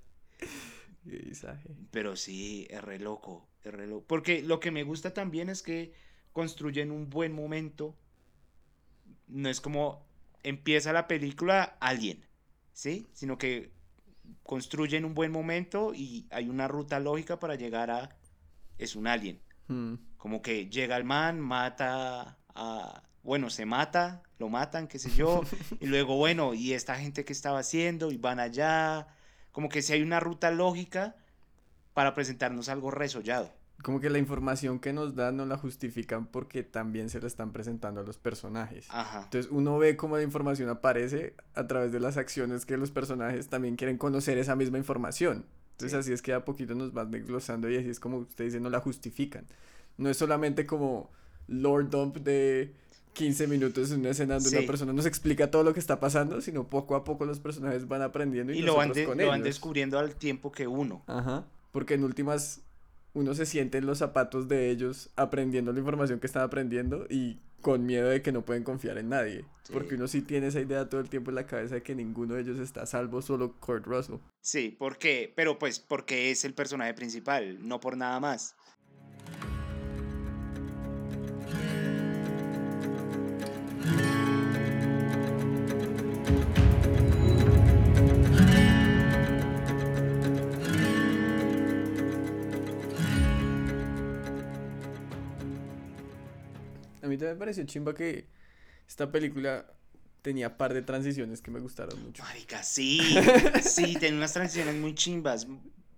Pero 1.92 2.16
sí, 2.16 2.66
es 2.68 2.82
re 2.82 2.98
loco, 2.98 3.48
es 3.62 3.72
re 3.72 3.86
loco. 3.86 4.04
Porque 4.08 4.42
lo 4.42 4.58
que 4.58 4.72
me 4.72 4.82
gusta 4.82 5.14
también 5.14 5.48
es 5.48 5.62
que 5.62 5.92
construyen 6.32 6.90
un 6.90 7.08
buen 7.08 7.32
momento. 7.32 7.96
No 9.28 9.48
es 9.48 9.60
como 9.60 10.04
empieza 10.42 10.92
la 10.92 11.06
película 11.06 11.76
alguien, 11.78 12.26
¿sí? 12.72 13.06
Sino 13.12 13.38
que 13.38 13.70
construyen 14.42 15.04
un 15.04 15.14
buen 15.14 15.30
momento 15.30 15.94
y 15.94 16.26
hay 16.30 16.48
una 16.48 16.66
ruta 16.66 16.98
lógica 16.98 17.38
para 17.38 17.54
llegar 17.54 17.92
a 17.92 18.16
es 18.78 18.96
un 18.96 19.06
alien. 19.06 19.40
Hmm. 19.72 19.98
Como 20.16 20.42
que 20.42 20.68
llega 20.68 20.96
el 20.96 21.04
man, 21.04 21.40
mata 21.40 22.38
a... 22.54 23.02
Bueno, 23.22 23.50
se 23.50 23.66
mata, 23.66 24.22
lo 24.38 24.48
matan, 24.48 24.88
qué 24.88 24.98
sé 24.98 25.10
yo. 25.10 25.42
y 25.80 25.86
luego, 25.86 26.16
bueno, 26.16 26.54
¿y 26.54 26.72
esta 26.72 26.96
gente 26.96 27.24
qué 27.24 27.32
estaba 27.32 27.60
haciendo? 27.60 28.10
Y 28.10 28.16
van 28.16 28.40
allá. 28.40 29.06
Como 29.52 29.68
que 29.68 29.82
si 29.82 29.92
hay 29.92 30.02
una 30.02 30.18
ruta 30.18 30.50
lógica 30.50 31.14
para 31.94 32.14
presentarnos 32.14 32.68
algo 32.68 32.90
resollado. 32.90 33.52
Como 33.82 34.00
que 34.00 34.10
la 34.10 34.18
información 34.18 34.78
que 34.78 34.92
nos 34.92 35.16
dan 35.16 35.36
no 35.36 35.44
la 35.44 35.56
justifican 35.56 36.26
porque 36.26 36.62
también 36.62 37.10
se 37.10 37.20
la 37.20 37.26
están 37.26 37.52
presentando 37.52 38.00
a 38.00 38.04
los 38.04 38.16
personajes. 38.16 38.86
Ajá. 38.90 39.22
Entonces 39.24 39.50
uno 39.50 39.76
ve 39.78 39.96
cómo 39.96 40.16
la 40.16 40.22
información 40.22 40.68
aparece 40.68 41.34
a 41.54 41.66
través 41.66 41.90
de 41.90 41.98
las 41.98 42.16
acciones 42.16 42.64
que 42.64 42.76
los 42.76 42.92
personajes 42.92 43.48
también 43.48 43.76
quieren 43.76 43.98
conocer 43.98 44.38
esa 44.38 44.54
misma 44.54 44.78
información. 44.78 45.46
Entonces 45.72 45.98
así 45.98 46.12
es 46.12 46.22
que 46.22 46.32
a 46.32 46.44
poquito 46.44 46.74
nos 46.74 46.92
van 46.92 47.10
desglosando 47.10 47.70
y 47.70 47.76
así 47.76 47.88
es 47.88 48.00
como 48.00 48.18
usted 48.18 48.44
dice, 48.44 48.60
no 48.60 48.70
la 48.70 48.80
justifican. 48.80 49.46
No 49.98 50.08
es 50.08 50.16
solamente 50.16 50.66
como 50.66 51.10
Lord 51.48 51.90
Dump 51.90 52.18
de 52.18 52.72
15 53.14 53.46
minutos 53.46 53.90
en 53.90 54.00
una 54.00 54.10
escena 54.10 54.34
donde 54.34 54.58
una 54.58 54.66
persona 54.66 54.92
nos 54.92 55.06
explica 55.06 55.50
todo 55.50 55.64
lo 55.64 55.74
que 55.74 55.80
está 55.80 56.00
pasando, 56.00 56.40
sino 56.40 56.68
poco 56.68 56.94
a 56.94 57.04
poco 57.04 57.24
los 57.24 57.40
personajes 57.40 57.86
van 57.88 58.02
aprendiendo 58.02 58.52
y, 58.52 58.62
lo, 58.62 58.76
van, 58.76 58.92
lo 58.94 59.26
van 59.26 59.42
descubriendo 59.42 59.98
al 59.98 60.14
tiempo 60.14 60.50
que 60.50 60.66
uno. 60.66 61.02
Ajá, 61.06 61.44
porque 61.72 61.94
en 61.94 62.04
últimas 62.04 62.60
uno 63.14 63.34
se 63.34 63.44
siente 63.44 63.78
en 63.78 63.86
los 63.86 63.98
zapatos 63.98 64.48
de 64.48 64.70
ellos 64.70 65.10
aprendiendo 65.16 65.72
la 65.72 65.80
información 65.80 66.20
que 66.20 66.26
están 66.26 66.42
aprendiendo 66.42 67.06
y 67.10 67.40
con 67.62 67.86
miedo 67.86 68.10
de 68.10 68.20
que 68.20 68.32
no 68.32 68.44
pueden 68.44 68.64
confiar 68.64 68.98
en 68.98 69.08
nadie. 69.08 69.46
Porque 69.72 69.94
uno 69.94 70.08
sí 70.08 70.20
tiene 70.20 70.48
esa 70.48 70.60
idea 70.60 70.88
todo 70.88 71.00
el 71.00 71.08
tiempo 71.08 71.30
en 71.30 71.36
la 71.36 71.46
cabeza 71.46 71.76
de 71.76 71.82
que 71.82 71.94
ninguno 71.94 72.34
de 72.34 72.42
ellos 72.42 72.58
está 72.58 72.84
salvo, 72.84 73.22
solo 73.22 73.58
Kurt 73.60 73.86
Russell. 73.86 74.16
Sí, 74.40 74.76
porque, 74.76 75.32
pero 75.34 75.58
pues 75.58 75.78
porque 75.78 76.30
es 76.30 76.44
el 76.44 76.52
personaje 76.52 76.92
principal, 76.92 77.66
no 77.66 77.80
por 77.80 77.96
nada 77.96 78.20
más. 78.20 78.56
Mí 97.08 97.16
también 97.16 97.34
me 97.34 97.38
pareció 97.38 97.64
chimba 97.64 97.94
que 97.94 98.28
esta 98.88 99.10
película 99.10 99.66
tenía 100.22 100.56
par 100.56 100.72
de 100.72 100.82
transiciones 100.82 101.42
que 101.42 101.50
me 101.50 101.60
gustaron 101.60 102.02
mucho. 102.02 102.22
Marica, 102.22 102.62
sí, 102.62 103.00
sí, 103.62 103.96
tiene 103.98 104.16
unas 104.16 104.32
transiciones 104.32 104.76
muy 104.76 104.94
chimbas, 104.94 105.46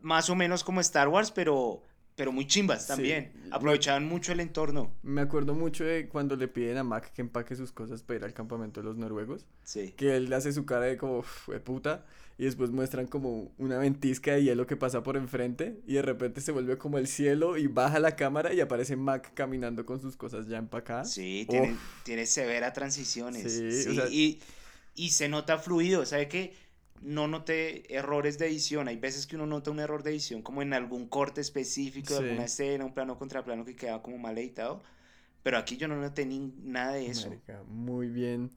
más 0.00 0.30
o 0.30 0.34
menos 0.34 0.64
como 0.64 0.80
Star 0.80 1.08
Wars, 1.08 1.30
pero, 1.30 1.82
pero 2.16 2.32
muy 2.32 2.46
chimbas 2.46 2.86
también. 2.86 3.32
Aprovechaban 3.50 4.06
mucho 4.06 4.32
el 4.32 4.40
entorno. 4.40 4.92
Me 5.02 5.20
acuerdo 5.20 5.54
mucho 5.54 5.84
de 5.84 6.08
cuando 6.08 6.36
le 6.36 6.48
piden 6.48 6.76
a 6.78 6.84
Mac 6.84 7.12
que 7.12 7.22
empaque 7.22 7.56
sus 7.56 7.72
cosas 7.72 8.02
para 8.02 8.18
ir 8.18 8.24
al 8.24 8.32
campamento 8.32 8.80
de 8.80 8.86
los 8.86 8.96
noruegos. 8.96 9.46
Sí. 9.64 9.92
Que 9.96 10.16
él 10.16 10.32
hace 10.32 10.52
su 10.52 10.64
cara 10.64 10.84
de 10.84 10.96
como, 10.96 11.24
de 11.48 11.60
puta 11.60 12.04
y 12.38 12.44
después 12.44 12.70
muestran 12.70 13.06
como 13.06 13.52
una 13.58 13.78
ventisca 13.78 14.32
de 14.32 14.42
hielo 14.42 14.66
que 14.66 14.76
pasa 14.76 15.02
por 15.02 15.16
enfrente 15.16 15.80
y 15.86 15.94
de 15.94 16.02
repente 16.02 16.40
se 16.40 16.52
vuelve 16.52 16.78
como 16.78 16.98
el 16.98 17.06
cielo 17.06 17.56
y 17.56 17.66
baja 17.66 17.98
la 18.00 18.16
cámara 18.16 18.52
y 18.52 18.60
aparece 18.60 18.96
Mac 18.96 19.32
caminando 19.34 19.84
con 19.86 20.00
sus 20.00 20.16
cosas 20.16 20.46
ya 20.46 20.58
empacadas. 20.58 21.12
Sí, 21.12 21.46
tiene, 21.48 21.76
tiene 22.04 22.26
severa 22.26 22.72
transiciones. 22.72 23.52
Sí, 23.52 23.98
y, 24.10 24.40
y 24.94 25.10
se 25.10 25.28
nota 25.28 25.58
fluido, 25.58 26.06
¿sabe 26.06 26.28
qué? 26.28 26.54
No 27.00 27.28
noté 27.28 27.94
errores 27.94 28.38
de 28.38 28.46
edición, 28.46 28.88
hay 28.88 28.96
veces 28.96 29.26
que 29.26 29.36
uno 29.36 29.46
nota 29.46 29.70
un 29.70 29.80
error 29.80 30.02
de 30.02 30.10
edición 30.10 30.42
como 30.42 30.62
en 30.62 30.72
algún 30.72 31.06
corte 31.08 31.40
específico 31.40 32.14
de 32.14 32.28
alguna 32.28 32.44
escena, 32.44 32.84
un 32.84 32.94
plano 32.94 33.18
contra 33.18 33.44
plano 33.44 33.64
que 33.64 33.76
queda 33.76 34.00
como 34.00 34.16
mal 34.18 34.38
editado, 34.38 34.82
pero 35.42 35.58
aquí 35.58 35.76
yo 35.76 35.86
no 35.86 36.00
noté 36.00 36.24
ni 36.24 36.52
nada 36.62 36.92
de 36.92 37.06
eso. 37.06 37.30
muy 37.66 38.08
bien 38.08 38.50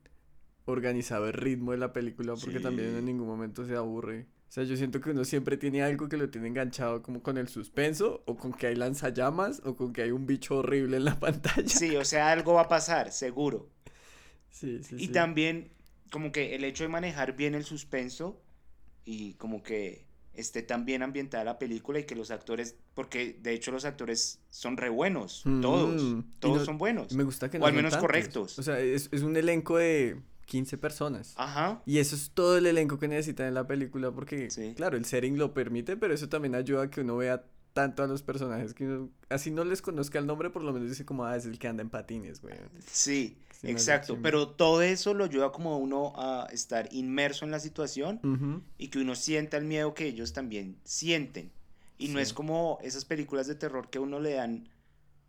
organizado 0.66 1.28
el 1.28 1.34
ritmo 1.34 1.72
de 1.72 1.78
la 1.78 1.94
película 1.94 2.34
porque 2.36 2.60
también 2.60 2.96
en 2.96 3.06
ningún 3.06 3.28
momento 3.28 3.66
se 3.66 3.76
aburre. 3.76 4.28
O 4.50 4.52
sea, 4.52 4.64
yo 4.64 4.78
siento 4.78 5.02
que 5.02 5.10
uno 5.10 5.26
siempre 5.26 5.58
tiene 5.58 5.84
algo 5.84 6.08
que 6.08 6.16
lo 6.16 6.30
tiene 6.30 6.48
enganchado 6.48 7.02
como 7.02 7.22
con 7.22 7.38
el 7.38 7.50
suspenso 7.50 8.24
o 8.26 8.38
con 8.38 8.54
que 8.54 8.68
hay 8.68 8.76
lanzallamas 8.76 9.62
o 9.66 9.76
con 9.76 9.92
que 9.92 10.04
hay 10.04 10.12
un 10.12 10.26
bicho 10.26 10.58
horrible 10.60 10.98
en 10.98 11.06
la 11.06 11.20
pantalla. 11.20 11.68
Sí, 11.68 11.96
o 11.98 12.06
sea, 12.06 12.32
algo 12.32 12.54
va 12.54 12.62
a 12.62 12.68
pasar, 12.70 13.12
seguro. 13.12 13.70
Sí, 14.50 14.82
sí. 14.84 14.96
Y 15.00 15.10
también 15.10 15.70
como 16.12 16.32
que 16.32 16.56
el 16.56 16.64
hecho 16.64 16.84
de 16.84 16.90
manejar 16.90 17.36
bien 17.36 17.56
el 17.56 17.64
suspenso 17.64 18.42
y 19.06 19.34
como 19.34 19.64
que 19.64 20.06
esté 20.34 20.62
tan 20.62 20.86
bien 20.86 21.02
ambientada 21.02 21.44
la 21.44 21.58
película 21.60 22.00
y 22.00 22.04
que 22.04 22.16
los 22.16 22.30
actores, 22.32 22.76
porque 22.94 23.38
de 23.42 23.54
hecho 23.54 23.72
los 23.72 23.86
actores 23.86 24.40
son 24.50 24.78
re 24.78 24.90
buenos, 24.90 25.44
todos, 25.62 26.04
mm, 26.04 26.24
todos 26.40 26.66
son 26.66 26.78
buenos. 26.78 27.14
Me 27.14 27.24
gusta 27.24 27.50
que 27.50 27.58
no 27.58 27.66
O 27.66 27.68
al 27.68 27.74
menos 27.74 27.98
correctos. 27.98 28.60
O 28.60 28.64
sea, 28.64 28.80
es, 28.80 29.10
es 29.12 29.24
un 29.24 29.36
elenco 29.36 29.78
de 29.78 30.22
15 30.46 30.78
personas. 30.78 31.34
Ajá. 31.38 31.82
Y 31.86 31.98
eso 31.98 32.16
es 32.16 32.32
todo 32.32 32.58
el 32.58 32.68
elenco 32.68 33.00
que 33.00 33.08
necesitan 33.08 33.48
en 33.48 33.54
la 33.56 33.68
película 33.68 34.12
porque, 34.12 34.48
claro, 34.76 34.98
el 34.98 35.06
setting 35.06 35.38
lo 35.38 35.54
permite, 35.54 35.98
pero 35.98 36.14
eso 36.14 36.30
también 36.30 36.56
ayuda 36.56 36.84
a 36.84 36.90
que 36.90 37.02
uno 37.02 37.18
vea 37.18 37.44
tanto 37.78 38.02
a 38.02 38.08
los 38.08 38.24
personajes 38.24 38.74
que 38.74 38.86
uno, 38.86 39.12
así 39.30 39.52
no 39.52 39.64
les 39.64 39.84
conozca 39.84 40.18
el 40.18 40.26
nombre, 40.26 40.50
por 40.50 40.64
lo 40.64 40.74
menos 40.74 40.90
dice 40.90 41.06
como, 41.06 41.26
ah, 41.26 41.36
es 41.36 41.46
el 41.46 41.60
que 41.60 41.68
anda 41.68 41.84
en 41.84 41.92
patines, 41.92 42.42
güey. 42.42 42.56
Sí, 42.92 43.38
exacto, 43.62 44.18
pero 44.20 44.48
todo 44.48 44.82
eso 44.82 45.14
lo 45.14 45.26
ayuda 45.26 45.52
como 45.52 45.74
a 45.74 45.78
uno 45.78 46.12
a 46.16 46.48
estar 46.52 46.92
inmerso 46.92 47.46
en 47.46 47.52
la 47.52 47.60
situación 47.60 48.64
y 48.80 48.88
que 48.88 48.98
uno 48.98 49.14
sienta 49.14 49.58
el 49.58 49.66
miedo 49.66 49.94
que 49.94 50.08
ellos 50.08 50.34
también 50.34 50.80
sienten. 50.86 51.52
Y 52.00 52.08
no 52.08 52.20
es 52.20 52.34
como 52.34 52.80
esas 52.82 53.06
películas 53.06 53.46
de 53.46 53.54
terror 53.54 53.92
que 53.92 54.00
uno 54.00 54.20
le 54.20 54.34
dan, 54.34 54.68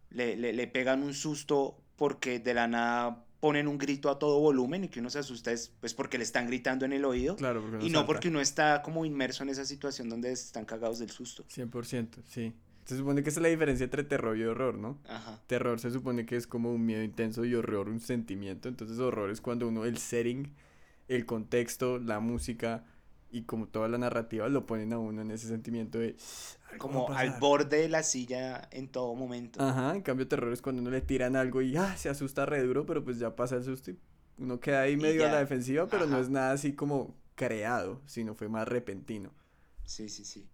le, 0.08 0.34
le, 0.34 0.54
le 0.54 0.66
pegan 0.68 1.02
un 1.02 1.12
susto 1.12 1.76
porque 1.96 2.38
de 2.40 2.54
la 2.54 2.66
nada 2.66 3.26
ponen 3.40 3.68
un 3.68 3.79
grito 3.79 4.11
a 4.11 4.18
todo 4.18 4.40
volumen 4.40 4.85
y 4.85 4.88
que 4.88 5.01
uno 5.01 5.11
se 5.11 5.20
asusta 5.20 5.53
es 5.53 5.72
pues 5.81 5.94
porque 5.94 6.18
le 6.18 6.24
están 6.24 6.46
gritando 6.46 6.85
en 6.85 6.92
el 6.92 7.05
oído 7.05 7.37
claro, 7.37 7.62
y 7.81 7.90
no 7.90 8.05
porque 8.05 8.29
uno 8.29 8.40
está 8.40 8.83
como 8.83 9.05
inmerso 9.05 9.42
en 9.44 9.51
esa 9.51 9.64
situación 9.64 10.09
donde 10.09 10.33
están 10.33 10.64
cagados 10.64 10.98
del 10.98 11.11
susto. 11.11 11.44
100%, 11.44 12.09
sí. 12.24 12.53
Se 12.85 12.96
supone 12.96 13.22
que 13.22 13.29
esa 13.29 13.40
es 13.40 13.42
la 13.42 13.51
diferencia 13.51 13.85
entre 13.85 14.03
terror 14.03 14.37
y 14.37 14.44
horror, 14.44 14.79
¿no? 14.79 14.98
Ajá. 15.07 15.40
Terror 15.46 15.79
se 15.79 15.90
supone 15.90 16.24
que 16.24 16.37
es 16.37 16.46
como 16.46 16.72
un 16.72 16.87
miedo 16.87 17.03
intenso 17.03 17.44
y 17.44 17.55
horror 17.55 17.88
un 17.88 18.01
sentimiento, 18.01 18.68
entonces 18.68 18.98
horror 18.98 19.31
es 19.31 19.40
cuando 19.40 19.68
uno 19.68 19.85
el 19.85 19.98
setting, 19.98 20.55
el 21.07 21.27
contexto, 21.27 21.98
la 21.98 22.18
música 22.18 22.85
y 23.31 23.42
como 23.42 23.68
toda 23.68 23.88
la 23.88 23.98
narrativa 23.98 24.48
lo 24.48 24.66
ponen 24.66 24.92
a 24.92 24.98
uno 24.98 25.22
en 25.22 25.31
ese 25.31 25.48
sentimiento 25.48 25.98
de 25.98 26.16
como 26.76 27.11
al 27.11 27.38
borde 27.38 27.78
de 27.78 27.88
la 27.88 28.02
silla 28.02 28.68
en 28.70 28.88
todo 28.88 29.14
momento. 29.14 29.62
Ajá, 29.62 29.96
en 29.96 30.02
cambio 30.02 30.28
terror 30.28 30.52
es 30.52 30.61
cuando 30.61 30.83
uno 30.83 30.90
le 30.90 31.00
tiran 31.00 31.37
algo 31.37 31.62
y 31.62 31.76
ah, 31.76 31.96
se 31.96 32.09
asusta 32.09 32.44
re 32.46 32.62
duro, 32.62 32.85
pero 32.85 33.02
pues 33.02 33.18
ya 33.18 33.35
pasa 33.35 33.57
el 33.57 33.64
susto 33.64 33.90
y 33.90 33.98
uno 34.38 34.61
queda 34.61 34.83
ahí 34.83 34.96
medio 34.96 35.26
a 35.26 35.33
la 35.33 35.38
defensiva, 35.38 35.87
pero 35.88 36.07
no 36.07 36.18
es 36.20 36.28
nada 36.28 36.52
así 36.52 36.74
como 36.74 37.16
creado, 37.35 38.00
sino 38.07 38.35
fue 38.35 38.48
más 38.48 38.68
repentino. 38.68 39.33
Sí, 39.85 40.09
sí, 40.09 40.24
sí, 40.24 40.46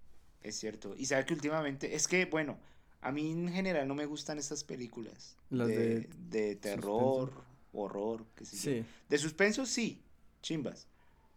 es 0.43 0.57
cierto. 0.57 0.95
Y 0.97 1.07
sabe 1.07 1.25
que 1.27 1.35
últimamente, 1.35 1.95
es 1.95 2.07
que 2.07 2.27
bueno, 2.27 2.59
a 3.01 3.13
mí 3.13 3.31
en 3.31 3.49
general 3.53 3.87
no 3.87 3.95
me 3.95 4.07
gustan 4.07 4.39
estas 4.39 4.65
películas. 4.65 5.37
Las 5.51 5.69
de, 5.69 6.09
de, 6.31 6.57
terror, 6.57 7.33
horror, 7.73 8.25
qué 8.35 8.45
sé 8.45 8.57
sí. 8.57 8.85
De 9.09 9.19
suspenso 9.19 9.67
sí, 9.67 10.03
chimbas. 10.41 10.87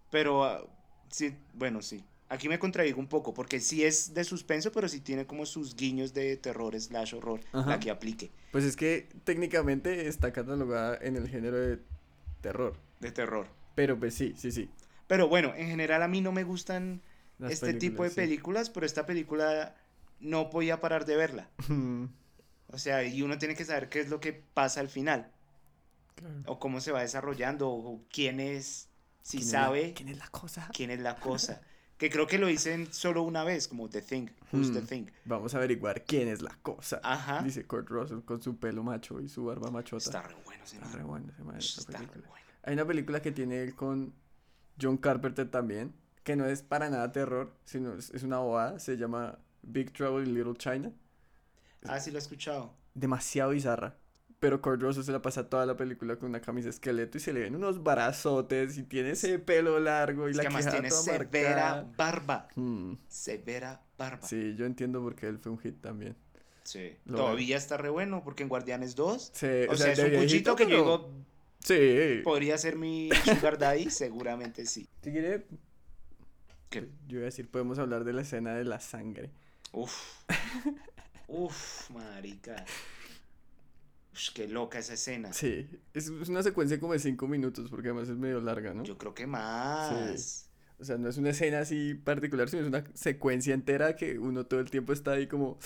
Pero 0.10 0.46
ah, 0.46 0.64
sí, 1.10 1.36
bueno, 1.54 1.82
sí. 1.82 2.04
Aquí 2.30 2.50
me 2.50 2.60
contradigo 2.60 3.00
un 3.00 3.08
poco, 3.08 3.34
porque 3.34 3.62
sí 3.62 3.86
es 3.86 4.14
de 4.14 4.26
suspenso, 4.26 4.72
pero 4.74 4.90
sí 4.90 5.00
tiene 5.00 5.26
como 5.26 5.46
sus 5.46 5.76
guiños 5.76 6.14
de 6.14 6.36
terror 6.36 6.80
slash 6.80 7.16
horror, 7.16 7.40
la 7.54 7.80
que 7.80 7.90
aplique. 7.90 8.32
Pues 8.52 8.66
es 8.66 8.76
que 8.76 9.08
técnicamente 9.24 10.08
está 10.08 10.34
catalogada 10.34 10.98
en 11.02 11.16
el 11.16 11.30
género 11.30 11.58
de 11.58 11.80
terror. 12.42 12.76
De 13.00 13.12
terror. 13.12 13.48
Pero 13.76 13.98
pues 13.98 14.14
sí, 14.14 14.34
sí, 14.38 14.52
sí. 14.52 14.70
Pero 15.08 15.30
bueno, 15.30 15.54
en 15.56 15.68
general 15.68 16.04
a 16.04 16.10
mí 16.10 16.20
no 16.20 16.34
me 16.34 16.44
gustan 16.44 17.02
este 17.48 17.74
tipo 17.74 18.04
de 18.04 18.10
películas, 18.10 18.70
pero 18.70 18.86
esta 18.86 19.06
película 19.06 19.76
no 20.20 20.50
podía 20.50 20.82
parar 20.82 21.06
de 21.06 21.16
verla. 21.16 21.50
o 22.68 22.78
sea, 22.78 23.04
y 23.04 23.22
uno 23.22 23.38
tiene 23.38 23.56
que 23.56 23.64
saber 23.64 23.88
qué 23.88 24.02
es 24.02 24.10
lo 24.10 24.20
que 24.20 24.34
pasa 24.34 24.82
al 24.82 24.90
final. 24.90 25.32
O 26.46 26.60
cómo 26.60 26.82
se 26.82 26.92
va 26.92 27.02
desarrollando, 27.02 27.70
o 27.70 28.02
quién 28.12 28.40
es, 28.40 28.90
si 29.22 29.44
sabe. 29.44 29.94
¿Quién 29.94 30.10
es 30.10 30.18
la 30.18 30.28
cosa? 30.30 30.68
¿Quién 30.74 30.90
es 30.90 31.00
la 31.00 31.16
cosa? 31.16 31.62
Que 31.98 32.10
creo 32.10 32.28
que 32.28 32.38
lo 32.38 32.48
dicen 32.48 32.94
solo 32.94 33.24
una 33.24 33.44
vez, 33.44 33.68
como 33.68 33.90
The 33.90 34.02
Thing, 34.02 34.28
Who's 34.52 34.72
the 34.72 34.82
hmm. 34.82 34.86
Thing. 34.86 35.06
Vamos 35.26 35.54
a 35.56 35.58
averiguar 35.58 36.04
quién 36.06 36.28
es 36.28 36.42
la 36.42 36.56
cosa. 36.62 37.00
Ajá. 37.04 37.42
Dice 37.42 37.66
Kurt 37.66 37.90
Russell 37.90 38.20
con 38.20 38.42
su 38.42 38.58
pelo 38.58 38.84
macho 38.84 39.20
y 39.20 39.28
su 39.28 39.46
barba 39.46 39.72
machota. 39.72 40.06
Está 40.06 40.22
re 40.22 40.36
bueno 40.46 40.64
ese 40.64 40.76
Está 40.76 40.92
re 40.92 41.04
bueno 41.04 41.34
ese 41.58 41.80
Está 41.82 41.98
Re 42.00 42.06
bueno. 42.06 42.46
Hay 42.64 42.74
una 42.74 42.86
película 42.86 43.22
que 43.22 43.32
tiene 43.32 43.64
él 43.64 43.76
con 43.76 44.14
John 44.80 44.98
Carpenter 44.98 45.50
también, 45.50 45.96
que 46.24 46.36
no 46.36 46.46
es 46.46 46.62
para 46.62 46.90
nada 46.90 47.12
terror, 47.12 47.54
sino 47.66 47.96
es, 47.96 48.12
es 48.12 48.24
una 48.24 48.40
bobada. 48.40 48.80
Se 48.80 48.96
llama 48.98 49.40
Big 49.64 49.92
Trouble 49.92 50.24
in 50.24 50.36
Little 50.36 50.56
China. 50.56 50.92
Ah, 51.88 52.00
sí 52.00 52.12
lo 52.12 52.18
he 52.18 52.22
escuchado. 52.22 52.74
Demasiado 52.94 53.52
bizarra. 53.52 53.96
Pero 54.40 54.62
Kurt 54.62 54.82
Russell 54.82 55.04
se 55.04 55.12
la 55.12 55.22
pasa 55.22 55.50
toda 55.50 55.66
la 55.66 55.76
película 55.76 56.16
con 56.18 56.30
una 56.30 56.42
camisa 56.42 56.70
esqueleto 56.70 57.18
y 57.18 57.22
se 57.22 57.34
le 57.34 57.40
ven 57.40 57.56
unos 57.56 57.82
brazotes 57.82 58.78
y 58.78 58.84
tiene 58.84 59.12
ese 59.12 59.40
pelo 59.40 59.80
largo 59.80 60.30
y 60.30 60.34
la 60.34 60.44
que 60.44 60.48
además 60.48 60.70
tiene 60.70 60.92
severa 60.92 61.88
barba. 61.98 62.48
Hmm. 62.56 62.94
Severa 63.08 63.82
barba. 63.98 64.28
Sí, 64.28 64.56
yo 64.56 64.66
entiendo 64.66 65.02
por 65.02 65.16
qué 65.16 65.28
él 65.28 65.40
fue 65.40 65.52
un 65.52 65.58
hit 65.58 65.82
también. 65.82 66.16
Sí. 66.64 66.96
Todavía 67.08 67.58
está 67.58 67.78
re 67.78 67.90
bueno 67.90 68.24
porque 68.24 68.44
en 68.44 68.50
Guardianes 68.50 68.96
2. 68.96 69.32
Sí, 69.34 69.48
o, 69.70 69.76
sea, 69.76 69.94
es 69.94 70.00
un 70.00 70.12
cuchito 70.12 70.56
que 70.56 70.68
yo 70.68 70.78
digo. 70.78 71.12
Sí. 71.60 72.22
Podría 72.24 72.58
ser 72.60 72.76
mi 72.76 73.10
Sugar 73.24 73.58
Daddy, 73.58 73.90
seguramente 73.90 74.68
sí. 74.68 74.88
Si 75.02 75.12
quiere. 75.12 75.48
¿Qué? 76.70 76.90
Yo 77.08 77.18
iba 77.18 77.22
a 77.22 77.26
decir, 77.26 77.50
podemos 77.50 77.80
hablar 77.80 78.04
de 78.04 78.14
la 78.14 78.22
escena 78.22 78.54
de 78.54 78.66
la 78.66 78.80
sangre. 78.80 79.32
Uf. 79.72 80.26
Uf, 81.28 81.90
marica 81.90 82.66
qué 84.34 84.48
loca 84.48 84.80
esa 84.80 84.94
escena. 84.94 85.34
Sí, 85.34 85.68
es, 85.94 86.10
una 86.10 86.44
secuencia 86.44 86.80
como 86.80 86.94
de 86.94 87.00
cinco 87.00 87.28
minutos, 87.28 87.70
porque 87.70 87.90
además 87.90 88.10
es 88.10 88.18
medio 88.18 88.40
larga, 88.42 88.74
¿no? 88.74 88.84
Yo 88.84 88.98
creo 88.98 89.14
que 89.14 89.28
más. 89.28 90.50
O 90.80 90.86
sea, 90.86 90.98
no 90.98 91.10
es 91.10 91.18
una 91.18 91.32
escena 91.32 91.60
así 91.60 91.96
particular, 91.96 92.50
sino 92.50 92.62
es 92.62 92.68
una 92.68 92.84
secuencia 92.94 93.54
entera 93.54 93.96
que 93.96 94.20
uno 94.20 94.46
todo 94.46 94.60
el 94.60 94.70
tiempo 94.70 94.94
está 94.94 95.12
ahí 95.14 95.26
como 95.28 95.58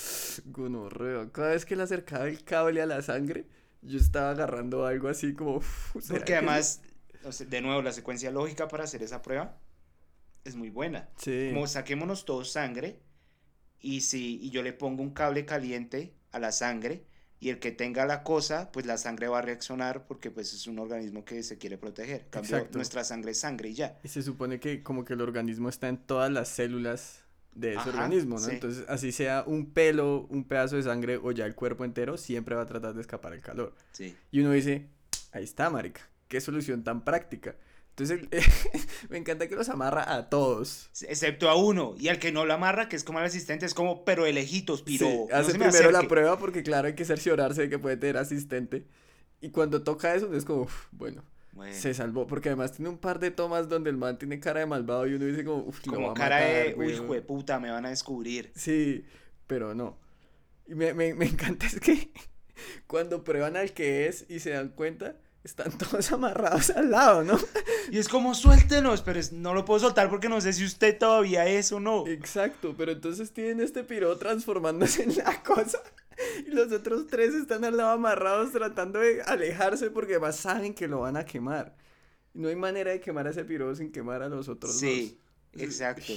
gonorrea. 0.45 1.29
Cada 1.31 1.49
vez 1.49 1.65
que 1.65 1.75
le 1.75 1.83
acercaba 1.83 2.27
el 2.29 2.43
cable 2.43 2.81
a 2.81 2.85
la 2.85 3.01
sangre, 3.01 3.45
yo 3.81 3.97
estaba 3.97 4.31
agarrando 4.31 4.85
algo 4.85 5.09
así 5.09 5.33
como. 5.33 5.57
"Uf, 5.57 5.95
¿será 6.01 6.19
Porque 6.19 6.25
que- 6.31 6.35
además, 6.37 6.81
o 7.25 7.31
sea, 7.31 7.45
de 7.47 7.61
nuevo, 7.61 7.81
la 7.81 7.91
secuencia 7.91 8.31
lógica 8.31 8.67
para 8.67 8.85
hacer 8.85 9.03
esa 9.03 9.21
prueba 9.21 9.57
es 10.45 10.55
muy 10.55 10.69
buena. 10.69 11.09
Sí. 11.17 11.49
Como 11.53 11.67
saquémonos 11.67 12.25
todos 12.25 12.51
sangre 12.51 12.99
y 13.79 14.01
si 14.01 14.37
y 14.41 14.49
yo 14.49 14.63
le 14.63 14.73
pongo 14.73 15.03
un 15.03 15.11
cable 15.13 15.45
caliente 15.45 16.13
a 16.31 16.39
la 16.39 16.51
sangre 16.51 17.05
y 17.41 17.49
el 17.49 17.57
que 17.57 17.71
tenga 17.71 18.05
la 18.05 18.21
cosa, 18.21 18.71
pues 18.71 18.85
la 18.85 18.97
sangre 18.97 19.27
va 19.27 19.39
a 19.39 19.41
reaccionar 19.41 20.05
porque 20.05 20.29
pues 20.29 20.53
es 20.53 20.67
un 20.67 20.77
organismo 20.77 21.25
que 21.25 21.41
se 21.41 21.57
quiere 21.57 21.75
proteger. 21.75 22.27
Cambio, 22.29 22.55
Exacto. 22.57 22.77
nuestra 22.77 23.03
sangre 23.03 23.31
es 23.31 23.39
sangre 23.39 23.69
y 23.69 23.73
ya. 23.73 23.97
Y 24.03 24.09
se 24.09 24.21
supone 24.21 24.59
que 24.59 24.83
como 24.83 25.03
que 25.03 25.13
el 25.13 25.21
organismo 25.21 25.67
está 25.67 25.89
en 25.89 25.97
todas 25.97 26.31
las 26.31 26.49
células 26.49 27.23
de 27.55 27.71
ese 27.71 27.79
Ajá, 27.79 27.89
organismo, 27.89 28.35
¿no? 28.35 28.45
sí. 28.45 28.51
Entonces, 28.51 28.85
así 28.87 29.11
sea 29.11 29.43
un 29.47 29.71
pelo, 29.71 30.27
un 30.29 30.43
pedazo 30.43 30.75
de 30.75 30.83
sangre 30.83 31.17
o 31.17 31.31
ya 31.31 31.47
el 31.47 31.55
cuerpo 31.55 31.83
entero, 31.83 32.15
siempre 32.15 32.53
va 32.53 32.61
a 32.61 32.67
tratar 32.67 32.93
de 32.93 33.01
escapar 33.01 33.33
el 33.33 33.41
calor. 33.41 33.73
Sí. 33.91 34.15
Y 34.31 34.41
uno 34.41 34.51
dice, 34.51 34.85
ahí 35.31 35.43
está, 35.43 35.71
marica, 35.71 36.07
qué 36.27 36.39
solución 36.41 36.83
tan 36.83 37.03
práctica. 37.03 37.55
Entonces, 38.01 38.27
me 39.09 39.17
encanta 39.17 39.47
que 39.47 39.55
los 39.55 39.69
amarra 39.69 40.13
a 40.15 40.29
todos. 40.29 40.89
Excepto 41.07 41.49
a 41.49 41.55
uno. 41.55 41.95
Y 41.97 42.07
al 42.09 42.19
que 42.19 42.31
no 42.31 42.45
lo 42.45 42.53
amarra, 42.53 42.89
que 42.89 42.95
es 42.95 43.03
como 43.03 43.19
el 43.19 43.25
asistente, 43.25 43.65
es 43.65 43.73
como, 43.73 44.03
pero 44.05 44.23
de 44.23 44.33
lejitos, 44.33 44.81
piro. 44.81 45.07
Sí, 45.07 45.17
no 45.29 45.35
hace 45.35 45.53
me 45.57 45.65
primero 45.65 45.91
la 45.91 45.99
acerque". 45.99 46.07
prueba 46.07 46.37
porque 46.39 46.63
claro, 46.63 46.87
hay 46.87 46.95
que 46.95 47.05
cerciorarse 47.05 47.61
de 47.63 47.69
que 47.69 47.79
puede 47.79 47.97
tener 47.97 48.17
asistente. 48.17 48.85
Y 49.41 49.49
cuando 49.49 49.83
toca 49.83 50.13
eso, 50.15 50.33
es 50.33 50.45
como, 50.45 50.63
"Uf, 50.63 50.85
bueno, 50.91 51.23
Bueno, 51.53 51.75
se 51.75 51.93
salvó. 51.93 52.27
Porque 52.27 52.49
además 52.49 52.71
tiene 52.71 52.89
un 52.89 52.97
par 52.97 53.19
de 53.19 53.31
tomas 53.31 53.67
donde 53.67 53.89
el 53.89 53.97
man 53.97 54.17
tiene 54.17 54.39
cara 54.39 54.61
de 54.61 54.65
malvado 54.65 55.05
y 55.07 55.13
uno 55.15 55.25
dice 55.25 55.43
como, 55.43 55.63
uff, 55.63 55.85
lo 55.85 55.91
va 55.93 55.95
como 55.97 56.11
a 56.11 56.13
cara 56.13 56.37
de, 56.37 56.63
matar, 56.69 56.77
uy, 56.79 56.85
weón". 56.87 57.03
hijo 57.03 57.13
de 57.13 57.21
puta, 57.21 57.59
me 57.59 57.69
van 57.71 57.85
a 57.85 57.89
descubrir. 57.89 58.51
Sí, 58.55 59.03
pero 59.47 59.73
no. 59.75 59.97
Y 60.67 60.75
me, 60.75 60.93
me, 60.93 61.13
me 61.13 61.25
encanta 61.27 61.65
es 61.65 61.79
que 61.79 62.09
cuando 62.87 63.23
prueban 63.23 63.57
al 63.57 63.73
que 63.73 64.07
es 64.07 64.25
y 64.29 64.39
se 64.39 64.51
dan 64.51 64.69
cuenta, 64.69 65.15
están 65.43 65.71
todos 65.77 66.11
amarrados 66.11 66.69
al 66.71 66.91
lado, 66.91 67.23
¿no? 67.23 67.39
Y 67.91 67.97
es 67.97 68.07
como, 68.07 68.35
suéltenos, 68.35 69.01
pero 69.01 69.19
es- 69.19 69.31
no 69.33 69.53
lo 69.53 69.65
puedo 69.65 69.79
soltar 69.79 70.09
porque 70.09 70.29
no 70.29 70.39
sé 70.41 70.53
si 70.53 70.63
usted 70.65 70.97
todavía 70.97 71.45
es 71.47 71.71
o 71.71 71.79
no. 71.79 72.05
Exacto, 72.07 72.75
pero 72.77 72.91
entonces 72.91 73.31
tienen 73.33 73.59
este 73.61 73.83
piro 73.83 74.17
transformándose 74.17 75.03
en 75.03 75.15
la 75.17 75.41
cosa. 75.43 75.79
Y 76.45 76.51
los 76.51 76.71
otros 76.71 77.07
tres 77.07 77.33
están 77.33 77.63
al 77.65 77.77
lado 77.77 77.89
amarrados 77.91 78.51
tratando 78.51 78.99
de 78.99 79.21
alejarse 79.23 79.89
porque 79.89 80.13
además 80.13 80.35
saben 80.35 80.73
que 80.75 80.87
lo 80.87 80.99
van 80.99 81.17
a 81.17 81.25
quemar. 81.25 81.75
Y 82.33 82.39
no 82.39 82.47
hay 82.49 82.55
manera 82.55 82.91
de 82.91 82.99
quemar 82.99 83.25
a 83.27 83.31
ese 83.31 83.43
piro 83.43 83.73
sin 83.75 83.91
quemar 83.91 84.21
a 84.21 84.29
los 84.29 84.47
otros 84.47 84.77
Sí, 84.79 85.17
dos. 85.53 85.63
exacto. 85.63 86.13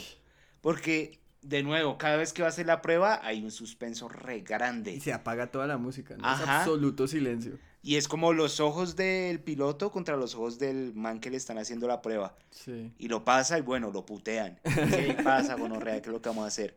Porque, 0.60 1.20
de 1.42 1.62
nuevo, 1.62 1.98
cada 1.98 2.16
vez 2.16 2.32
que 2.32 2.42
va 2.42 2.48
a 2.48 2.50
hacer 2.50 2.66
la 2.66 2.82
prueba 2.82 3.20
hay 3.24 3.42
un 3.42 3.50
suspenso 3.50 4.08
re 4.08 4.38
Y 4.38 4.40
grande. 4.42 5.00
se 5.00 5.12
apaga 5.12 5.50
toda 5.50 5.66
la 5.66 5.76
música, 5.78 6.16
¿no? 6.16 6.32
Es 6.34 6.40
absoluto 6.46 7.06
silencio. 7.06 7.58
Y 7.86 7.96
es 7.96 8.08
como 8.08 8.32
los 8.32 8.60
ojos 8.60 8.96
del 8.96 9.40
piloto 9.40 9.92
contra 9.92 10.16
los 10.16 10.34
ojos 10.34 10.58
del 10.58 10.94
man 10.94 11.20
que 11.20 11.28
le 11.30 11.36
están 11.36 11.58
haciendo 11.58 11.86
la 11.86 12.00
prueba. 12.00 12.34
Sí. 12.50 12.90
Y 12.98 13.08
lo 13.08 13.24
pasa 13.24 13.58
y 13.58 13.60
bueno, 13.60 13.90
lo 13.92 14.06
putean. 14.06 14.58
¿Qué 14.64 15.14
pasa, 15.22 15.54
gonorrea? 15.56 16.00
¿Qué 16.00 16.08
es 16.08 16.12
lo 16.14 16.22
que 16.22 16.30
vamos 16.30 16.44
a 16.44 16.48
hacer? 16.48 16.74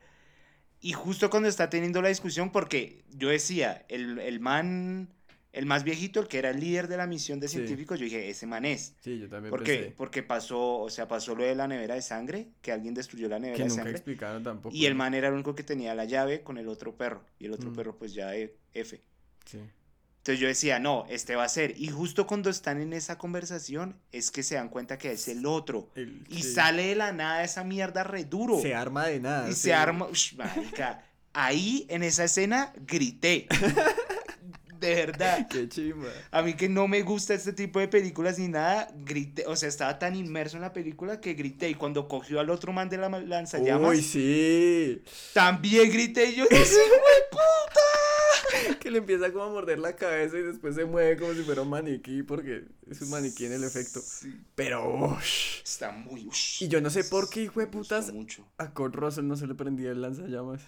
Y 0.81 0.91
justo 0.91 1.29
cuando 1.29 1.47
está 1.47 1.69
teniendo 1.69 2.01
la 2.01 2.09
discusión, 2.09 2.51
porque 2.51 3.03
yo 3.15 3.29
decía, 3.29 3.85
el, 3.87 4.19
el 4.19 4.41
man, 4.41 5.07
el 5.53 5.65
más 5.65 5.85
viejito, 5.85 6.19
el 6.19 6.27
que 6.27 6.39
era 6.39 6.49
el 6.49 6.59
líder 6.59 6.89
de 6.89 6.97
la 6.97 7.07
misión 7.07 7.39
de 7.39 7.47
Sí. 7.47 7.55
científicos, 7.55 7.97
yo 7.99 8.03
dije, 8.03 8.29
ese 8.29 8.45
man 8.45 8.65
es. 8.65 8.93
Sí, 8.99 9.17
yo 9.17 9.29
también 9.29 9.49
¿Por 9.49 9.63
qué? 9.63 9.75
pensé. 9.77 9.93
Porque 9.95 10.23
pasó, 10.23 10.79
o 10.79 10.89
sea, 10.89 11.07
pasó 11.07 11.35
lo 11.35 11.45
de 11.45 11.55
la 11.55 11.69
nevera 11.69 11.95
de 11.95 12.01
sangre, 12.01 12.49
que 12.61 12.73
alguien 12.73 12.93
destruyó 12.93 13.29
la 13.29 13.39
nevera 13.39 13.55
Que 13.55 13.63
de 13.63 13.69
nunca 13.69 13.79
sangre. 13.81 13.93
explicaron 13.93 14.43
tampoco. 14.43 14.75
Y 14.75 14.85
el 14.85 14.93
man 14.95 15.13
era 15.13 15.29
el 15.29 15.35
único 15.35 15.55
que 15.55 15.63
tenía 15.63 15.95
la 15.95 16.03
llave 16.03 16.41
con 16.43 16.57
el 16.57 16.67
otro 16.67 16.97
perro. 16.97 17.23
Y 17.39 17.45
el 17.45 17.53
otro 17.53 17.71
Mm. 17.71 17.75
perro, 17.77 17.97
pues 17.97 18.13
ya 18.13 18.35
F. 18.35 19.01
Sí. 19.45 19.59
Entonces 20.27 20.41
yo 20.41 20.47
decía, 20.49 20.77
no, 20.79 21.05
este 21.09 21.37
va 21.37 21.45
a 21.45 21.49
ser. 21.49 21.73
Y 21.77 21.87
justo 21.87 22.27
cuando 22.27 22.49
están 22.49 22.81
en 22.81 22.91
esa 22.91 23.17
conversación, 23.17 23.95
es 24.11 24.29
que 24.29 24.43
se 24.43 24.55
dan 24.55 24.67
cuenta 24.67 24.97
que 24.97 25.13
es 25.13 25.29
el 25.29 25.45
otro. 25.45 25.89
El- 25.95 26.25
Y 26.29 26.43
sí. 26.43 26.51
sale 26.53 26.87
de 26.87 26.95
la 26.95 27.13
nada 27.13 27.45
esa 27.45 27.63
mierda 27.63 28.03
re 28.03 28.25
duro. 28.25 28.59
Se 28.61 28.75
arma 28.75 29.05
de 29.07 29.21
nada. 29.21 29.49
y 29.49 29.53
sí. 29.53 29.61
se 29.61 29.73
arma. 29.73 30.05
Ush, 30.07 30.33
marica, 30.35 31.01
ahí 31.31 31.85
en 31.89 32.03
esa 32.03 32.25
escena 32.25 32.73
grité. 32.85 33.47
De 34.81 34.93
verdad. 34.93 35.47
Qué 35.49 35.67
chimba. 35.69 36.07
A 36.29 36.43
mí 36.43 36.53
que 36.53 36.69
no 36.69 36.87
me 36.87 37.01
gusta 37.01 37.33
este 37.33 37.51
tipo 37.51 37.79
de 37.79 37.87
películas 37.87 38.37
ni 38.37 38.47
nada, 38.47 38.87
grité. 39.05 39.45
O 39.47 39.55
sea, 39.55 39.69
estaba 39.69 39.97
tan 39.97 40.15
inmerso 40.15 40.55
en 40.57 40.61
la 40.61 40.71
película 40.71 41.19
que 41.19 41.33
grité. 41.33 41.67
Y 41.69 41.73
cuando 41.73 42.07
cogió 42.07 42.39
al 42.39 42.49
otro 42.51 42.73
man 42.73 42.87
de 42.89 42.97
la 42.97 43.09
lanzallamas, 43.09 43.89
Uy, 43.89 44.03
sí. 44.03 45.01
también 45.33 45.89
grité. 45.89 46.25
Y 46.29 46.35
yo, 46.35 46.43
¡ese 46.51 46.73
hijo 46.75 46.95
puta! 47.31 47.86
Que 48.79 48.91
le 48.91 48.99
empieza 48.99 49.31
como 49.31 49.45
a 49.45 49.49
morder 49.49 49.79
la 49.79 49.95
cabeza 49.95 50.37
y 50.37 50.43
después 50.43 50.75
se 50.75 50.85
mueve 50.85 51.17
como 51.17 51.33
si 51.33 51.43
fuera 51.43 51.61
un 51.63 51.69
maniquí 51.69 52.23
porque 52.23 52.65
es 52.89 53.01
un 53.01 53.09
maniquí 53.09 53.45
en 53.45 53.53
el 53.53 53.63
efecto. 53.63 54.01
Sí, 54.01 54.33
Pero, 54.55 54.93
ush, 55.17 55.61
está 55.63 55.91
muy. 55.91 56.27
ush, 56.27 56.63
Y 56.63 56.67
yo 56.67 56.81
no 56.81 56.89
sé 56.89 57.03
por 57.03 57.29
qué, 57.29 57.43
hijo 57.43 57.59
de 57.59 57.67
putas, 57.67 58.11
a 58.57 58.73
Kurt 58.73 58.95
Russell 58.95 59.25
no 59.27 59.35
se 59.35 59.47
le 59.47 59.55
prendía 59.55 59.91
el 59.91 60.01
lanzallamas. 60.01 60.61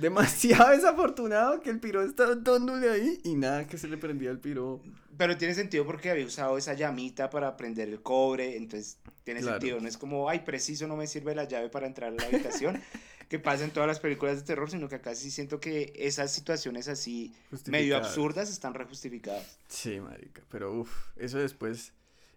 Demasiado 0.00 0.70
desafortunado 0.76 1.60
que 1.60 1.70
el 1.70 1.80
piro 1.80 2.02
estaba 2.02 2.36
dándole 2.36 2.88
ahí 2.90 3.20
y 3.24 3.34
nada 3.34 3.66
que 3.66 3.76
se 3.76 3.88
le 3.88 3.96
prendía 3.96 4.30
el 4.30 4.38
piro. 4.38 4.80
Pero 5.16 5.36
tiene 5.36 5.52
sentido 5.54 5.84
porque 5.84 6.10
había 6.10 6.24
usado 6.24 6.56
esa 6.56 6.74
llamita 6.74 7.28
para 7.28 7.56
prender 7.56 7.88
el 7.88 8.00
cobre, 8.00 8.56
entonces 8.56 8.98
tiene 9.24 9.40
Claro. 9.40 9.56
sentido. 9.60 9.80
No 9.80 9.88
es 9.88 9.98
como, 9.98 10.30
ay, 10.30 10.40
preciso, 10.40 10.86
no 10.86 10.96
me 10.96 11.06
sirve 11.08 11.34
la 11.34 11.44
llave 11.44 11.68
para 11.70 11.86
entrar 11.88 12.10
a 12.12 12.14
la 12.16 12.24
habitación, 12.24 12.80
que 13.30 13.38
pasa 13.38 13.64
en 13.64 13.70
todas 13.70 13.86
las 13.86 14.00
películas 14.00 14.36
de 14.36 14.42
terror, 14.42 14.70
sino 14.70 14.88
que 14.88 14.96
acá 14.96 15.14
sí 15.14 15.30
siento 15.30 15.60
que 15.60 15.92
esas 15.96 16.32
situaciones 16.32 16.88
así 16.88 17.32
medio 17.68 17.96
absurdas 17.96 18.50
están 18.50 18.74
rejustificadas. 18.74 19.56
Sí, 19.68 20.00
marica, 20.00 20.42
pero 20.50 20.72
uff, 20.80 20.92
eso 21.16 21.38
después. 21.38 21.92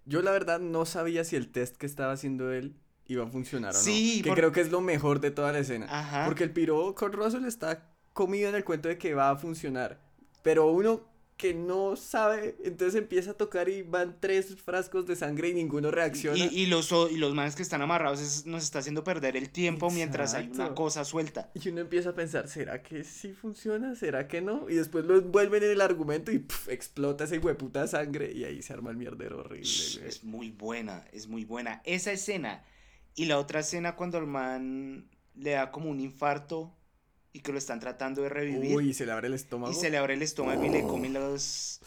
Yo 0.05 0.21
la 0.21 0.31
verdad 0.31 0.59
no 0.59 0.85
sabía 0.85 1.23
si 1.25 1.35
el 1.35 1.51
test 1.51 1.77
que 1.77 1.87
estaba 1.87 2.13
haciendo 2.13 2.53
él 2.53 2.75
iba 3.07 3.23
a 3.25 3.27
funcionar 3.27 3.75
o 3.75 3.77
Sí, 3.79 4.17
no. 4.19 4.23
Que 4.23 4.29
por- 4.29 4.37
creo 4.37 4.51
que 4.51 4.61
es 4.61 4.71
lo 4.71 4.81
mejor 4.81 5.19
de 5.19 5.31
toda 5.31 5.51
la 5.51 5.59
escena. 5.59 5.87
Ajá. 5.89 6.25
Porque 6.25 6.43
el 6.43 6.51
piro 6.51 6.93
Kurt 6.95 7.15
Russell 7.15 7.45
está 7.45 7.89
comido 8.13 8.47
en 8.49 8.55
el 8.55 8.63
cuento 8.63 8.87
de 8.87 8.97
que 8.99 9.13
va 9.15 9.31
a 9.31 9.35
funcionar. 9.35 9.99
Pero 10.43 10.67
uno 10.67 11.01
que 11.43 11.53
no 11.53 11.97
sabe, 11.97 12.55
entonces 12.63 12.95
empieza 13.01 13.31
a 13.31 13.33
tocar 13.33 13.67
y 13.67 13.81
van 13.81 14.15
tres 14.21 14.55
frascos 14.55 15.05
de 15.05 15.17
sangre 15.17 15.49
y 15.49 15.53
ninguno 15.53 15.91
reacciona. 15.91 16.37
Y, 16.37 16.61
y 16.61 16.65
los, 16.67 16.89
y 17.11 17.17
los 17.17 17.33
manes 17.33 17.55
que 17.57 17.63
están 17.63 17.81
amarrados 17.81 18.21
es- 18.21 18.45
nos 18.45 18.63
está 18.63 18.79
haciendo 18.79 19.03
perder 19.03 19.35
el 19.35 19.49
tiempo 19.49 19.89
mientras 19.91 20.33
hay 20.35 20.47
una 20.47 20.73
cosa 20.73 21.03
suelta. 21.03 21.51
Y 21.53 21.67
uno 21.67 21.81
empieza 21.81 22.11
a 22.11 22.13
pensar, 22.15 22.47
¿será 22.47 22.81
que 22.81 23.03
sí 23.03 23.33
funciona? 23.33 23.93
¿Será 23.95 24.27
que 24.29 24.39
no? 24.39 24.69
Y 24.69 24.75
después 24.75 25.03
lo 25.03 25.17
envuelven 25.17 25.63
en 25.63 25.71
el 25.71 25.81
argumento 25.81 26.31
y 26.31 26.45
explota 26.69 27.25
ese 27.25 27.39
hueputa 27.39 27.85
sangre 27.87 28.31
y 28.31 28.45
ahí 28.45 28.61
se 28.61 28.71
arma 28.71 28.89
el 28.91 28.95
mierdero 28.97 29.39
horrible. 29.39 29.69
güey. 29.97 30.07
Es 30.07 30.23
muy 30.23 30.49
buena, 30.51 31.03
es 31.11 31.27
muy 31.27 31.43
buena. 31.43 31.81
Esa 31.83 32.13
escena 32.13 32.63
y 33.15 33.25
la 33.25 33.37
otra 33.37 33.59
escena 33.59 33.97
cuando 33.97 34.17
el 34.17 34.27
man 34.27 35.09
le 35.35 35.51
da 35.51 35.71
como 35.71 35.89
un 35.89 35.99
infarto 35.99 36.73
y 37.33 37.39
que 37.41 37.51
lo 37.51 37.57
están 37.57 37.79
tratando 37.79 38.21
de 38.21 38.29
revivir. 38.29 38.75
Uy, 38.75 38.93
se 38.93 39.05
le 39.05 39.11
abre 39.11 39.27
el 39.27 39.33
estómago. 39.33 39.71
Y 39.71 39.75
se 39.75 39.89
le 39.89 39.97
abre 39.97 40.13
el 40.13 40.21
estómago 40.21 40.63
y 40.65 40.69
le 40.69 40.83
come 40.83 41.09
los, 41.09 41.79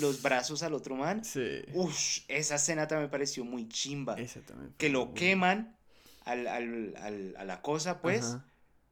los 0.00 0.20
brazos 0.22 0.62
al 0.62 0.74
otro 0.74 0.94
man. 0.94 1.24
Sí. 1.24 1.62
Ush, 1.74 2.20
esa 2.28 2.56
escena 2.56 2.86
también 2.86 3.06
me 3.06 3.10
pareció 3.10 3.44
muy 3.44 3.66
chimba. 3.68 4.14
Esa 4.20 4.40
también. 4.42 4.68
fue 4.70 4.76
Que 4.76 4.90
lo 4.90 5.14
queman 5.14 5.74
al, 6.24 6.46
al- 6.46 6.94
al- 6.98 7.34
a 7.38 7.44
la 7.44 7.62
cosa, 7.62 8.00
pues, 8.02 8.24
Ajá. 8.26 8.44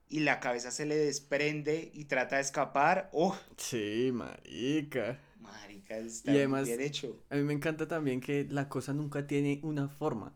y 0.09 0.21
la 0.21 0.40
cabeza 0.40 0.71
se 0.71 0.87
le 0.87 0.97
desprende 0.97 1.90
y 1.92 2.07
trata 2.07 2.37
de 2.37 2.42
escapar. 2.42 3.11
¡Oh! 3.12 3.37
Sí, 3.59 4.11
marica. 4.12 5.21
Marica, 5.40 5.99
está 5.99 6.33
Y 6.33 6.37
además- 6.38 6.66
bien 6.66 6.81
hecho. 6.81 7.23
A 7.31 7.37
mí 7.37 7.42
me 7.42 7.53
encanta 7.53 7.87
también 7.87 8.21
que 8.21 8.47
la 8.49 8.68
cosa 8.71 8.92
nunca 8.94 9.27
tiene 9.27 9.61
una 9.62 9.88
forma. 9.88 10.35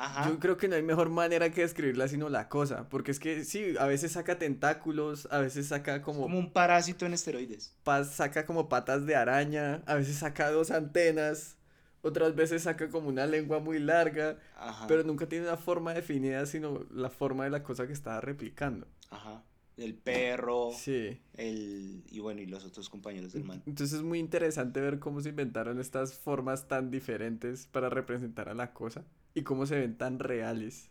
Ajá. 0.00 0.28
Yo 0.30 0.38
creo 0.38 0.56
que 0.56 0.68
no 0.68 0.76
hay 0.76 0.82
mejor 0.82 1.10
manera 1.10 1.50
que 1.50 1.62
describirla 1.62 2.06
sino 2.06 2.28
la 2.28 2.48
cosa. 2.48 2.88
Porque 2.88 3.10
es 3.10 3.18
que 3.18 3.44
sí, 3.44 3.74
a 3.80 3.86
veces 3.86 4.12
saca 4.12 4.38
tentáculos, 4.38 5.26
a 5.32 5.38
veces 5.40 5.66
saca 5.66 6.02
como, 6.02 6.22
Como 6.22 6.38
un 6.38 6.52
parásito 6.52 7.04
en 7.04 7.14
esteroides. 7.14 7.74
pa- 7.82 8.04
saca 8.04 8.46
como 8.46 8.68
patas 8.68 9.06
de 9.06 9.16
araña, 9.16 9.82
a 9.86 9.94
veces 9.96 10.16
saca 10.16 10.50
dos 10.52 10.70
antenas, 10.70 11.56
otras 12.02 12.36
veces 12.36 12.62
saca 12.62 12.88
como 12.90 13.08
una 13.08 13.26
lengua 13.26 13.58
muy 13.58 13.80
larga, 13.80 14.38
Ajá. 14.56 14.86
pero 14.86 15.02
nunca 15.02 15.26
tiene 15.26 15.46
una 15.48 15.56
forma 15.56 15.92
definida 15.94 16.46
sino 16.46 16.86
la 16.92 17.10
forma 17.10 17.42
de 17.44 17.50
la 17.50 17.64
cosa 17.64 17.88
que 17.88 17.92
estaba 17.92 18.20
replicando. 18.20 18.86
Ajá. 19.10 19.42
El 19.76 19.94
perro, 19.94 20.70
Sí. 20.76 21.20
el... 21.34 22.02
y 22.10 22.20
bueno, 22.20 22.40
y 22.40 22.46
los 22.46 22.64
otros 22.64 22.88
compañeros 22.88 23.32
del 23.32 23.44
man. 23.44 23.62
Entonces 23.66 23.98
es 23.98 24.02
muy 24.04 24.18
interesante 24.20 24.80
ver 24.80 24.98
cómo 25.00 25.20
se 25.20 25.28
inventaron 25.30 25.80
estas 25.80 26.14
formas 26.14 26.66
tan 26.68 26.90
diferentes 26.90 27.66
para 27.66 27.88
representar 27.88 28.48
a 28.48 28.54
la 28.54 28.72
cosa 28.72 29.04
y 29.38 29.44
cómo 29.44 29.66
se 29.66 29.78
ven 29.78 29.96
tan 29.96 30.18
reales. 30.18 30.90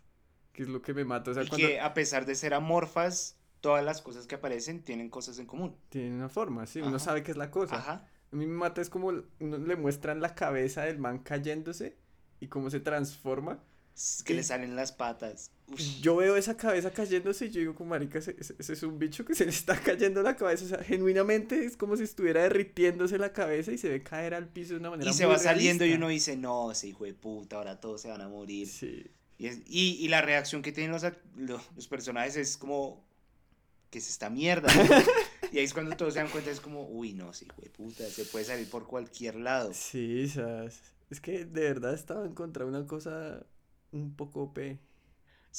Que 0.53 0.63
es 0.63 0.69
lo 0.69 0.81
que 0.81 0.93
me 0.93 1.05
mata. 1.05 1.31
O 1.31 1.33
sea, 1.33 1.43
y 1.43 1.47
cuando 1.47 1.67
que 1.67 1.79
a 1.79 1.93
pesar 1.93 2.25
de 2.25 2.33
ser 2.35 2.53
amorfas, 2.53 3.37
todas 3.61 3.83
las 3.83 4.01
cosas 4.01 4.25
que 4.25 4.35
aparecen 4.35 4.83
tienen 4.83 5.09
cosas 5.09 5.37
en 5.39 5.45
común. 5.45 5.75
tienen 5.89 6.13
una 6.13 6.29
forma, 6.29 6.65
sí, 6.65 6.79
uno 6.79 6.95
Ajá. 6.95 6.99
sabe 6.99 7.23
que 7.23 7.31
es 7.31 7.37
la 7.37 7.51
cosa. 7.51 7.77
Ajá. 7.77 8.07
A 8.31 8.35
mí 8.35 8.45
me 8.45 8.55
mata 8.55 8.81
es 8.81 8.89
como 8.89 9.07
uno 9.07 9.57
le 9.57 9.75
muestran 9.75 10.21
la 10.21 10.35
cabeza 10.35 10.83
del 10.83 10.99
man 10.99 11.19
cayéndose 11.19 11.97
y 12.39 12.47
cómo 12.47 12.69
se 12.69 12.79
transforma. 12.79 13.63
Es 13.95 14.23
que 14.23 14.33
le 14.33 14.43
salen 14.43 14.75
las 14.75 14.91
patas. 14.91 15.51
Yo 16.01 16.15
veo 16.15 16.37
esa 16.37 16.55
cabeza 16.55 16.91
cayéndose 16.91 17.47
y 17.47 17.49
yo 17.49 17.59
digo, 17.59 17.75
como 17.75 17.89
marica, 17.89 18.19
ese, 18.19 18.35
ese- 18.39 18.55
es 18.73 18.83
un 18.83 18.97
bicho 18.97 19.25
que 19.25 19.35
se 19.35 19.43
le 19.43 19.51
está 19.51 19.77
cayendo 19.81 20.23
la 20.23 20.37
cabeza. 20.37 20.63
O 20.63 20.67
sea, 20.69 20.83
genuinamente 20.83 21.65
es 21.65 21.75
como 21.75 21.97
si 21.97 22.03
estuviera 22.03 22.41
derritiéndose 22.43 23.17
la 23.17 23.33
cabeza 23.33 23.73
y 23.73 23.77
se 23.77 23.89
ve 23.89 24.01
caer 24.01 24.33
al 24.33 24.47
piso 24.47 24.73
de 24.75 24.79
una 24.79 24.91
manera 24.91 25.11
Y 25.11 25.13
se 25.13 25.25
va 25.25 25.37
saliendo 25.37 25.85
y 25.85 25.93
uno 25.93 26.07
dice, 26.07 26.37
no, 26.37 26.71
ese 26.71 26.87
hijo 26.87 27.03
de 27.03 27.13
puta, 27.13 27.57
ahora 27.57 27.81
todos 27.81 28.01
se 28.01 28.07
van 28.07 28.21
a 28.21 28.29
morir. 28.29 28.65
Sí. 28.67 29.07
Y, 29.37 29.47
es- 29.47 29.59
y, 29.67 29.97
y 29.99 30.07
la 30.07 30.21
reacción 30.21 30.61
que 30.61 30.71
tienen 30.71 30.91
los, 30.93 31.03
los 31.75 31.87
personajes 31.89 32.37
es 32.37 32.55
como, 32.55 33.05
que 33.89 33.97
es 33.99 34.09
esta 34.09 34.29
mierda? 34.29 34.69
y 35.51 35.57
ahí 35.59 35.65
es 35.65 35.73
cuando 35.73 35.97
todos 35.97 36.13
se 36.13 36.19
dan 36.21 36.29
cuenta, 36.29 36.49
es 36.49 36.61
como, 36.61 36.87
uy, 36.87 37.11
no, 37.13 37.31
ese 37.31 37.43
hijo 37.45 37.61
de 37.61 37.69
puta, 37.69 38.05
se 38.09 38.23
puede 38.23 38.45
salir 38.45 38.69
por 38.69 38.87
cualquier 38.87 39.35
lado. 39.35 39.73
Sí, 39.73 40.29
¿sabes? 40.29 40.79
Es 41.09 41.19
que 41.19 41.43
de 41.45 41.61
verdad 41.61 41.93
estaba 41.93 42.25
en 42.25 42.33
contra 42.33 42.63
de 42.63 42.69
una 42.69 42.87
cosa 42.87 43.45
un 43.91 44.15
poco 44.15 44.53
P, 44.53 44.79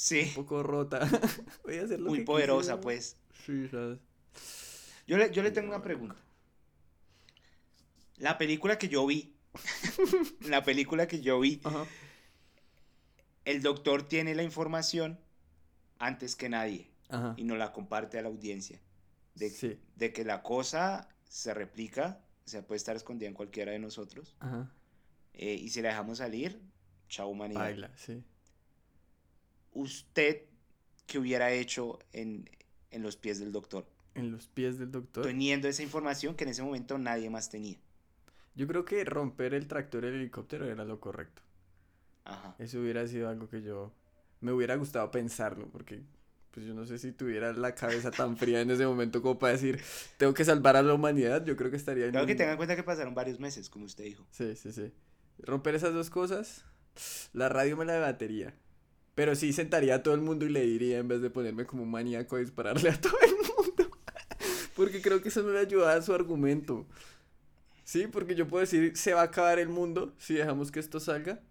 Sí, 0.01 0.21
un 0.29 0.33
poco 0.45 0.63
rota. 0.63 0.99
Voy 1.65 1.77
a 1.77 1.83
hacer 1.83 1.99
lo 1.99 2.09
muy 2.09 2.19
que 2.19 2.23
poderosa, 2.25 2.79
quisiera. 2.79 2.81
pues. 2.81 3.17
Sí, 3.45 3.67
¿sabes? 3.67 3.99
Yo 5.05 5.17
le, 5.17 5.29
yo 5.31 5.43
le 5.43 5.51
tengo 5.51 5.67
una 5.67 5.81
pregunta. 5.81 6.15
La 8.17 8.37
película 8.37 8.77
que 8.77 8.87
yo 8.87 9.05
vi, 9.05 9.33
la 10.47 10.63
película 10.63 11.05
que 11.07 11.19
yo 11.19 11.39
vi, 11.41 11.59
Ajá. 11.65 11.85
el 13.43 13.61
doctor 13.61 14.07
tiene 14.07 14.35
la 14.35 14.43
información 14.43 15.19
antes 15.97 16.37
que 16.37 16.47
nadie 16.47 16.89
Ajá. 17.09 17.33
y 17.35 17.43
no 17.43 17.57
la 17.57 17.73
comparte 17.73 18.17
a 18.19 18.21
la 18.21 18.29
audiencia. 18.29 18.79
De, 19.35 19.49
Sí. 19.49 19.77
de 19.97 20.13
que 20.13 20.23
la 20.23 20.43
cosa 20.43 21.09
se 21.27 21.53
replica, 21.53 22.21
o 22.45 22.49
sea, 22.49 22.65
puede 22.65 22.77
estar 22.77 22.95
escondida 22.95 23.27
en 23.27 23.33
cualquiera 23.35 23.73
de 23.73 23.79
nosotros. 23.79 24.35
Ajá. 24.39 24.71
eh, 25.33 25.55
y 25.55 25.69
si 25.69 25.81
la 25.81 25.89
dejamos 25.89 26.19
salir, 26.19 26.61
chao 27.09 27.27
humanidad. 27.27 27.61
Baila, 27.61 27.91
sí. 27.97 28.23
¿Usted 29.73 30.43
qué 31.07 31.19
hubiera 31.19 31.51
hecho 31.51 31.99
en, 32.13 32.49
en 32.91 33.01
los 33.03 33.15
pies 33.17 33.39
del 33.39 33.51
doctor? 33.51 33.85
En 34.15 34.31
los 34.31 34.47
pies 34.47 34.77
del 34.79 34.91
doctor. 34.91 35.23
Teniendo 35.25 35.67
esa 35.67 35.83
información 35.83 36.35
que 36.35 36.43
en 36.43 36.49
ese 36.51 36.63
momento 36.63 36.97
nadie 36.97 37.29
más 37.29 37.49
tenía. 37.49 37.77
Yo 38.55 38.67
creo 38.67 38.83
que 38.85 39.03
romper 39.05 39.53
el 39.53 39.67
tractor 39.67 40.03
del 40.05 40.15
helicóptero 40.15 40.65
era 40.69 40.83
lo 40.83 40.99
correcto. 40.99 41.41
Ajá. 42.25 42.55
Eso 42.59 42.79
hubiera 42.79 43.07
sido 43.07 43.29
algo 43.29 43.47
que 43.49 43.61
yo 43.61 43.93
me 44.41 44.51
hubiera 44.51 44.75
gustado 44.75 45.09
pensarlo, 45.11 45.69
porque 45.69 46.01
pues 46.51 46.65
yo 46.65 46.73
no 46.73 46.85
sé 46.85 46.97
si 46.97 47.11
tuviera 47.11 47.53
la 47.53 47.75
cabeza 47.75 48.11
tan 48.11 48.35
fría 48.35 48.59
en 48.61 48.71
ese 48.71 48.85
momento 48.85 49.21
como 49.21 49.37
para 49.37 49.53
decir, 49.53 49.79
tengo 50.17 50.33
que 50.33 50.43
salvar 50.43 50.75
a 50.75 50.81
la 50.81 50.93
humanidad, 50.93 51.45
yo 51.45 51.55
creo 51.55 51.69
que 51.71 51.77
estaría 51.77 52.05
en 52.05 52.11
Claro 52.11 52.25
que 52.25 52.33
un- 52.33 52.37
tengan 52.37 52.53
en 52.53 52.57
cuenta 52.57 52.75
que 52.75 52.83
pasaron 52.83 53.13
varios 53.13 53.39
meses, 53.39 53.69
como 53.69 53.85
usted 53.85 54.03
dijo. 54.03 54.25
Sí, 54.31 54.55
sí, 54.55 54.71
sí. 54.71 54.91
Romper 55.39 55.75
esas 55.75 55.93
dos 55.93 56.09
cosas, 56.09 56.65
la 57.33 57.49
radio 57.49 57.77
me 57.77 57.85
la 57.85 57.93
debatería. 57.93 58.53
Pero 59.19 59.35
sí 59.35 59.51
sentaría 59.51 59.95
a 59.95 60.01
todo 60.01 60.13
el 60.13 60.21
mundo 60.21 60.45
y 60.45 60.49
le 60.49 60.61
diría 60.61 60.97
en 60.99 61.09
vez 61.09 61.19
de 61.21 61.29
ponerme 61.29 61.65
como 61.65 61.83
un 61.83 61.91
maníaco 61.91 62.37
a 62.37 62.39
dispararle 62.39 62.89
a 62.89 63.01
todo 63.01 63.17
el 63.21 63.33
mundo. 63.35 63.97
Porque 64.77 65.01
creo 65.01 65.21
que 65.21 65.27
eso 65.27 65.43
no 65.43 65.49
le 65.49 65.59
ayuda 65.59 65.93
a 65.93 66.01
su 66.01 66.13
argumento. 66.13 66.85
Sí, 67.83 68.07
porque 68.07 68.33
yo 68.33 68.47
puedo 68.47 68.61
decir, 68.61 68.95
se 68.95 69.13
va 69.13 69.19
a 69.19 69.25
acabar 69.25 69.59
el 69.59 69.67
mundo 69.67 70.13
si 70.19 70.35
dejamos 70.35 70.71
que 70.71 70.79
esto 70.79 71.01
salga. 71.01 71.41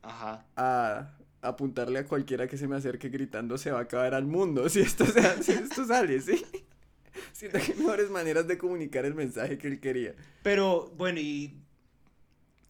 Ajá. 0.00 0.46
a 0.56 1.10
apuntarle 1.42 1.98
a 1.98 2.06
cualquiera 2.06 2.48
que 2.48 2.56
se 2.56 2.66
me 2.66 2.76
acerque 2.76 3.10
gritando 3.10 3.58
se 3.58 3.70
va 3.70 3.80
a 3.80 3.82
acabar 3.82 4.14
al 4.14 4.24
mundo 4.24 4.66
si 4.70 4.80
esto, 4.80 5.04
se- 5.04 5.42
si 5.42 5.52
esto 5.52 5.84
sale, 5.84 6.18
¿sí? 6.22 6.42
Siento 7.34 7.58
que 7.58 7.72
hay 7.72 7.78
mejores 7.78 8.08
maneras 8.08 8.48
de 8.48 8.56
comunicar 8.56 9.04
el 9.04 9.14
mensaje 9.14 9.58
que 9.58 9.66
él 9.68 9.80
quería. 9.80 10.14
Pero 10.42 10.90
bueno, 10.96 11.20
y 11.20 11.61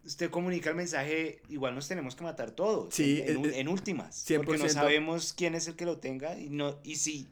usted 0.04 0.30
comunica 0.30 0.70
el 0.70 0.76
mensaje, 0.76 1.42
igual 1.48 1.74
nos 1.74 1.88
tenemos 1.88 2.14
que 2.16 2.24
matar 2.24 2.50
todos. 2.52 2.94
Sí, 2.94 3.22
en, 3.26 3.36
en, 3.38 3.44
eh, 3.46 3.48
eh, 3.56 3.60
en 3.60 3.68
últimas. 3.68 4.24
Porque 4.36 4.58
no 4.58 4.64
100%. 4.64 4.68
sabemos 4.68 5.32
quién 5.32 5.54
es 5.54 5.66
el 5.68 5.76
que 5.76 5.84
lo 5.86 5.98
tenga 5.98 6.38
y 6.38 6.50
no 6.50 6.78
y 6.84 6.96
si 6.96 7.28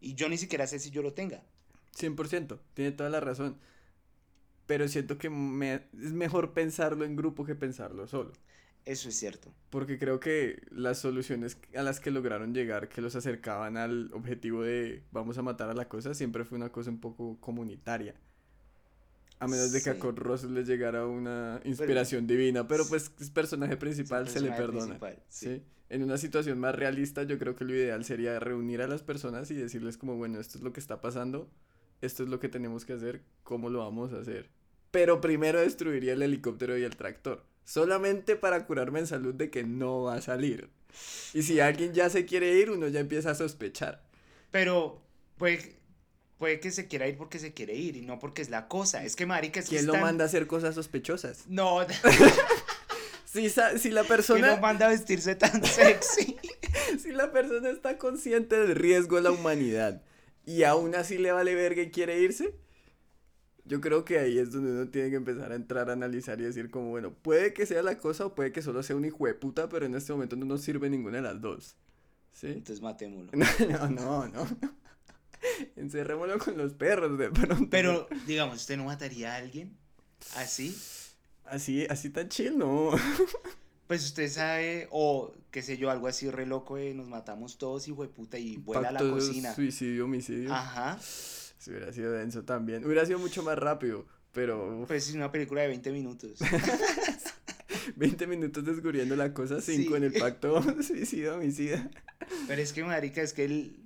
y 0.00 0.14
yo 0.14 0.28
ni 0.28 0.36
siquiera 0.38 0.66
sé 0.66 0.78
si 0.78 0.90
yo 0.90 1.02
lo 1.02 1.12
tenga. 1.14 1.42
100%, 1.96 2.60
tiene 2.74 2.92
toda 2.92 3.10
la 3.10 3.20
razón. 3.20 3.58
Pero 4.66 4.88
siento 4.88 5.18
que 5.18 5.28
me- 5.30 5.74
es 5.92 6.12
mejor 6.12 6.52
pensarlo 6.54 7.04
en 7.04 7.16
grupo 7.16 7.44
que 7.44 7.54
pensarlo 7.54 8.06
solo. 8.06 8.32
Eso 8.86 9.08
es 9.08 9.16
cierto. 9.18 9.50
Porque 9.70 9.98
creo 9.98 10.20
que 10.20 10.62
las 10.70 10.98
soluciones 10.98 11.58
a 11.74 11.82
las 11.82 12.00
que 12.00 12.10
lograron 12.10 12.52
llegar, 12.54 12.88
que 12.88 13.00
los 13.00 13.16
acercaban 13.16 13.76
al 13.76 14.10
objetivo 14.12 14.62
de 14.62 15.04
vamos 15.10 15.38
a 15.38 15.42
matar 15.42 15.70
a 15.70 15.74
la 15.74 15.88
cosa, 15.88 16.14
siempre 16.14 16.44
fue 16.44 16.56
una 16.56 16.70
cosa 16.70 16.90
un 16.90 17.00
poco 17.00 17.38
comunitaria. 17.40 18.14
A 19.40 19.46
menos 19.46 19.72
de 19.72 19.82
que 19.82 19.90
a. 19.90 19.98
Kurt 19.98 20.18
Russell 20.18 20.54
le 20.54 20.64
llegara 20.64 21.06
una 21.06 21.60
inspiración 21.64 22.26
divina, 22.26 22.66
pero 22.66 22.86
pues 22.86 23.10
es 23.20 23.30
personaje 23.30 23.76
principal, 23.76 24.28
se 24.28 24.40
le 24.40 24.50
perdona. 24.52 24.98
sí. 25.28 25.46
¿sí? 25.46 25.62
En 25.90 26.02
una 26.02 26.16
situación 26.16 26.58
más 26.58 26.74
realista, 26.74 27.24
yo 27.24 27.38
creo 27.38 27.54
que 27.54 27.64
lo 27.64 27.74
ideal 27.74 28.04
sería 28.04 28.40
reunir 28.40 28.80
a 28.80 28.88
las 28.88 29.02
personas 29.02 29.50
y 29.50 29.54
decirles 29.54 29.98
como, 29.98 30.16
bueno, 30.16 30.40
esto 30.40 30.58
es 30.58 30.64
lo 30.64 30.72
que 30.72 30.80
está 30.80 31.00
pasando, 31.00 31.50
esto 32.00 32.22
es 32.22 32.28
lo 32.28 32.40
que 32.40 32.48
tenemos 32.48 32.84
que 32.84 32.94
hacer, 32.94 33.22
¿cómo 33.42 33.68
lo 33.68 33.80
vamos 33.80 34.12
a 34.12 34.20
hacer? 34.20 34.50
Pero 34.90 35.20
primero 35.20 35.60
destruiría 35.60 36.14
el 36.14 36.22
helicóptero 36.22 36.78
y 36.78 36.84
el 36.84 36.96
tractor, 36.96 37.44
solamente 37.64 38.34
para 38.34 38.66
curarme 38.66 39.00
en 39.00 39.06
salud 39.06 39.34
de 39.34 39.50
que 39.50 39.62
no 39.62 40.02
va 40.02 40.14
a 40.14 40.20
salir. 40.22 40.70
Y 41.34 41.42
si 41.42 41.60
alguien 41.60 41.92
ya 41.92 42.08
se 42.08 42.24
quiere 42.24 42.58
ir, 42.58 42.70
uno 42.70 42.88
ya 42.88 43.00
empieza 43.00 43.30
a 43.30 43.34
sospechar. 43.34 44.02
Pero 44.50 45.02
puede, 45.36 45.76
puede 46.38 46.60
que 46.60 46.70
se 46.70 46.86
quiera 46.88 47.06
ir 47.08 47.16
porque 47.16 47.38
se 47.38 47.52
quiere 47.52 47.74
ir 47.74 47.96
y 47.96 48.02
no 48.02 48.18
porque 48.18 48.42
es 48.42 48.50
la 48.50 48.68
cosa. 48.68 49.04
Es 49.04 49.16
que 49.16 49.26
marica, 49.26 49.60
es 49.60 49.66
que 49.68 49.76
¿Quién 49.76 49.86
lo 49.86 49.92
están- 49.94 50.06
manda 50.06 50.24
a 50.24 50.26
hacer 50.26 50.46
cosas 50.46 50.74
sospechosas? 50.74 51.44
No, 51.48 51.80
Si, 53.26 53.48
si 53.50 53.90
la 53.90 54.02
¿quién 54.02 54.06
persona... 54.06 54.54
lo 54.54 54.60
manda 54.60 54.86
a 54.86 54.90
vestirse 54.90 55.34
tan 55.34 55.64
sexy? 55.64 56.36
Si 57.00 57.10
la 57.10 57.32
persona 57.32 57.68
está 57.70 57.98
consciente 57.98 58.56
del 58.58 58.76
riesgo 58.76 59.16
de 59.16 59.22
la 59.22 59.32
humanidad 59.32 60.02
y 60.46 60.62
aún 60.62 60.94
así 60.94 61.18
le 61.18 61.32
vale 61.32 61.54
verga 61.56 61.82
y 61.82 61.90
quiere 61.90 62.20
irse, 62.20 62.54
yo 63.64 63.80
creo 63.80 64.04
que 64.04 64.18
ahí 64.20 64.38
es 64.38 64.52
donde 64.52 64.70
uno 64.70 64.88
tiene 64.88 65.10
que 65.10 65.16
empezar 65.16 65.50
a 65.50 65.56
entrar 65.56 65.90
a 65.90 65.94
analizar 65.94 66.40
y 66.40 66.44
decir 66.44 66.70
como, 66.70 66.90
bueno, 66.90 67.12
puede 67.12 67.52
que 67.54 67.66
sea 67.66 67.82
la 67.82 67.98
cosa 67.98 68.26
o 68.26 68.34
puede 68.36 68.52
que 68.52 68.62
solo 68.62 68.82
sea 68.84 68.94
un 68.94 69.04
hijo 69.04 69.26
de 69.26 69.34
puta, 69.34 69.68
pero 69.68 69.84
en 69.86 69.94
este 69.96 70.12
momento 70.12 70.36
no 70.36 70.44
nos 70.44 70.60
sirve 70.62 70.88
ninguna 70.88 71.16
de 71.16 71.22
las 71.22 71.40
dos. 71.40 71.74
¿Sí? 72.30 72.48
Entonces 72.48 72.82
matémoslo. 72.82 73.32
No, 73.68 73.88
no, 73.88 74.28
no. 74.28 74.46
Encerrémoslo 75.76 76.38
con 76.38 76.56
los 76.56 76.74
perros 76.74 77.18
de 77.18 77.30
pronto. 77.30 77.68
Pero, 77.70 78.06
digamos, 78.26 78.56
¿usted 78.56 78.76
no 78.76 78.84
mataría 78.84 79.34
a 79.34 79.36
alguien 79.36 79.76
así? 80.36 80.76
Así, 81.44 81.86
así 81.90 82.10
tan 82.10 82.28
chill, 82.28 82.56
no. 82.58 82.90
Pues 83.86 84.02
usted 84.06 84.30
sabe, 84.30 84.88
o 84.90 85.34
qué 85.50 85.60
sé 85.60 85.76
yo, 85.76 85.90
algo 85.90 86.08
así 86.08 86.30
re 86.30 86.46
loco 86.46 86.76
de 86.76 86.94
nos 86.94 87.06
matamos 87.06 87.58
todos, 87.58 87.86
hijo 87.86 88.00
de 88.02 88.08
puta, 88.08 88.38
y 88.38 88.56
vuela 88.56 88.88
a 88.88 88.92
la 88.92 89.00
cocina. 89.00 89.54
Suicidio, 89.54 90.06
homicidio. 90.06 90.50
Ajá. 90.54 90.98
Si 91.02 91.68
hubiera 91.70 91.92
sido 91.92 92.10
denso 92.12 92.44
también. 92.44 92.82
Hubiera 92.86 93.04
sido 93.04 93.18
mucho 93.18 93.42
más 93.42 93.58
rápido, 93.58 94.06
pero 94.32 94.84
Pues 94.88 95.06
es 95.10 95.14
una 95.14 95.30
película 95.30 95.60
de 95.60 95.68
20 95.68 95.92
minutos. 95.92 96.38
20 97.96 98.26
minutos 98.26 98.64
descubriendo 98.64 99.16
la 99.16 99.34
cosa, 99.34 99.60
5 99.60 99.90
Sí. 99.90 99.94
en 99.96 100.04
el 100.04 100.12
pacto 100.14 100.62
suicidio, 100.82 101.34
homicida. 101.34 101.90
Pero 102.46 102.62
es 102.62 102.72
que, 102.72 102.84
marica, 102.84 103.20
es 103.20 103.34
que 103.34 103.44
el- 103.44 103.83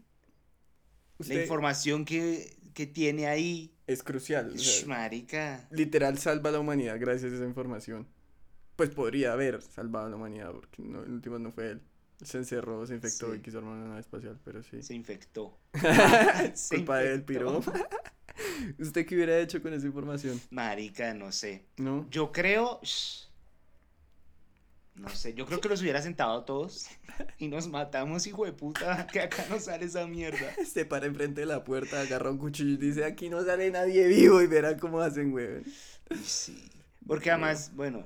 la 1.18 1.34
información 1.34 2.04
que, 2.04 2.56
que 2.74 2.86
tiene 2.86 3.26
ahí, 3.26 3.74
es 3.86 4.02
crucial. 4.02 4.52
o 4.54 4.56
sh, 4.56 4.80
sea, 4.80 4.88
marica. 4.88 5.66
literal 5.70 6.18
salva 6.18 6.50
a 6.50 6.52
la 6.52 6.60
humanidad 6.60 6.96
gracias 7.00 7.32
a 7.32 7.36
esa 7.36 7.44
información. 7.44 8.06
Pues 8.76 8.90
podría 8.90 9.32
haber 9.32 9.60
salvado 9.62 10.06
a 10.06 10.10
la 10.10 10.16
humanidad, 10.16 10.52
porque 10.52 10.82
no, 10.82 11.02
en 11.02 11.12
últimas 11.14 11.40
no 11.40 11.50
fue 11.50 11.70
él. 11.72 11.82
Se 12.22 12.38
encerró, 12.38 12.86
se 12.86 12.94
infectó 12.94 13.32
Sí. 13.32 13.38
y 13.38 13.42
quiso 13.42 13.58
armar 13.58 13.74
una 13.74 13.88
nave 13.88 14.00
espacial, 14.00 14.38
pero 14.44 14.62
sí. 14.62 14.82
Se 14.82 14.94
infectó. 14.94 15.58
Se 16.54 16.76
Culpa 16.76 16.98
de 16.98 17.14
él, 17.14 17.20
infectó. 17.20 17.60
piro. 17.60 17.62
¿Usted 18.78 19.06
qué 19.06 19.14
hubiera 19.16 19.38
hecho 19.38 19.60
con 19.62 19.72
esa 19.72 19.86
información? 19.86 20.40
Marica, 20.50 21.12
no 21.14 21.32
sé. 21.32 21.64
¿No? 21.76 22.06
Yo 22.10 22.30
creo. 22.32 22.80
No 24.98 25.08
sé, 25.10 25.32
yo 25.34 25.46
creo 25.46 25.60
que 25.60 25.68
los 25.68 25.80
hubiera 25.80 26.02
sentado 26.02 26.40
a 26.40 26.44
todos 26.44 26.88
y 27.38 27.46
nos 27.48 27.68
matamos, 27.68 28.26
hijo 28.26 28.44
de 28.44 28.52
puta, 28.52 29.06
que 29.12 29.20
acá 29.20 29.44
no 29.48 29.60
sale 29.60 29.84
esa 29.86 30.06
mierda. 30.06 30.52
Se 30.66 30.84
para 30.84 31.06
enfrente 31.06 31.42
de 31.42 31.46
la 31.46 31.62
puerta, 31.64 32.00
agarra 32.00 32.30
un 32.30 32.38
cuchillo 32.38 32.70
y 32.72 32.76
dice, 32.76 33.04
aquí 33.04 33.28
no 33.28 33.44
sale 33.44 33.70
nadie 33.70 34.06
vivo 34.08 34.42
y 34.42 34.46
verá 34.48 34.76
cómo 34.76 35.00
hacen, 35.00 35.30
güey. 35.30 35.62
Sí. 36.24 36.68
Porque 37.06 37.30
además, 37.30 37.72
bueno, 37.74 38.04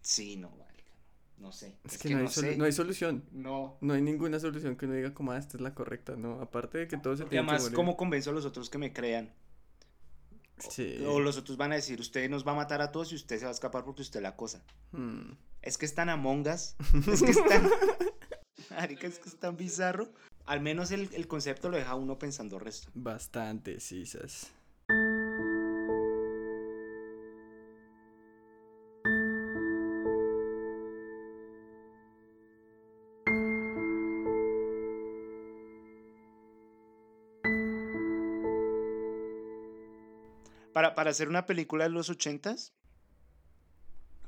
sí, 0.00 0.36
no, 0.36 0.48
marica, 0.50 0.92
no, 1.36 1.52
sé. 1.52 1.74
Es, 1.84 1.98
que, 1.98 2.10
no, 2.10 2.20
hay 2.20 2.26
solu- 2.26 2.50
sé. 2.52 2.56
no 2.56 2.64
hay 2.64 2.72
solución. 2.72 3.24
No. 3.32 3.76
No 3.82 3.92
hay 3.94 4.00
ninguna 4.02 4.40
solución 4.40 4.76
que 4.76 4.86
uno 4.86 4.94
diga 4.94 5.12
como, 5.12 5.32
ah, 5.32 5.38
esta 5.38 5.58
es 5.58 5.60
la 5.60 5.74
correcta, 5.74 6.16
no. 6.16 6.40
Aparte 6.40 6.78
de 6.78 6.88
que 6.88 6.96
todo 6.96 7.16
se 7.16 7.24
Porque 7.24 7.36
tiene 7.36 7.46
que 7.46 7.54
además. 7.54 7.72
¿cómo 7.74 7.96
convenzo 7.98 8.30
a 8.30 8.32
los 8.32 8.46
otros 8.46 8.70
que 8.70 8.78
me 8.78 8.92
crean? 8.94 9.30
Sí. 10.68 11.04
O 11.06 11.20
los 11.20 11.36
otros 11.36 11.56
van 11.56 11.72
a 11.72 11.76
decir, 11.76 12.00
usted 12.00 12.28
nos 12.28 12.46
va 12.46 12.52
a 12.52 12.56
matar 12.56 12.80
a 12.82 12.92
todos 12.92 13.12
y 13.12 13.14
usted 13.14 13.38
se 13.38 13.44
va 13.44 13.50
a 13.50 13.54
escapar 13.54 13.84
porque 13.84 14.02
usted 14.02 14.20
la 14.20 14.36
cosa. 14.36 14.62
Hmm. 14.92 15.32
Es 15.62 15.78
que 15.78 15.86
es 15.86 15.94
tan 15.94 16.08
Among 16.08 16.46
Us, 16.48 16.74
es 17.12 17.22
que 17.22 17.30
es 17.30 17.44
tan... 17.44 17.70
Marica, 18.70 19.06
es 19.06 19.18
que 19.18 19.28
es 19.28 19.38
tan 19.38 19.56
bizarro. 19.56 20.12
Al 20.46 20.60
menos 20.60 20.90
el, 20.90 21.08
el 21.12 21.26
concepto 21.26 21.68
lo 21.68 21.76
deja 21.76 21.94
uno 21.94 22.18
pensando 22.18 22.58
resto. 22.58 22.90
Bastante, 22.94 23.80
sisas. 23.80 24.50
Para, 40.90 40.94
para 40.94 41.10
hacer 41.10 41.28
una 41.28 41.46
película 41.46 41.84
de 41.84 41.90
los 41.90 42.10
ochentas, 42.10 42.72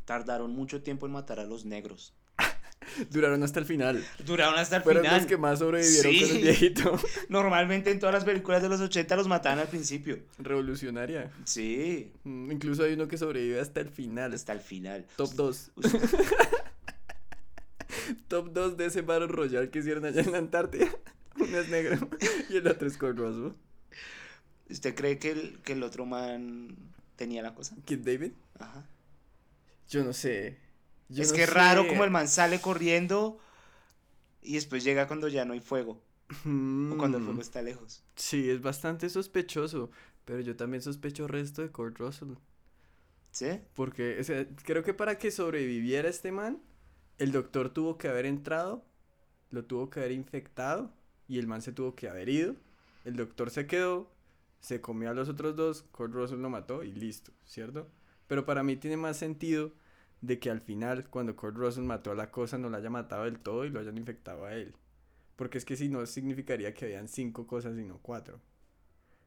tardaron 0.05 0.51
mucho 0.53 0.83
tiempo 0.83 1.07
en 1.07 1.13
matar 1.13 1.39
a 1.41 1.45
los 1.45 1.65
negros. 1.65 2.15
Duraron 3.11 3.43
hasta 3.45 3.61
el 3.61 3.65
final. 3.67 4.05
Duraron 4.27 4.59
hasta 4.59 4.77
el 4.79 4.83
Fueron 4.83 5.03
final. 5.05 5.19
los 5.19 5.27
que 5.27 5.37
más 5.37 5.59
sobrevivieron 5.61 6.13
con 6.13 6.29
Sí. 6.29 6.31
el 6.37 6.43
viejito. 6.43 6.99
Normalmente 7.29 7.91
en 7.91 7.99
todas 8.01 8.15
las 8.15 8.25
películas 8.25 8.61
de 8.63 8.69
los 8.69 8.81
80 8.81 9.15
los 9.17 9.29
mataban 9.29 9.59
al 9.61 9.69
principio. 9.69 10.19
Revolucionaria. 10.39 11.31
Sí, 11.45 12.13
Mm, 12.25 12.51
Incluso 12.53 12.83
hay 12.85 12.95
uno 12.95 13.07
que 13.09 13.17
sobrevive 13.19 13.61
hasta 13.61 13.81
el 13.81 13.91
final. 13.91 14.33
hasta 14.35 14.53
el 14.53 14.61
final. 14.61 15.07
Top 15.17 15.33
2. 15.35 15.71
Top 18.29 18.53
2 18.53 18.77
de 18.77 18.87
ese 18.87 19.03
Battle 19.03 19.29
Royale 19.29 19.71
que 19.71 19.79
hicieron 19.81 20.05
allá 20.05 20.23
en 20.23 20.33
la 20.33 20.39
Antártida. 20.39 20.89
Uno 21.39 21.59
es 21.59 21.69
negro 21.69 22.09
y 22.51 22.57
el 22.57 22.67
otro 22.67 22.89
es 22.89 22.99
Russell. 22.99 23.53
¿Usted 24.73 24.95
cree 24.97 25.19
que 25.19 25.31
el, 25.33 25.61
que 25.63 25.75
el 25.75 25.83
otro 25.85 26.07
man 26.07 26.77
tenía 27.17 27.43
la 27.43 27.55
cosa? 27.55 27.77
Kid 27.85 28.01
David. 28.01 28.33
Ajá. 28.59 28.87
Yo 29.89 30.05
no 30.05 30.13
sé. 30.13 30.59
Yo 31.09 31.23
es 31.23 31.31
no 31.31 31.35
que 31.35 31.43
es 31.45 31.51
raro 31.51 31.87
como 31.87 32.05
el 32.05 32.11
man 32.11 32.29
sale 32.29 32.61
corriendo 32.61 33.39
y 34.43 34.55
después 34.55 34.85
llega 34.85 35.07
cuando 35.07 35.29
ya 35.29 35.45
no 35.45 35.53
hay 35.53 35.61
fuego 35.61 36.03
o 36.89 36.97
cuando 36.97 37.19
el 37.19 37.25
Mm, 37.25 37.25
fuego 37.25 37.41
está 37.43 37.63
lejos. 37.63 38.05
Sí, 38.17 38.51
es 38.51 38.63
bastante 38.63 39.09
sospechoso. 39.11 39.91
Pero 40.25 40.41
yo 40.41 40.57
también 40.57 40.83
sospecho 40.83 41.27
resto 41.29 41.63
de 41.63 41.71
Kurt 41.71 41.99
Russell. 41.99 42.35
¿Sí? 43.31 43.61
Porque 43.75 44.19
o 44.21 44.25
sea, 44.25 44.47
creo 44.65 44.83
que 44.85 44.95
para 44.95 45.19
que 45.19 45.31
sobreviviera 45.31 46.09
este 46.09 46.33
man, 46.33 46.63
el 47.19 47.33
doctor 47.33 47.71
tuvo 47.71 47.99
que 47.99 48.09
haber 48.09 48.27
entrado, 48.27 48.85
lo 49.51 49.65
tuvo 49.65 49.91
que 49.91 50.01
haber 50.01 50.13
infectado 50.13 50.93
y 51.29 51.39
el 51.39 51.47
man 51.47 51.63
se 51.63 51.73
tuvo 51.73 51.95
que 51.95 52.09
haber 52.09 52.29
ido. 52.29 52.57
El 53.05 53.17
doctor 53.17 53.51
se 53.51 53.67
quedó, 53.67 54.11
se 54.63 54.81
comió 54.81 55.11
a 55.11 55.15
los 55.15 55.29
otros 55.29 55.55
dos, 55.57 55.83
Kurt 55.93 56.15
Russell 56.15 56.39
lo 56.41 56.49
mató 56.49 56.83
y 56.83 56.93
listo, 56.93 57.33
¿cierto? 57.45 57.91
Pero 58.29 58.47
para 58.47 58.63
mí 58.63 58.77
tiene 58.77 58.97
más 58.97 59.17
sentido 59.19 59.73
de 60.23 60.39
que 60.39 60.51
al 60.51 60.61
final, 60.61 61.11
cuando 61.11 61.37
Kurt 61.37 61.57
Russell 61.57 61.83
mató 61.85 62.13
a 62.13 62.15
la 62.15 62.31
cosa, 62.31 62.57
no 62.57 62.71
la 62.71 62.79
haya 62.79 62.89
matado 62.89 63.25
del 63.25 63.39
todo 63.41 63.65
y 63.67 63.71
lo 63.71 63.81
hayan 63.81 63.99
infectado 63.99 64.47
a 64.47 64.55
él. 64.55 64.75
Porque 65.37 65.59
es 65.59 65.65
que 65.65 65.77
si 65.77 65.89
no, 65.89 66.07
significaría 66.07 66.73
que 66.75 66.85
habían 66.87 67.09
cinco 67.09 67.47
cosas 67.47 67.77
y 67.77 67.83
no 67.85 67.99
cuatro. 68.01 68.41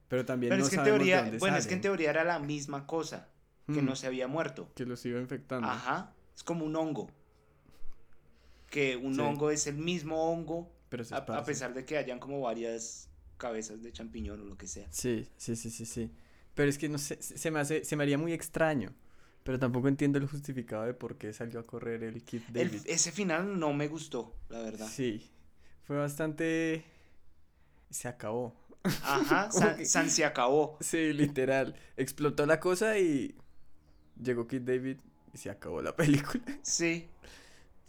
Pero 0.08 0.24
también 0.24 0.50
Pero 0.50 0.60
no 0.60 0.64
es 0.64 0.70
que 0.70 0.76
en 0.76 0.84
teoría, 0.84 1.22
dónde 1.22 1.38
bueno, 1.38 1.56
es 1.58 1.66
que 1.66 1.74
en 1.74 1.80
teoría 1.82 2.10
era 2.10 2.24
la 2.24 2.38
misma 2.38 2.86
cosa, 2.86 3.28
que 3.66 3.82
Mm, 3.82 3.84
no 3.84 3.94
se 3.96 4.06
había 4.06 4.26
muerto. 4.28 4.70
que 4.74 4.86
los 4.86 5.04
iba 5.04 5.20
infectando. 5.20 5.68
Ajá, 5.68 6.14
es 6.34 6.42
como 6.42 6.64
un 6.64 6.74
hongo. 6.76 7.10
Que 8.70 8.96
un 8.96 9.14
Sí. 9.14 9.20
hongo 9.20 9.50
es 9.50 9.66
el 9.66 9.76
mismo 9.76 10.30
hongo, 10.32 10.72
Pero 10.88 11.04
a, 11.10 11.44
pesar 11.44 11.74
de 11.74 11.84
que 11.84 11.98
hayan 11.98 12.18
como 12.20 12.40
varias 12.40 13.10
cabezas 13.36 13.82
de 13.82 13.92
champiñón 13.92 14.40
o 14.40 14.44
lo 14.44 14.56
que 14.56 14.66
sea. 14.66 14.86
Sí, 14.90 15.28
sí, 15.36 15.56
sí, 15.56 15.70
sí, 15.70 15.86
sí. 15.86 16.10
Pero 16.54 16.68
es 16.70 16.78
que 16.78 16.88
no 16.88 16.98
sé, 16.98 17.20
se 17.22 17.50
me 17.50 17.60
hace, 17.60 17.84
se 17.84 17.96
me 17.96 18.02
haría 18.04 18.18
muy 18.18 18.32
extraño. 18.32 18.94
Pero 19.42 19.58
tampoco 19.60 19.86
entiendo 19.88 20.18
el 20.18 20.26
justificado 20.26 20.84
de 20.84 20.94
por 20.94 21.18
qué 21.18 21.32
salió 21.32 21.60
a 21.60 21.66
correr 21.66 22.02
el 22.02 22.24
Kid 22.24 22.42
El- 22.54 22.68
David. 22.70 22.80
ese 22.86 23.12
final 23.12 23.58
no 23.60 23.72
me 23.72 23.86
gustó, 23.86 24.34
la 24.48 24.60
verdad. 24.60 24.88
Sí, 24.88 25.30
fue 25.84 25.96
bastante... 25.96 26.84
Se 27.90 28.08
acabó. 28.08 28.56
Ajá, 28.82 29.48
Como 29.52 29.64
San, 29.66 29.76
que- 29.76 29.84
San 29.84 30.10
se 30.10 30.24
acabó. 30.24 30.76
Sí, 30.80 31.12
literal. 31.12 31.76
Explotó 31.96 32.44
la 32.46 32.58
cosa 32.58 32.98
y 32.98 33.36
llegó 34.20 34.48
Kid 34.48 34.62
David 34.62 34.96
y 35.32 35.38
se 35.38 35.50
acabó 35.50 35.80
la 35.82 35.94
película. 35.96 36.42
Sí, 36.62 37.06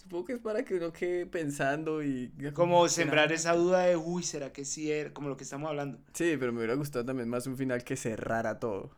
Supongo 0.08 0.24
que 0.26 0.34
es 0.34 0.40
para 0.40 0.64
que 0.64 0.76
uno 0.76 0.94
quede 0.94 1.26
pensando 1.26 2.02
y... 2.02 2.32
como 2.54 2.88
sembrar 2.88 3.34
esa 3.34 3.54
duda 3.54 3.82
de, 3.84 3.98
uy, 3.98 4.24
¿será 4.24 4.54
que 4.54 4.64
sí 4.64 4.90
era? 4.90 5.12
Como 5.14 5.28
lo 5.28 5.36
que 5.36 5.44
estamos 5.44 5.68
hablando. 5.70 5.98
Sí, 6.14 6.38
pero 6.40 6.54
me 6.54 6.60
hubiera 6.60 6.76
gustado 6.76 7.04
también 7.04 7.28
más 7.28 7.46
un 7.46 7.58
final 7.58 7.84
que 7.84 7.98
cerrara 7.98 8.58
todo. 8.58 8.92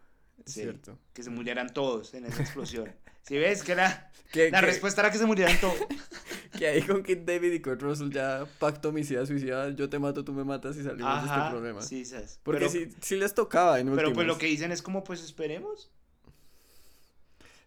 Es 0.45 0.53
Sí. 0.53 0.62
cierto. 0.62 0.99
Que 1.14 1.24
se 1.24 1.32
murieran 1.32 1.74
todos 1.74 2.14
en 2.14 2.26
esa 2.26 2.41
explosión. 2.43 2.93
Si 3.24 3.38
ves 3.38 3.64
que 3.64 3.76
la, 3.76 4.12
Que, 4.32 4.49
la 4.51 4.60
que- 4.62 4.66
respuesta 4.68 5.01
era 5.01 5.12
que 5.12 5.18
se 5.18 5.26
murieran 5.26 5.60
todos. 5.60 5.76
Que 6.57 6.68
ahí 6.68 6.82
con 6.84 7.01
Kid 7.03 7.20
David 7.20 7.53
y 7.53 7.60
Kurt 7.62 7.82
Russell 7.82 8.10
ya 8.12 8.45
pacto 8.60 8.89
homicida 8.89 9.26
suicida, 9.26 9.70
yo 9.72 9.89
te 9.89 9.97
mato, 9.99 10.24
tú 10.24 10.32
me 10.34 10.43
matas 10.43 10.78
y 10.78 10.84
salimos 10.84 11.24
de 11.24 11.30
este 11.30 11.49
problema. 11.49 11.82
sí, 11.82 12.05
¿sabes? 12.05 12.39
Porque 12.43 12.60
pero, 12.68 12.72
sí, 12.72 12.89
sí 13.01 13.16
les 13.18 13.34
tocaba 13.34 13.80
en 13.80 13.86
pero 13.88 14.10
últimas. 14.10 14.14
pues 14.16 14.28
lo 14.28 14.38
que 14.38 14.45
dicen 14.47 14.72
es 14.72 14.82
como, 14.82 15.03
pues 15.03 15.24
esperemos. 15.24 15.89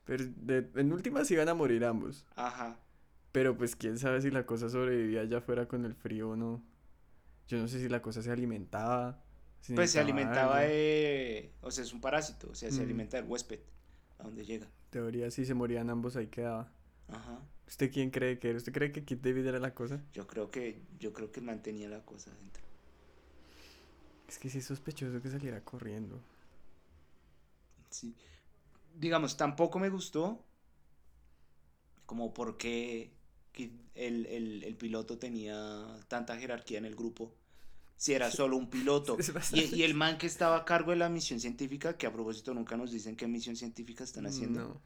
Pero 0.04 0.24
de- 0.36 0.68
en 0.76 0.92
últimas 0.92 1.30
iban 1.30 1.48
a 1.48 1.54
morir 1.54 1.84
ambos. 1.84 2.24
Ajá. 2.36 2.76
Pero 3.32 3.56
pues 3.56 3.76
quién 3.76 3.98
sabe 3.98 4.20
si 4.20 4.30
la 4.30 4.44
cosa 4.46 4.68
sobrevivía 4.68 5.24
ya 5.24 5.40
fuera 5.40 5.66
con 5.66 5.84
el 5.84 5.94
frío 5.94 6.30
o 6.30 6.36
no. 6.36 6.62
Yo 7.48 7.58
no 7.58 7.66
sé 7.68 7.80
si 7.80 7.88
la 7.88 8.02
cosa 8.02 8.22
se 8.22 8.30
alimentaba. 8.30 9.22
Pues 9.74 9.92
se 9.92 10.00
alimentaba 10.00 10.58
algo. 10.58 10.72
de... 10.72 11.52
O 11.62 11.70
sea, 11.70 11.84
es 11.84 11.92
un 11.92 12.00
parásito, 12.00 12.50
o 12.50 12.54
sea, 12.54 12.70
se 12.70 12.80
Mm. 12.80 12.84
alimenta 12.84 13.16
del 13.16 13.26
huésped, 13.30 13.60
a 14.18 14.24
donde 14.24 14.44
llega. 14.44 14.66
Teoría, 14.90 15.30
si 15.30 15.44
se 15.46 15.54
morían 15.54 15.88
ambos 15.88 16.16
ahí 16.16 16.26
quedaba. 16.26 16.70
Ajá. 17.08 17.40
¿Usted 17.66 17.90
quién 17.90 18.10
cree 18.10 18.38
que 18.38 18.48
era? 18.50 18.58
¿Usted 18.58 18.72
cree 18.72 18.92
que 18.92 19.04
Kid 19.04 19.18
David 19.18 19.46
era 19.46 19.58
la 19.60 19.72
cosa? 19.74 20.02
Yo 20.12 20.26
creo 20.26 20.50
que, 20.50 20.82
yo 20.98 21.12
creo 21.12 21.30
que 21.32 21.40
mantenía 21.40 21.88
la 21.88 22.04
cosa 22.04 22.30
dentro. 22.34 22.62
Es 24.28 24.38
que 24.38 24.50
sí 24.50 24.58
es 24.58 24.64
sospechoso 24.66 25.22
que 25.22 25.30
saliera 25.30 25.62
corriendo. 25.64 26.20
Sí. 27.90 28.14
Digamos, 28.94 29.36
tampoco 29.36 29.78
me 29.78 29.88
gustó 29.90 30.44
como 32.06 32.34
porque 32.34 33.12
el, 33.94 34.26
el, 34.26 34.64
el 34.64 34.76
piloto 34.76 35.18
tenía 35.18 35.84
tanta 36.08 36.36
jerarquía 36.36 36.78
en 36.78 36.84
el 36.86 36.94
grupo. 36.94 37.34
Si 37.96 38.12
era 38.14 38.30
solo 38.30 38.56
un 38.56 38.68
piloto. 38.68 39.16
Y, 39.52 39.82
el 39.82 39.94
man 39.94 40.18
que 40.18 40.26
estaba 40.26 40.56
a 40.56 40.64
cargo 40.64 40.90
de 40.90 40.96
la 40.96 41.08
misión 41.08 41.38
científica, 41.38 41.96
que 41.96 42.06
a 42.06 42.12
propósito 42.12 42.52
nunca 42.54 42.76
nos 42.76 42.90
dicen 42.90 43.14
qué 43.16 43.28
misión 43.28 43.54
científica 43.56 44.02
están 44.02 44.26
haciendo. 44.26 44.60
No. 44.60 44.80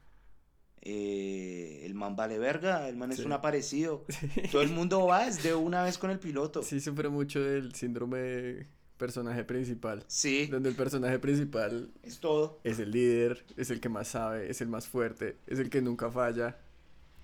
eh, 0.83 1.81
el 1.85 1.95
man 1.95 2.14
vale 2.14 2.39
verga, 2.39 2.89
el 2.89 2.97
man 2.97 3.12
es 3.12 3.21
un 3.21 3.33
aparecido. 3.33 4.05
Todo 4.53 4.62
el 4.62 4.69
mundo 4.69 5.07
va 5.07 5.31
de 5.31 5.55
una 5.55 5.83
vez 5.83 5.97
con 5.99 6.11
el 6.11 6.19
piloto. 6.19 6.62
Sí, 6.62 6.81
sufre 6.81 7.09
mucho 7.09 7.41
del 7.41 7.75
síndrome 7.75 8.19
de 8.19 8.67
personaje 8.99 9.45
principal. 9.45 10.05
Sí, 10.09 10.47
Donde 10.47 10.69
el 10.69 10.75
personaje 10.77 11.19
principal 11.19 11.91
es 12.03 12.19
todo. 12.21 12.61
es 12.64 12.79
el 12.79 12.91
líder, 12.91 13.45
es 13.57 13.71
el 13.71 13.81
que 13.81 13.89
más 13.89 14.09
sabe, 14.09 14.51
es 14.51 14.61
el 14.61 14.69
más 14.69 14.89
fuerte, 14.89 15.37
es 15.47 15.59
el 15.59 15.71
que 15.71 15.81
nunca 15.83 16.11
falla. 16.11 16.59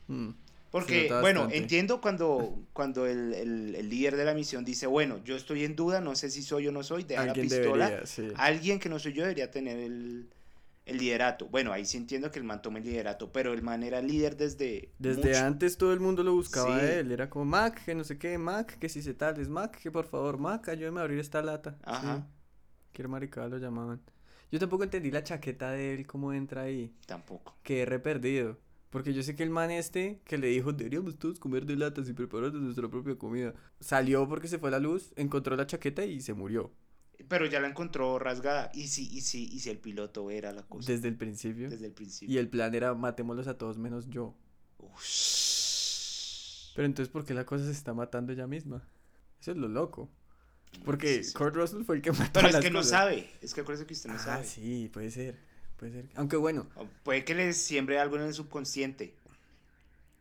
Mm, 0.09 0.30
Porque, 0.72 1.06
bueno, 1.20 1.40
bastante. 1.42 1.58
entiendo 1.58 2.00
cuando, 2.00 2.58
cuando 2.72 3.06
el, 3.06 3.34
el- 3.34 3.74
el 3.76 3.88
líder 3.88 4.16
de 4.16 4.24
la 4.24 4.34
misión 4.34 4.64
dice, 4.64 4.86
bueno, 4.88 5.22
yo 5.22 5.36
estoy 5.36 5.64
en 5.64 5.76
duda, 5.76 6.00
no 6.00 6.16
sé 6.16 6.30
si 6.30 6.42
soy 6.42 6.66
o 6.66 6.72
no 6.72 6.82
soy, 6.82 7.04
deja 7.04 7.26
la 7.26 7.34
pistola. 7.34 7.86
debería, 7.90 8.06
sí. 8.06 8.28
Alguien 8.36 8.80
que 8.80 8.88
no 8.88 8.98
soy 8.98 9.12
yo 9.12 9.22
debería 9.22 9.50
tener 9.50 9.78
el, 9.78 10.30
el 10.86 10.96
liderato. 10.98 11.46
Bueno, 11.48 11.72
ahí 11.72 11.84
sí 11.84 11.98
entiendo 11.98 12.30
que 12.30 12.38
el 12.38 12.44
man 12.46 12.62
tome 12.62 12.80
el 12.80 12.86
liderato, 12.86 13.30
pero 13.30 13.52
el 13.52 13.60
man 13.62 13.82
era 13.82 14.00
líder 14.00 14.36
desde... 14.38 14.88
Desde 14.98 15.28
mucho. 15.32 15.44
antes 15.44 15.76
todo 15.76 15.92
el 15.92 16.00
mundo 16.00 16.22
lo 16.24 16.32
buscaba 16.32 16.78
Sí. 16.80 16.86
a 16.86 16.92
él. 17.00 17.12
Era 17.12 17.28
como 17.28 17.44
Mac, 17.44 17.84
que 17.84 17.94
no 17.94 18.02
sé 18.02 18.16
qué, 18.18 18.38
Mac, 18.38 18.78
que 18.78 18.88
si 18.88 19.02
se 19.02 19.12
tal, 19.12 19.38
es 19.40 19.50
Mac, 19.50 19.78
que 19.78 19.90
por 19.90 20.06
favor, 20.06 20.38
Mac, 20.38 20.68
ayúdeme 20.70 21.00
a 21.00 21.02
abrir 21.02 21.18
esta 21.18 21.42
lata. 21.42 21.76
Ajá. 21.84 22.26
Qué 22.94 23.06
maricada 23.06 23.48
lo 23.48 23.58
llamaban. 23.58 24.00
Yo 24.50 24.58
tampoco 24.58 24.84
entendí 24.84 25.10
la 25.10 25.22
chaqueta 25.22 25.70
de 25.72 25.94
él, 25.94 26.06
cómo 26.06 26.32
entra 26.32 26.62
ahí. 26.62 26.94
Tampoco. 27.06 27.56
Quedé 27.62 27.84
re 27.84 27.98
perdido. 27.98 28.58
Porque 28.93 29.14
yo 29.14 29.22
sé 29.22 29.34
que 29.34 29.43
el 29.43 29.49
man 29.51 29.70
este 29.70 30.20
que 30.26 30.36
le 30.38 30.49
dijo, 30.49 30.72
deberíamos 30.72 31.18
todos 31.18 31.40
comer 31.40 31.64
de 31.66 31.76
latas 31.76 32.09
y 32.09 32.12
preparar 32.12 32.53
nuestra 32.53 32.88
propia 32.88 33.16
comida. 33.16 33.55
Salió 33.80 34.28
porque 34.28 34.47
se 34.49 34.59
fue 34.59 34.70
la 34.70 34.78
luz, 34.78 35.12
encontró 35.16 35.57
la 35.57 35.66
chaqueta 35.66 36.05
y 36.05 36.20
se 36.20 36.34
murió. 36.34 36.70
Pero 37.28 37.47
ya 37.47 37.59
la 37.61 37.68
encontró 37.68 38.18
rasgada. 38.18 38.70
Y 38.74 38.88
si, 38.88 39.09
y 39.09 39.22
si, 39.22 39.45
y 39.47 39.61
si 39.61 39.70
el 39.70 39.78
piloto 39.78 40.30
era 40.30 40.53
la 40.53 40.62
cosa. 40.64 40.93
Desde 40.93 41.09
el 41.09 41.16
principio. 41.16 41.70
Desde 41.70 41.86
el 41.86 41.93
principio. 41.93 42.34
Y 42.34 42.38
el 42.38 42.49
plan 42.51 42.74
era 42.74 42.95
matémoslos 42.95 43.47
a 43.49 43.57
todos 43.57 43.78
menos 43.78 44.09
yo. 44.11 44.36
Ush. 44.78 46.72
Pero 46.74 46.86
entonces, 46.86 47.11
¿por 47.12 47.24
qué 47.24 47.34
la 47.34 47.45
cosa 47.47 47.64
se 47.64 47.70
está 47.72 47.95
matando 47.95 48.32
ella 48.32 48.47
misma? 48.47 48.82
Eso 49.40 49.53
es 49.53 49.57
lo 49.57 49.68
loco. 49.68 50.11
Porque 50.84 51.22
Sí, 51.22 51.30
sí. 51.30 51.34
Kurt 51.34 51.55
Russell 51.55 51.84
fue 51.84 51.97
el 51.97 52.03
que 52.03 52.12
mató 52.12 52.30
Pero 52.34 52.47
a 52.47 52.49
es 52.51 52.55
las 52.55 52.64
que 52.64 52.70
no 52.70 52.82
sabe. 52.82 53.30
Es 53.43 53.53
que 53.55 53.61
acuérdese 53.61 53.86
que 53.86 53.95
usted 53.95 54.09
no 54.11 54.16
Ah, 54.16 54.18
sabe. 54.18 54.45
sí, 54.45 54.90
puede 54.93 55.11
ser. 55.11 55.38
Puede 55.83 55.93
ser. 55.95 56.09
Aunque 56.14 56.37
bueno, 56.37 56.68
O 56.76 56.87
Puede 57.03 57.24
que 57.24 57.35
le 57.35 57.53
siembre 57.55 57.99
algo 57.99 58.14
en 58.14 58.22
el 58.22 58.33
subconsciente. 58.35 59.14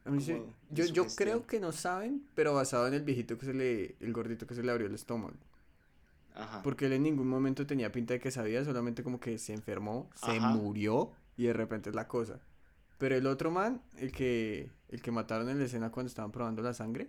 a 0.06 0.10
mí 0.10 0.20
sí- 0.20 0.42
yo, 0.72 0.86
yo 0.86 1.06
creo 1.16 1.46
que 1.46 1.60
no 1.60 1.72
saben, 1.72 2.24
pero 2.34 2.56
basado 2.56 2.88
en 2.88 2.96
el 2.96 3.04
viejito 3.04 3.38
que 3.38 3.46
se 3.46 3.54
le, 3.54 3.96
el 4.00 4.12
gordito 4.12 4.48
que 4.48 4.56
se 4.56 4.64
le 4.64 4.72
abrió 4.72 4.88
el 4.88 4.96
estómago. 4.96 5.36
Ajá. 6.34 6.64
Porque 6.64 6.88
él 6.88 6.94
en 6.94 7.04
ningún 7.04 7.28
momento 7.28 7.68
tenía 7.68 7.92
pinta 7.92 8.16
de 8.16 8.20
que 8.20 8.32
sabía, 8.32 8.66
solamente 8.66 9.04
como 9.04 9.20
que 9.20 9.38
se 9.38 9.54
enfermó, 9.54 10.10
se 10.16 10.32
Ajá. 10.32 10.48
murió 10.50 11.12
y 11.38 11.44
de 11.44 11.54
repente 11.54 11.92
es 11.92 11.96
la 11.96 12.08
cosa. 12.08 12.40
Pero 12.98 13.16
el 13.16 13.28
otro 13.28 13.52
man, 13.52 13.84
el 13.98 14.12
que, 14.12 14.68
el 14.90 15.00
que 15.04 15.12
mataron 15.12 15.48
en 15.50 15.60
la 15.60 15.66
escena 15.66 15.92
cuando 15.92 16.08
estaban 16.08 16.32
probando 16.32 16.64
la 16.64 16.74
sangre, 16.74 17.08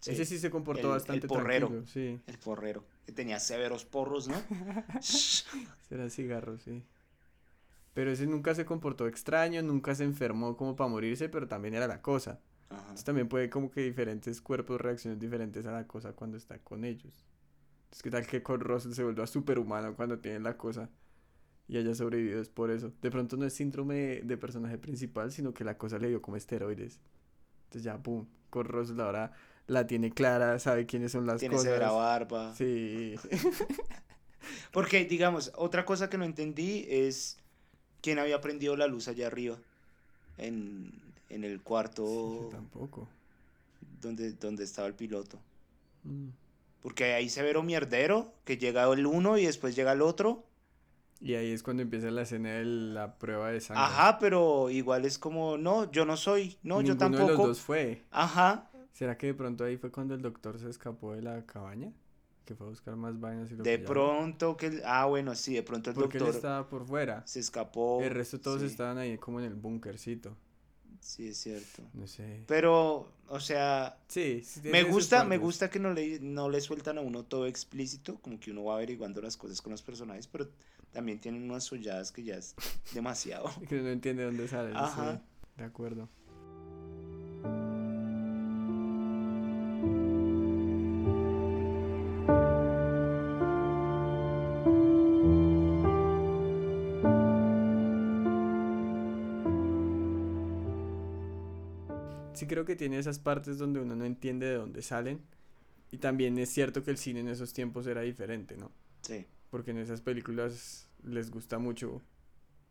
Sí, 0.00 0.12
ese 0.12 0.24
sí 0.24 0.38
se 0.38 0.48
comportó 0.50 0.86
el- 0.88 0.92
bastante 0.94 1.26
el 1.26 1.28
porrero. 1.28 1.68
tranquilo, 1.68 1.92
sí. 1.92 2.18
El 2.26 2.38
porrero. 2.38 2.84
Que 3.04 3.12
tenía 3.12 3.38
severos 3.38 3.84
porros, 3.84 4.28
¿no? 4.28 4.36
Será 5.88 6.08
cigarro, 6.08 6.58
sí. 6.58 6.82
Pero 7.96 8.10
ese 8.10 8.26
nunca 8.26 8.54
se 8.54 8.66
comportó 8.66 9.08
extraño, 9.08 9.62
nunca 9.62 9.94
se 9.94 10.04
enfermó 10.04 10.54
como 10.54 10.76
para 10.76 10.90
morirse, 10.90 11.30
pero 11.30 11.48
también 11.48 11.72
era 11.72 11.86
la 11.86 12.02
cosa. 12.02 12.40
Ajá. 12.68 12.80
Entonces 12.82 13.04
también 13.04 13.26
puede 13.26 13.48
como 13.48 13.70
que 13.70 13.80
diferentes 13.80 14.42
cuerpos 14.42 14.78
reaccionen 14.78 15.18
diferentes 15.18 15.64
a 15.64 15.72
la 15.72 15.86
cosa 15.86 16.12
cuando 16.12 16.36
está 16.36 16.58
con 16.58 16.84
ellos. 16.84 17.24
Es 17.90 18.02
que 18.02 18.10
tal 18.10 18.26
que 18.26 18.42
con 18.42 18.60
Russell 18.60 18.92
se 18.92 19.02
vuelva 19.02 19.26
superhumano 19.26 19.96
cuando 19.96 20.18
tiene 20.18 20.40
la 20.40 20.58
cosa. 20.58 20.90
y 21.68 21.78
haya 21.78 21.94
sobrevivido 21.94 22.38
es 22.38 22.50
por 22.50 22.70
eso. 22.70 22.92
De 23.00 23.10
pronto 23.10 23.38
no 23.38 23.46
es 23.46 23.54
síndrome 23.54 24.20
de, 24.22 24.36
personaje 24.36 24.76
principal, 24.76 25.32
sino 25.32 25.54
que 25.54 25.64
la 25.64 25.78
cosa 25.78 25.98
le 25.98 26.08
dio 26.08 26.20
como 26.20 26.36
esteroides. 26.36 27.00
Entonces 27.64 27.82
ya, 27.82 28.02
pum, 28.02 28.26
Kurt 28.50 28.68
Russell 28.68 29.00
ahora 29.00 29.32
la 29.68 29.86
tiene 29.86 30.10
clara, 30.10 30.58
sabe 30.58 30.84
quiénes 30.84 31.12
son 31.12 31.24
las 31.24 31.40
tiene 31.40 31.56
cosas. 31.56 31.78
Tiene 31.78 31.90
barba. 31.94 32.54
Sí. 32.54 33.14
Porque, 34.70 35.06
digamos, 35.06 35.50
otra 35.54 35.86
cosa 35.86 36.10
que 36.10 36.18
no 36.18 36.26
entendí 36.26 36.84
es 36.90 37.38
quién 38.06 38.20
había 38.20 38.40
prendido 38.40 38.76
la 38.76 38.86
luz 38.86 39.08
allá 39.08 39.26
arriba. 39.26 39.56
En, 40.38 40.92
en 41.28 41.42
el 41.42 41.60
cuarto. 41.60 42.50
tampoco. 42.52 43.08
Donde, 44.00 44.30
donde 44.34 44.62
estaba 44.62 44.86
el 44.86 44.94
piloto. 44.94 45.40
Mm. 46.04 46.28
Porque 46.82 47.14
ahí 47.14 47.28
se 47.28 47.42
ve 47.42 47.56
un 47.58 47.66
mierdero, 47.66 48.32
que 48.44 48.58
llega 48.58 48.84
el 48.92 49.06
uno 49.06 49.38
y 49.38 49.46
después 49.46 49.74
llega 49.74 49.90
el 49.90 50.02
otro. 50.02 50.44
Y 51.20 51.34
ahí 51.34 51.50
es 51.50 51.64
cuando 51.64 51.82
empieza 51.82 52.08
la 52.12 52.22
escena 52.22 52.50
de 52.50 52.64
la 52.64 53.18
prueba 53.18 53.50
de 53.50 53.60
sangre. 53.60 53.82
Ajá, 53.82 54.20
pero 54.20 54.70
igual 54.70 55.04
es 55.04 55.18
como, 55.18 55.58
no, 55.58 55.90
yo 55.90 56.04
no 56.04 56.16
soy, 56.16 56.58
no, 56.62 56.82
yo 56.82 56.96
tampoco. 56.96 57.24
de 57.24 57.36
los 57.38 57.46
dos 57.48 57.60
fue. 57.60 58.04
Ajá. 58.12 58.70
¿Será 58.92 59.18
que 59.18 59.26
de 59.26 59.34
pronto 59.34 59.64
ahí 59.64 59.78
fue 59.78 59.90
cuando 59.90 60.14
el 60.14 60.22
doctor 60.22 60.60
se 60.60 60.70
escapó 60.70 61.12
de 61.14 61.22
la 61.22 61.44
cabaña? 61.44 61.90
Que 62.46 62.54
fue 62.54 62.68
a 62.68 62.70
buscar 62.70 62.94
más 62.94 63.18
vainas 63.18 63.50
y 63.50 63.56
lo 63.56 63.64
De 63.64 63.78
pronto 63.78 64.56
que... 64.56 64.80
Ah, 64.84 65.06
bueno, 65.06 65.34
sí, 65.34 65.54
de 65.54 65.64
pronto 65.64 65.90
el 65.90 65.96
Porque 65.96 66.18
doctor... 66.18 66.32
él 66.32 66.36
estaba 66.36 66.68
por 66.68 66.86
fuera. 66.86 67.26
Se 67.26 67.40
escapó. 67.40 68.00
El 68.02 68.10
resto 68.10 68.40
todos 68.40 68.62
estaban 68.62 68.98
ahí 68.98 69.18
como 69.18 69.40
en 69.40 69.46
el 69.46 69.54
búnkercito. 69.54 70.36
Sí, 71.00 71.28
es 71.28 71.38
cierto. 71.38 71.82
No 71.92 72.06
sé. 72.06 72.44
Pero, 72.46 73.10
o 73.28 73.40
sea... 73.40 73.98
Sí, 74.06 74.44
Me 74.62 74.84
gusta, 74.84 75.24
me 75.24 75.38
gusta 75.38 75.68
que 75.68 75.80
no 75.80 75.92
le, 75.92 76.20
no 76.20 76.48
le 76.48 76.60
sueltan 76.60 76.98
a 76.98 77.00
uno 77.00 77.24
todo 77.24 77.46
explícito, 77.46 78.20
como 78.20 78.38
que 78.38 78.52
uno 78.52 78.62
va 78.62 78.76
averiguando 78.76 79.20
las 79.20 79.36
cosas 79.36 79.60
con 79.60 79.72
los 79.72 79.82
personajes, 79.82 80.28
pero 80.28 80.48
también 80.92 81.18
tienen 81.18 81.42
unas 81.50 81.64
solladas 81.64 82.12
que 82.12 82.22
ya 82.22 82.36
es 82.36 82.54
demasiado. 82.94 83.50
que 83.68 83.80
no 83.82 83.88
entiende 83.88 84.22
dónde 84.22 84.46
sale. 84.46 84.70
Ajá. 84.72 85.20
de 85.56 85.64
acuerdo. 85.64 86.08
Sí 102.46 102.54
creo 102.54 102.64
que 102.64 102.76
tiene 102.76 102.98
esas 102.98 103.18
partes 103.18 103.58
donde 103.58 103.80
uno 103.80 103.96
no 103.96 104.04
entiende 104.04 104.46
de 104.46 104.54
dónde 104.54 104.82
salen. 104.82 105.20
Y 105.90 105.98
también 105.98 106.38
es 106.38 106.48
cierto 106.50 106.82
que 106.82 106.90
el 106.90 106.96
cine 106.96 107.20
en 107.20 107.28
esos 107.28 107.52
tiempos 107.52 107.86
era 107.86 108.02
diferente, 108.02 108.56
¿no? 108.56 108.70
Sí. 109.02 109.26
Porque 109.50 109.70
en 109.70 109.78
esas 109.78 110.00
películas 110.00 110.88
les 111.02 111.30
gusta 111.30 111.58
mucho. 111.58 112.02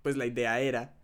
Pues 0.02 0.18
la 0.18 0.26
idea 0.26 0.60
era 0.60 0.96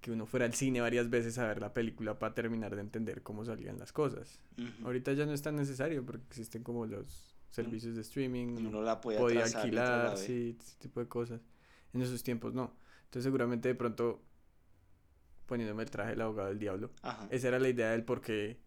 que 0.00 0.12
uno 0.12 0.26
fuera 0.26 0.46
al 0.46 0.54
cine 0.54 0.80
varias 0.80 1.10
veces 1.10 1.38
a 1.38 1.46
ver 1.46 1.60
la 1.60 1.72
película 1.74 2.18
para 2.18 2.34
terminar 2.34 2.74
de 2.74 2.80
entender 2.80 3.22
cómo 3.22 3.44
salían 3.44 3.78
las 3.78 3.92
cosas. 3.92 4.40
Ahorita 4.84 5.12
ya 5.12 5.26
no 5.26 5.32
es 5.32 5.42
tan 5.42 5.56
necesario 5.56 6.04
porque 6.04 6.24
existen 6.28 6.62
como 6.62 6.86
los 6.86 7.36
servicios 7.50 7.96
de 7.96 8.02
streaming. 8.02 8.66
Uno 8.66 8.82
la 8.82 9.00
puede 9.00 9.18
podía 9.18 9.44
alquilar, 9.44 10.16
sí, 10.16 10.56
ese 10.60 10.78
tipo 10.78 11.00
de 11.00 11.08
cosas. 11.08 11.40
En 11.92 12.02
esos 12.02 12.22
tiempos 12.22 12.54
no. 12.54 12.74
Entonces 13.04 13.24
seguramente 13.24 13.68
de 13.68 13.74
pronto 13.74 14.22
poniéndome 15.48 15.82
el 15.82 15.90
traje 15.90 16.10
del 16.10 16.20
abogado 16.20 16.50
del 16.50 16.60
diablo. 16.60 16.92
Esa 17.30 17.48
era 17.48 17.58
la 17.58 17.68
idea 17.68 17.90
del 17.90 18.04
por 18.04 18.20
qué 18.20 18.60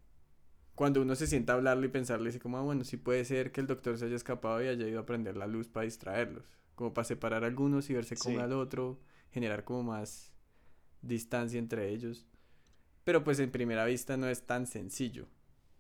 cuando 0.76 1.02
uno 1.02 1.16
se 1.16 1.28
sienta 1.28 1.54
a 1.54 1.58
hablarlo 1.58 1.86
y 1.86 1.90
pensarle 1.90 2.30
así 2.30 2.40
como, 2.40 2.58
ah, 2.58 2.62
bueno, 2.62 2.84
sí 2.84 2.98
puede 2.98 3.24
ser 3.26 3.52
que 3.52 3.62
el 3.62 3.68
doctor 3.68 3.98
se 3.98 4.06
haya 4.06 4.16
escapado 4.16 4.64
y 4.64 4.68
haya 4.68 4.88
ido 4.88 5.00
a 5.00 5.06
prender 5.06 5.38
la 5.38 5.48
luz 5.48 5.68
para 5.68 5.84
distraerlos, 5.86 6.50
como 6.76 6.94
para 6.94 7.06
separar 7.06 7.44
a 7.44 7.48
algunos 7.48 7.90
y 7.90 7.94
verse 7.94 8.16
como 8.16 8.40
al 8.40 8.54
otro, 8.54 9.00
generar 9.32 9.64
como 9.64 9.84
más 9.84 10.32
distancia 11.02 11.60
entre 11.60 11.90
ellos. 11.90 12.26
Pero 13.04 13.24
pues 13.24 13.40
en 13.40 13.52
primera 13.52 13.86
vista 13.86 14.18
no 14.18 14.28
es 14.28 14.48
tan 14.48 14.66
sencillo. 14.66 15.28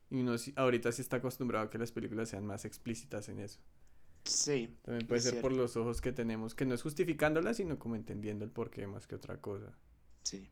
Y 0.09 0.19
uno 0.19 0.35
ahorita 0.55 0.91
sí 0.91 1.01
está 1.01 1.17
acostumbrado 1.17 1.65
a 1.65 1.69
que 1.69 1.77
las 1.77 1.91
películas 1.91 2.29
sean 2.29 2.45
más 2.45 2.65
explícitas 2.65 3.29
en 3.29 3.39
eso. 3.39 3.59
Sí. 4.25 4.77
También 4.83 5.07
puede 5.07 5.21
ser 5.21 5.41
por 5.41 5.51
los 5.51 5.77
ojos 5.77 6.01
que 6.01 6.11
tenemos, 6.11 6.53
que 6.53 6.65
no 6.65 6.75
es 6.75 6.81
justificándola, 6.81 7.53
sino 7.53 7.79
como 7.79 7.95
entendiendo 7.95 8.45
el 8.45 8.51
porqué 8.51 8.85
más 8.87 9.07
que 9.07 9.15
otra 9.15 9.39
cosa. 9.39 9.75
Sí. 10.23 10.47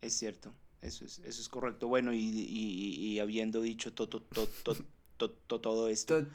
Es 0.00 0.14
cierto, 0.14 0.52
eso 0.80 1.04
es, 1.04 1.18
eso 1.20 1.40
es 1.40 1.48
correcto. 1.48 1.88
Bueno, 1.88 2.12
y, 2.12 2.20
y, 2.20 3.18
habiendo 3.18 3.60
dicho 3.60 3.92
todo 3.92 5.88
esto, 5.88 6.26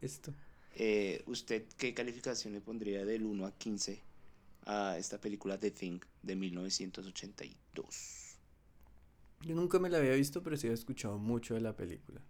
esto. 0.00 0.34
Eh, 0.76 1.22
¿usted 1.26 1.64
qué 1.78 1.94
calificación 1.94 2.52
le 2.52 2.60
pondría 2.60 3.04
del 3.04 3.24
1 3.24 3.46
a 3.46 3.52
15 3.52 4.02
a 4.66 4.98
esta 4.98 5.20
película 5.20 5.58
The 5.58 5.70
Thing 5.70 6.00
de 6.22 6.36
1982? 6.36 8.36
Yo 9.42 9.54
nunca 9.54 9.78
me 9.78 9.88
la 9.88 9.98
había 9.98 10.14
visto, 10.14 10.42
pero 10.42 10.56
sí 10.56 10.68
he 10.68 10.72
escuchado 10.72 11.18
mucho 11.18 11.54
de 11.54 11.60
la 11.60 11.76
película. 11.76 12.20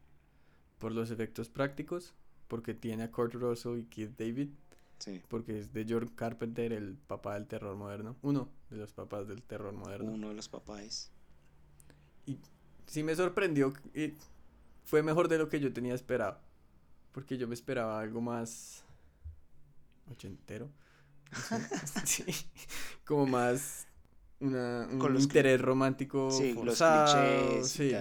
Por 0.78 0.92
los 0.92 1.11
efectos 1.11 1.49
prácticos, 1.49 2.14
porque 2.49 2.74
tiene 2.74 3.05
a 3.05 3.11
Kurt 3.11 3.34
Russell 3.34 3.78
y 3.78 3.84
Keith 3.84 4.18
David. 4.18 4.51
Sí. 4.99 5.20
Porque 5.28 5.59
es 5.59 5.72
de 5.72 5.84
George 5.84 6.14
Carpenter, 6.14 6.72
el 6.72 6.97
papá 6.97 7.34
del 7.34 7.47
terror 7.47 7.76
moderno. 7.76 8.16
Uno 8.22 8.49
de 8.70 8.76
los 8.76 8.92
papás 8.92 9.28
del 9.28 9.42
terror 9.42 9.72
moderno. 9.72 10.12
Uno 10.12 10.28
de 10.28 10.34
los 10.34 10.49
papás. 10.49 11.11
Y 12.26 12.38
sí 12.86 13.03
me 13.03 13.14
sorprendió. 13.14 13.72
Y 13.95 14.14
fue 14.84 15.03
mejor 15.03 15.28
de 15.28 15.38
lo 15.38 15.49
que 15.49 15.61
yo 15.61 15.72
tenía 15.72 15.95
esperado. 15.95 16.38
Porque 17.12 17.36
yo 17.36 17.47
me 17.47 17.55
esperaba 17.55 18.01
algo 18.01 18.20
más. 18.20 18.84
ochentero. 20.11 20.70
sí. 22.05 22.24
Como 23.05 23.26
más. 23.26 23.86
Una, 24.40 24.88
un 24.90 25.20
interés 25.20 25.61
romántico 25.61 26.30
sí, 26.30 26.53
forzado. 26.53 27.64
sí, 27.64 27.92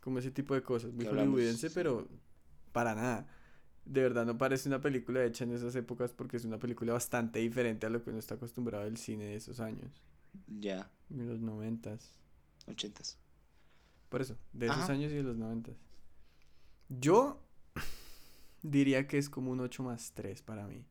como 0.00 0.18
ese 0.18 0.30
tipo 0.30 0.54
de 0.54 0.62
cosas. 0.62 0.92
Muy 0.92 1.04
hollywoodense, 1.06 1.70
pero 1.70 2.08
para 2.72 2.94
nada 2.94 3.26
de 3.84 4.02
verdad 4.02 4.24
no 4.24 4.38
parece 4.38 4.68
una 4.68 4.80
película 4.80 5.24
hecha 5.24 5.44
en 5.44 5.52
esas 5.52 5.74
épocas 5.74 6.12
porque 6.12 6.36
es 6.36 6.44
una 6.44 6.58
película 6.58 6.92
bastante 6.92 7.40
diferente 7.40 7.86
a 7.86 7.90
lo 7.90 8.02
que 8.02 8.10
uno 8.10 8.18
está 8.18 8.34
acostumbrado 8.34 8.84
del 8.84 8.96
cine 8.96 9.24
de 9.24 9.36
esos 9.36 9.60
años. 9.60 10.02
Ya. 10.46 10.90
De 11.08 11.24
los 11.24 11.40
noventas. 11.40 12.12
Ochentas. 12.66 13.18
Por 14.08 14.20
eso, 14.20 14.36
de 14.52 14.66
esos 14.66 14.88
años 14.90 15.10
y 15.10 15.16
de 15.16 15.22
los 15.22 15.36
noventas. 15.36 15.74
Yo 16.88 17.42
diría 18.62 19.08
que 19.08 19.18
es 19.18 19.28
como 19.28 19.50
un 19.50 19.60
8 19.60 19.82
más 19.82 20.12
3 20.12 20.42
para 20.42 20.66
mí. 20.66 20.84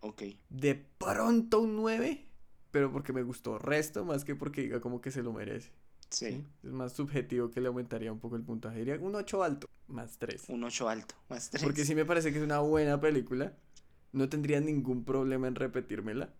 Ok. 0.00 0.22
De 0.50 0.74
pronto 0.74 1.60
un 1.60 1.76
9, 1.76 2.26
pero 2.70 2.92
porque 2.92 3.12
me 3.12 3.22
gustó 3.22 3.58
resto 3.58 4.04
más 4.04 4.24
que 4.24 4.36
porque 4.36 4.62
diga 4.62 4.80
como 4.80 5.00
que 5.00 5.10
se 5.10 5.22
lo 5.22 5.32
merece. 5.32 5.72
Sí. 6.10 6.44
Es 6.62 6.70
más 6.70 6.92
subjetivo 6.92 7.50
que 7.50 7.60
le 7.60 7.68
aumentaría 7.68 8.12
un 8.12 8.20
poco 8.20 8.36
el 8.36 8.42
puntaje. 8.42 8.78
Diría 8.78 8.98
un 9.00 9.14
8 9.14 9.42
alto, 9.42 9.68
más 9.88 10.18
3. 10.18 10.44
Un 10.48 10.64
8 10.64 10.88
alto, 10.88 11.14
más 11.28 11.50
3. 11.50 11.62
Porque 11.62 11.84
sí 11.84 11.94
me 11.94 12.04
parece 12.04 12.32
que 12.32 12.38
es 12.38 12.44
una 12.44 12.60
buena 12.60 13.00
película. 13.00 13.54
No 14.12 14.28
tendría 14.28 14.60
ningún 14.60 15.04
problema 15.04 15.48
en 15.48 15.54
repetírmela. 15.54 16.32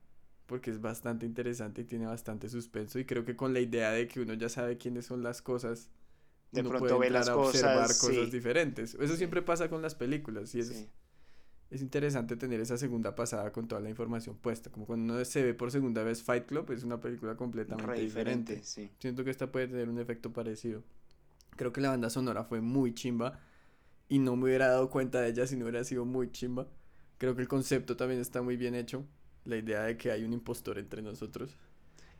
Porque 0.47 0.71
es 0.71 0.81
bastante 0.81 1.27
interesante 1.27 1.83
y 1.83 1.85
tiene 1.85 2.07
bastante 2.07 2.49
suspenso. 2.49 3.01
Y 3.01 3.05
creo 3.05 3.25
que 3.25 3.35
con 3.35 3.53
la 3.53 3.59
idea 3.59 3.91
de 3.91 4.07
que 4.07 4.21
uno 4.21 4.35
ya 4.35 4.49
sabe 4.49 4.79
quiénes 4.79 5.07
son 5.07 5.25
las 5.25 5.43
cosas, 5.43 5.91
de 6.53 6.63
pronto 6.63 6.99
ve 7.01 7.11
las 7.11 7.29
a 7.29 7.37
observar 7.37 7.89
cosas, 7.89 8.31
diferentes. 8.31 8.95
Eso 8.95 9.17
siempre 9.17 9.43
pasa 9.43 9.69
con 9.69 9.83
las 9.83 9.97
películas. 9.97 10.55
Y 10.55 10.61
es, 10.61 10.89
es 11.71 11.83
interesante 11.83 12.37
tener 12.37 12.61
esa 12.61 12.79
segunda 12.79 13.15
pasada 13.15 13.51
con 13.53 13.67
toda 13.67 13.81
la 13.81 13.91
información 13.91 14.37
puesta. 14.37 14.71
Como 14.71 14.87
cuando 14.87 15.15
uno 15.15 15.25
se 15.25 15.43
ve 15.43 15.55
por 15.55 15.73
segunda 15.73 16.05
vez 16.05 16.23
Fight 16.23 16.47
Club, 16.47 16.71
es 16.71 16.85
una 16.85 17.01
película 17.01 17.37
completamente 17.37 18.01
diferente. 18.01 18.63
Siento 18.99 19.25
que 19.25 19.31
esta 19.31 19.51
puede 19.51 19.69
tener 19.69 19.89
un 19.89 19.99
efecto 19.99 20.33
parecido. 20.33 20.85
Creo 21.57 21.73
que 21.73 21.81
la 21.81 21.91
banda 21.91 22.11
sonora 22.11 22.45
fue 22.45 22.61
muy 22.61 22.95
chimba 22.95 23.41
y 24.09 24.19
no 24.21 24.37
me 24.37 24.45
hubiera 24.45 24.69
dado 24.69 24.91
cuenta 24.91 25.21
de 25.21 25.31
ella 25.31 25.47
si 25.47 25.57
no 25.57 25.65
hubiera 25.65 25.83
sido 25.85 26.05
muy 26.05 26.31
chimba. 26.31 26.69
Creo 27.19 27.35
que 27.35 27.43
el 27.43 27.49
concepto 27.49 27.97
también 27.97 28.21
está 28.21 28.43
muy 28.43 28.57
bien 28.57 28.75
hecho. 28.75 29.05
La 29.45 29.57
idea 29.57 29.83
de 29.83 29.97
que 29.97 30.11
hay 30.11 30.23
un 30.23 30.33
impostor 30.33 30.79
entre 30.79 31.03
nosotros. 31.03 31.57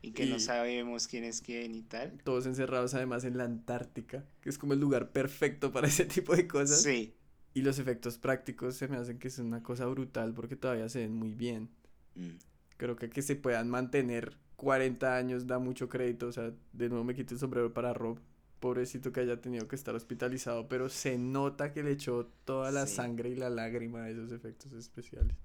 Y 0.01 0.11
que 0.11 0.25
no 0.25 0.39
sabemos 0.39 1.07
quién 1.07 1.23
es 1.23 1.41
quién 1.41 1.73
y 1.73 1.81
tal. 1.81 2.17
Todos 2.23 2.45
encerrados 2.45 2.93
además 2.93 3.23
en 3.23 3.37
la 3.37 3.45
Antártica, 3.45 4.25
que 4.41 4.49
es 4.49 4.57
como 4.57 4.73
el 4.73 4.79
lugar 4.79 5.11
perfecto 5.11 5.71
para 5.71 5.87
ese 5.87 6.05
tipo 6.05 6.35
de 6.35 6.47
cosas. 6.47 6.81
Sí. 6.81 7.16
Y 7.57 7.63
los 7.63 7.79
efectos 7.79 8.19
prácticos 8.19 8.75
se 8.75 8.87
me 8.87 8.97
hacen 8.97 9.17
que 9.17 9.29
es 9.29 9.39
una 9.39 9.63
cosa 9.63 9.87
brutal 9.87 10.31
porque 10.35 10.55
todavía 10.55 10.87
se 10.89 10.99
ven 10.99 11.15
muy 11.15 11.33
bien. 11.33 11.69
Mm. 12.13 12.37
Creo 12.77 12.95
que 12.95 13.09
que 13.09 13.23
se 13.23 13.35
puedan 13.35 13.67
mantener 13.67 14.37
40 14.57 15.15
años 15.17 15.47
da 15.47 15.57
mucho 15.57 15.89
crédito. 15.89 16.27
O 16.27 16.31
sea, 16.31 16.53
de 16.73 16.87
nuevo 16.87 17.03
me 17.03 17.15
quito 17.15 17.33
el 17.33 17.39
sombrero 17.39 17.73
para 17.73 17.95
Rob. 17.95 18.19
Pobrecito 18.59 19.11
que 19.11 19.21
haya 19.21 19.41
tenido 19.41 19.67
que 19.67 19.75
estar 19.75 19.95
hospitalizado, 19.95 20.67
pero 20.67 20.87
se 20.87 21.17
nota 21.17 21.73
que 21.73 21.81
le 21.81 21.93
echó 21.93 22.27
toda 22.45 22.69
la 22.69 22.85
sangre 22.85 23.29
y 23.29 23.35
la 23.35 23.49
lágrima 23.49 24.03
a 24.03 24.09
esos 24.11 24.31
efectos 24.31 24.71
especiales. 24.73 25.35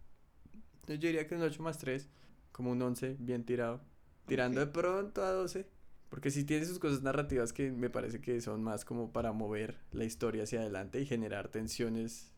Entonces 0.80 0.98
yo 0.98 1.06
diría 1.06 1.26
que 1.26 1.34
un 1.34 1.40
8 1.40 1.62
más 1.62 1.78
3, 1.78 2.10
como 2.52 2.72
un 2.72 2.82
11, 2.82 3.16
bien 3.20 3.46
tirado. 3.46 3.80
Tirando 4.26 4.60
de 4.60 4.66
pronto 4.66 5.24
a 5.24 5.30
12. 5.30 5.66
Porque 6.12 6.30
sí 6.30 6.44
tiene 6.44 6.66
sus 6.66 6.78
cosas 6.78 7.00
narrativas 7.00 7.54
que 7.54 7.70
me 7.70 7.88
parece 7.88 8.20
que 8.20 8.38
son 8.42 8.62
más 8.62 8.84
como 8.84 9.14
para 9.14 9.32
mover 9.32 9.78
la 9.92 10.04
historia 10.04 10.42
hacia 10.42 10.60
adelante 10.60 11.00
y 11.00 11.06
generar 11.06 11.48
tensiones 11.48 12.30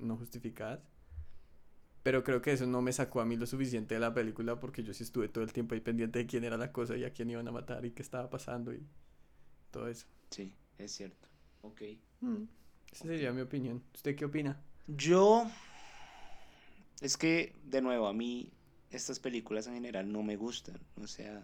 no 0.00 0.16
justificadas. 0.16 0.78
Pero 2.04 2.22
creo 2.22 2.40
que 2.40 2.52
eso 2.52 2.68
no 2.68 2.82
me 2.82 2.92
sacó 2.92 3.20
a 3.20 3.24
mí 3.24 3.36
lo 3.36 3.46
suficiente 3.46 3.94
de 3.94 4.00
la 4.00 4.14
película 4.14 4.60
porque 4.60 4.84
yo 4.84 4.94
sí 4.94 5.02
estuve 5.02 5.26
todo 5.28 5.42
el 5.42 5.52
tiempo 5.52 5.74
ahí 5.74 5.80
pendiente 5.80 6.20
de 6.20 6.26
quién 6.28 6.44
era 6.44 6.56
la 6.56 6.70
cosa 6.70 6.96
y 6.96 7.02
a 7.02 7.12
quién 7.12 7.28
iban 7.28 7.48
a 7.48 7.50
matar 7.50 7.84
y 7.84 7.90
qué 7.90 8.02
estaba 8.02 8.30
pasando 8.30 8.72
y 8.72 8.86
todo 9.72 9.88
eso. 9.88 10.06
Sí, 10.30 10.54
es 10.78 10.92
cierto. 10.92 11.28
Ok. 11.62 11.82
Mm, 12.20 12.44
Esa 12.92 13.06
sería 13.06 13.32
mi 13.32 13.40
opinión. 13.40 13.82
¿Usted 13.92 14.14
qué 14.14 14.24
opina? 14.24 14.62
Yo... 14.86 15.50
Es 17.00 17.16
que, 17.16 17.56
de 17.64 17.82
nuevo, 17.82 18.06
a 18.06 18.12
mí 18.12 18.52
estas 18.92 19.18
películas 19.18 19.66
en 19.66 19.74
general 19.74 20.12
no 20.12 20.22
me 20.22 20.36
gustan. 20.36 20.78
O 21.02 21.08
sea, 21.08 21.42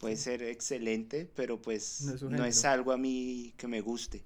puede 0.00 0.16
ser 0.16 0.42
excelente, 0.42 1.30
pero 1.36 1.60
pues 1.60 2.00
No 2.28 2.44
es 2.44 2.64
no 2.64 2.70
algo 2.70 2.90
a 2.92 2.96
mí 2.96 3.52
que 3.56 3.68
me 3.68 3.80
guste. 3.82 4.24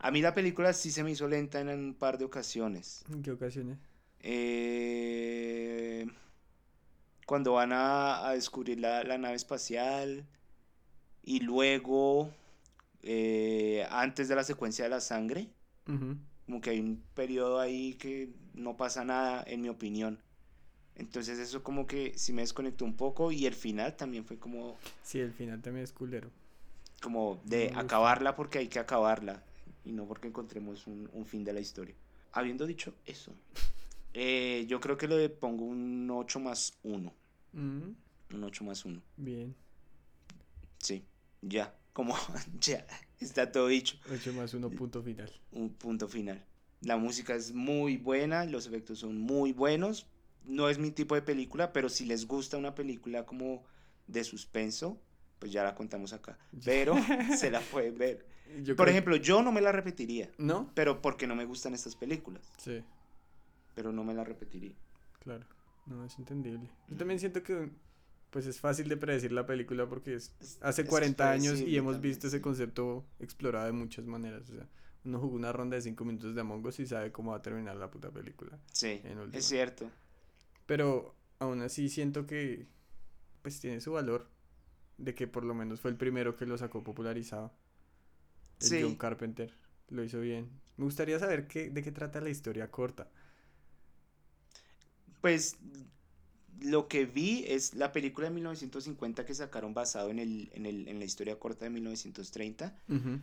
A 0.00 0.10
mí 0.10 0.20
la 0.20 0.34
película 0.34 0.72
sí 0.72 0.90
se 0.90 1.02
me 1.02 1.12
hizo 1.12 1.26
lenta 1.28 1.60
en 1.60 1.68
un 1.68 1.94
par 1.94 2.18
de 2.18 2.24
ocasiones. 2.24 3.04
¿En 3.10 3.22
qué 3.22 3.30
ocasiones? 3.30 3.78
Eh, 4.20 6.06
cuando 7.26 7.52
van 7.54 7.72
a, 7.72 8.26
a 8.28 8.32
descubrir 8.32 8.80
la, 8.80 9.04
la 9.04 9.18
nave 9.18 9.36
espacial 9.36 10.26
y 11.22 11.40
luego 11.40 12.30
eh, 13.02 13.86
antes 13.90 14.28
de 14.28 14.34
la 14.34 14.44
secuencia 14.44 14.84
de 14.84 14.90
la 14.90 15.00
sangre, 15.00 15.48
como 16.46 16.60
que 16.60 16.70
hay 16.70 16.80
un 16.80 17.02
periodo 17.14 17.60
ahí 17.60 17.94
que 17.94 18.30
no 18.54 18.76
pasa 18.76 19.04
nada, 19.04 19.44
en 19.46 19.62
mi 19.62 19.68
opinión. 19.68 20.20
Entonces 20.98 21.38
eso 21.38 21.62
como 21.62 21.86
que 21.86 22.12
sí 22.18 22.32
me 22.32 22.42
desconectó 22.42 22.84
un 22.84 22.94
poco 22.94 23.30
y 23.32 23.46
el 23.46 23.54
final 23.54 23.96
también 23.96 24.24
fue 24.24 24.36
como, 24.38 24.76
Sí, 25.02 25.20
el 25.20 25.32
final 25.32 25.62
también 25.62 25.84
es 25.84 25.92
culero. 25.92 26.28
como 27.00 27.40
de 27.44 27.72
acabarla 27.76 28.34
porque 28.34 28.58
hay 28.58 28.68
que 28.68 28.80
acabarla 28.80 29.42
y 29.84 29.92
no 29.92 30.06
porque 30.06 30.26
encontremos 30.28 30.86
un, 30.88 31.08
un 31.12 31.24
fin 31.24 31.44
de 31.44 31.52
la 31.52 31.60
historia. 31.60 31.94
Habiendo 32.32 32.66
dicho 32.66 32.94
eso, 33.06 33.32
eh, 34.14 34.64
yo 34.68 34.80
creo 34.80 34.96
que 34.96 35.06
le 35.08 35.28
pongo 35.28 35.64
un 35.64 36.10
8 36.10 36.40
más 36.40 36.74
1. 36.82 37.12
Mm, 37.52 37.80
Un 38.34 38.44
8 38.44 38.64
más 38.64 38.84
1. 38.84 39.00
Bien. 39.16 39.54
Sí, 40.78 41.04
ya, 41.42 41.74
como 41.92 42.16
ya, 42.60 42.84
está 43.20 43.50
todo 43.52 43.68
dicho. 43.68 43.96
8 44.12 44.32
más 44.32 44.52
1 44.52 44.68
punto 44.70 45.02
final. 45.02 45.32
Un 45.52 45.70
punto 45.70 46.08
final. 46.08 46.44
La 46.80 46.96
música 46.96 47.34
es 47.34 47.52
muy 47.52 47.96
buena, 47.96 48.44
los 48.44 48.66
efectos 48.66 48.98
son 49.00 49.18
muy 49.20 49.52
buenos. 49.52 50.06
No 50.48 50.68
es 50.68 50.78
mi 50.78 50.90
tipo 50.90 51.14
de 51.14 51.22
película, 51.22 51.72
pero 51.72 51.88
si 51.88 52.04
les 52.06 52.26
gusta 52.26 52.56
una 52.56 52.74
película 52.74 53.24
como 53.26 53.64
de 54.06 54.24
suspenso, 54.24 55.00
pues 55.38 55.52
ya 55.52 55.62
la 55.62 55.74
contamos 55.76 56.12
acá. 56.12 56.36
Pero 56.64 56.96
se 57.36 57.50
la 57.50 57.60
pueden 57.60 57.96
ver. 57.98 58.26
Yo 58.64 58.74
Por 58.74 58.86
creo- 58.86 58.92
ejemplo, 58.94 59.16
yo 59.16 59.42
no 59.42 59.52
me 59.52 59.60
la 59.60 59.72
repetiría, 59.72 60.30
¿No? 60.38 60.72
pero 60.74 61.02
porque 61.02 61.26
no 61.26 61.36
me 61.36 61.44
gustan 61.44 61.74
estas 61.74 61.94
películas, 61.96 62.50
Sí, 62.56 62.82
pero 63.74 63.92
no 63.92 64.04
me 64.04 64.14
la 64.14 64.24
repetiría. 64.24 64.74
claro. 65.20 65.44
No, 65.84 66.02
es 66.04 66.18
entendible. 66.18 66.68
Yo 66.88 66.96
también 66.96 67.20
siento 67.20 67.42
que 67.42 67.70
pues 68.30 68.46
es 68.46 68.58
fácil 68.60 68.88
de 68.88 68.96
predecir 68.98 69.32
la 69.32 69.44
película 69.46 69.86
porque 69.88 70.14
es, 70.14 70.34
hace 70.62 70.82
es 70.82 70.88
40 70.88 71.30
años 71.30 71.60
y 71.60 71.76
hemos 71.76 71.94
también, 71.96 72.10
visto 72.12 72.26
ese 72.26 72.36
sí. 72.38 72.42
concepto 72.42 73.06
explorado 73.20 73.66
de 73.66 73.72
muchas 73.72 74.04
maneras. 74.06 74.48
O 74.50 74.54
sea, 74.54 74.66
uno 75.04 75.18
jugó 75.18 75.34
una 75.36 75.50
ronda 75.52 75.76
de 75.76 75.82
5 75.82 76.04
minutos 76.04 76.34
de 76.34 76.40
Among 76.42 76.66
Us 76.66 76.80
y 76.80 76.86
sabe 76.86 77.10
cómo 77.12 77.30
va 77.30 77.38
a 77.38 77.42
terminar 77.42 77.76
la 77.76 77.90
puta 77.90 78.10
película. 78.10 78.58
Sí, 78.72 79.00
es 79.32 79.44
cierto. 79.46 79.90
Pero 80.68 81.16
aún 81.40 81.62
así 81.62 81.88
siento 81.90 82.26
que 82.26 82.68
pues 83.42 83.60
tiene 83.60 83.80
su 83.80 83.92
valor 83.92 84.28
de 84.98 85.14
que 85.14 85.26
por 85.28 85.44
lo 85.44 85.54
menos 85.54 85.80
fue 85.80 85.90
el 85.90 85.96
primero 85.98 86.36
que 86.36 86.46
lo 86.46 86.58
sacó 86.58 86.84
popularizado. 86.84 87.52
El 88.60 88.66
Sí. 88.68 88.82
John 88.82 88.94
Carpenter 88.96 89.52
lo 89.88 90.04
hizo 90.04 90.20
bien. 90.20 90.48
Me 90.78 90.84
gustaría 90.84 91.18
saber 91.18 91.46
qué, 91.46 91.70
de 91.70 91.82
qué 91.82 91.92
trata 91.92 92.20
la 92.20 92.30
historia 92.30 92.70
corta. 92.70 93.08
Pues 95.20 95.56
lo 96.60 96.88
que 96.88 97.06
vi 97.06 97.44
es 97.46 97.74
la 97.74 97.92
película 97.92 98.28
de 98.28 98.34
1950 98.34 99.24
que 99.24 99.34
sacaron 99.34 99.74
basado 99.74 100.10
en, 100.10 100.18
el, 100.18 100.50
en, 100.54 100.66
el, 100.66 100.88
en 100.88 100.98
la 100.98 101.04
historia 101.04 101.38
corta 101.38 101.64
de 101.64 101.70
1930. 101.70 102.76
Ujú. 102.88 103.20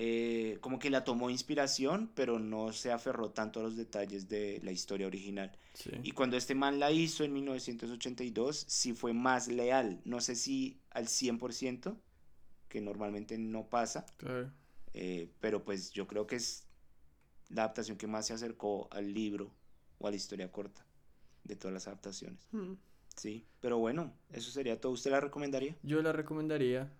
Eh, 0.00 0.58
como 0.60 0.78
que 0.78 0.90
la 0.90 1.02
tomó 1.02 1.28
inspiración, 1.28 2.12
pero 2.14 2.38
no 2.38 2.72
se 2.72 2.92
aferró 2.92 3.30
tanto 3.32 3.58
a 3.58 3.64
los 3.64 3.76
detalles 3.76 4.28
de 4.28 4.60
la 4.62 4.70
historia 4.70 5.08
original. 5.08 5.50
Sí. 5.74 5.90
Y 6.04 6.12
cuando 6.12 6.36
este 6.36 6.54
man 6.54 6.78
la 6.78 6.92
hizo 6.92 7.24
en 7.24 7.32
1982, 7.32 8.64
sí 8.68 8.92
fue 8.92 9.12
más 9.12 9.48
leal. 9.48 10.00
No 10.04 10.20
sé 10.20 10.36
si 10.36 10.80
al 10.90 11.06
100%, 11.08 11.96
que 12.68 12.80
normalmente 12.80 13.38
no 13.38 13.68
pasa, 13.68 14.06
Claro. 14.18 14.52
eh, 14.94 15.32
pero 15.40 15.64
pues 15.64 15.90
yo 15.90 16.06
creo 16.06 16.28
que 16.28 16.36
es 16.36 16.68
la 17.48 17.62
adaptación 17.62 17.96
que 17.98 18.06
más 18.06 18.26
se 18.28 18.34
acercó 18.34 18.88
al 18.92 19.12
libro 19.12 19.52
o 19.98 20.06
a 20.06 20.10
la 20.10 20.16
historia 20.16 20.52
corta 20.52 20.86
de 21.42 21.56
todas 21.56 21.74
las 21.74 21.88
adaptaciones. 21.88 22.46
Mm. 22.52 22.74
Sí, 23.16 23.48
pero 23.58 23.78
bueno, 23.78 24.12
eso 24.30 24.52
sería 24.52 24.80
todo. 24.80 24.92
¿Usted 24.92 25.10
la 25.10 25.18
recomendaría? 25.20 25.74
Yo 25.82 26.00
la 26.02 26.12
recomendaría. 26.12 26.92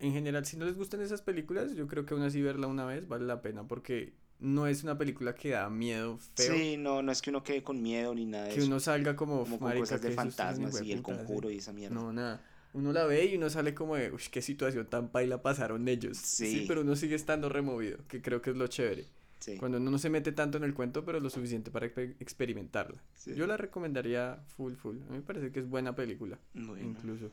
En 0.00 0.12
general, 0.12 0.44
si 0.46 0.56
no 0.56 0.64
les 0.64 0.76
gustan 0.76 1.00
esas 1.02 1.22
películas, 1.22 1.74
yo 1.74 1.86
creo 1.86 2.06
que 2.06 2.14
aún 2.14 2.22
así 2.22 2.40
verla 2.42 2.66
una 2.66 2.84
vez 2.86 3.06
vale 3.06 3.26
la 3.26 3.42
pena 3.42 3.66
porque 3.68 4.14
no 4.38 4.66
es 4.66 4.82
una 4.82 4.96
película 4.96 5.34
que 5.34 5.50
da 5.50 5.68
miedo 5.68 6.18
feo. 6.34 6.54
Sí, 6.54 6.76
no, 6.78 7.02
no 7.02 7.12
es 7.12 7.20
que 7.20 7.28
uno 7.30 7.42
quede 7.42 7.62
con 7.62 7.82
miedo 7.82 8.14
ni 8.14 8.24
nada 8.24 8.44
de 8.44 8.54
Que 8.54 8.60
eso. 8.60 8.66
uno 8.66 8.80
salga 8.80 9.14
como, 9.14 9.40
como 9.44 9.58
con 9.58 9.68
marica, 9.68 9.80
cosas 9.82 10.00
de 10.02 10.10
fantasmas 10.12 10.74
y 10.82 10.92
el 10.92 10.98
hijueputa", 11.00 11.18
sí. 11.18 11.24
conjuro 11.26 11.50
y 11.50 11.58
esa 11.58 11.72
mierda. 11.74 11.94
No, 11.94 12.12
nada. 12.12 12.42
Uno 12.72 12.92
la 12.92 13.04
ve 13.04 13.26
y 13.26 13.36
uno 13.36 13.50
sale 13.50 13.74
como 13.74 13.96
de, 13.96 14.10
uy, 14.12 14.22
qué 14.30 14.40
situación 14.40 14.86
tan 14.86 15.08
paila 15.10 15.42
pasaron 15.42 15.86
ellos. 15.88 16.16
Sí. 16.16 16.64
pero 16.68 16.80
uno 16.82 16.96
sigue 16.96 17.16
estando 17.16 17.48
removido, 17.48 17.98
que 18.08 18.22
creo 18.22 18.40
que 18.40 18.50
es 18.50 18.56
lo 18.56 18.66
chévere. 18.68 19.06
Sí, 19.40 19.56
Cuando 19.56 19.78
uno 19.78 19.90
no 19.90 19.98
se 19.98 20.08
mete 20.10 20.32
tanto 20.32 20.58
en 20.58 20.64
el 20.64 20.72
cuento, 20.74 21.04
pero 21.04 21.18
lo 21.18 21.28
suficiente 21.30 21.70
para 21.70 21.86
exper- 21.86 22.14
experimentarla. 22.20 23.02
sí. 23.14 23.34
Yo 23.34 23.46
la 23.46 23.56
recomendaría 23.56 24.38
full, 24.56 24.74
full. 24.74 24.96
A 25.08 25.10
mí 25.12 25.16
me 25.16 25.22
parece 25.22 25.50
que 25.50 25.60
es 25.60 25.68
buena 25.68 25.94
película, 25.94 26.38
Bueno, 26.54 26.78
incluso. 26.90 27.30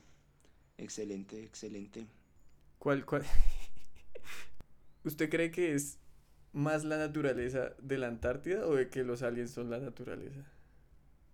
excelente, 0.78 1.44
excelente. 1.44 2.06
¿Cuál, 2.80 3.06
cuál? 3.06 3.24
¿Usted 5.04 5.30
cree 5.30 5.52
que 5.52 5.74
es 5.74 6.00
más 6.54 6.84
la 6.84 6.98
naturaleza 6.98 7.76
de 7.82 7.98
la 7.98 8.08
Antártida 8.08 8.66
o 8.68 8.76
de 8.76 8.90
que 8.90 9.04
los 9.04 9.22
aliens 9.24 9.52
son 9.52 9.70
la 9.70 9.80
naturaleza? 9.80 10.46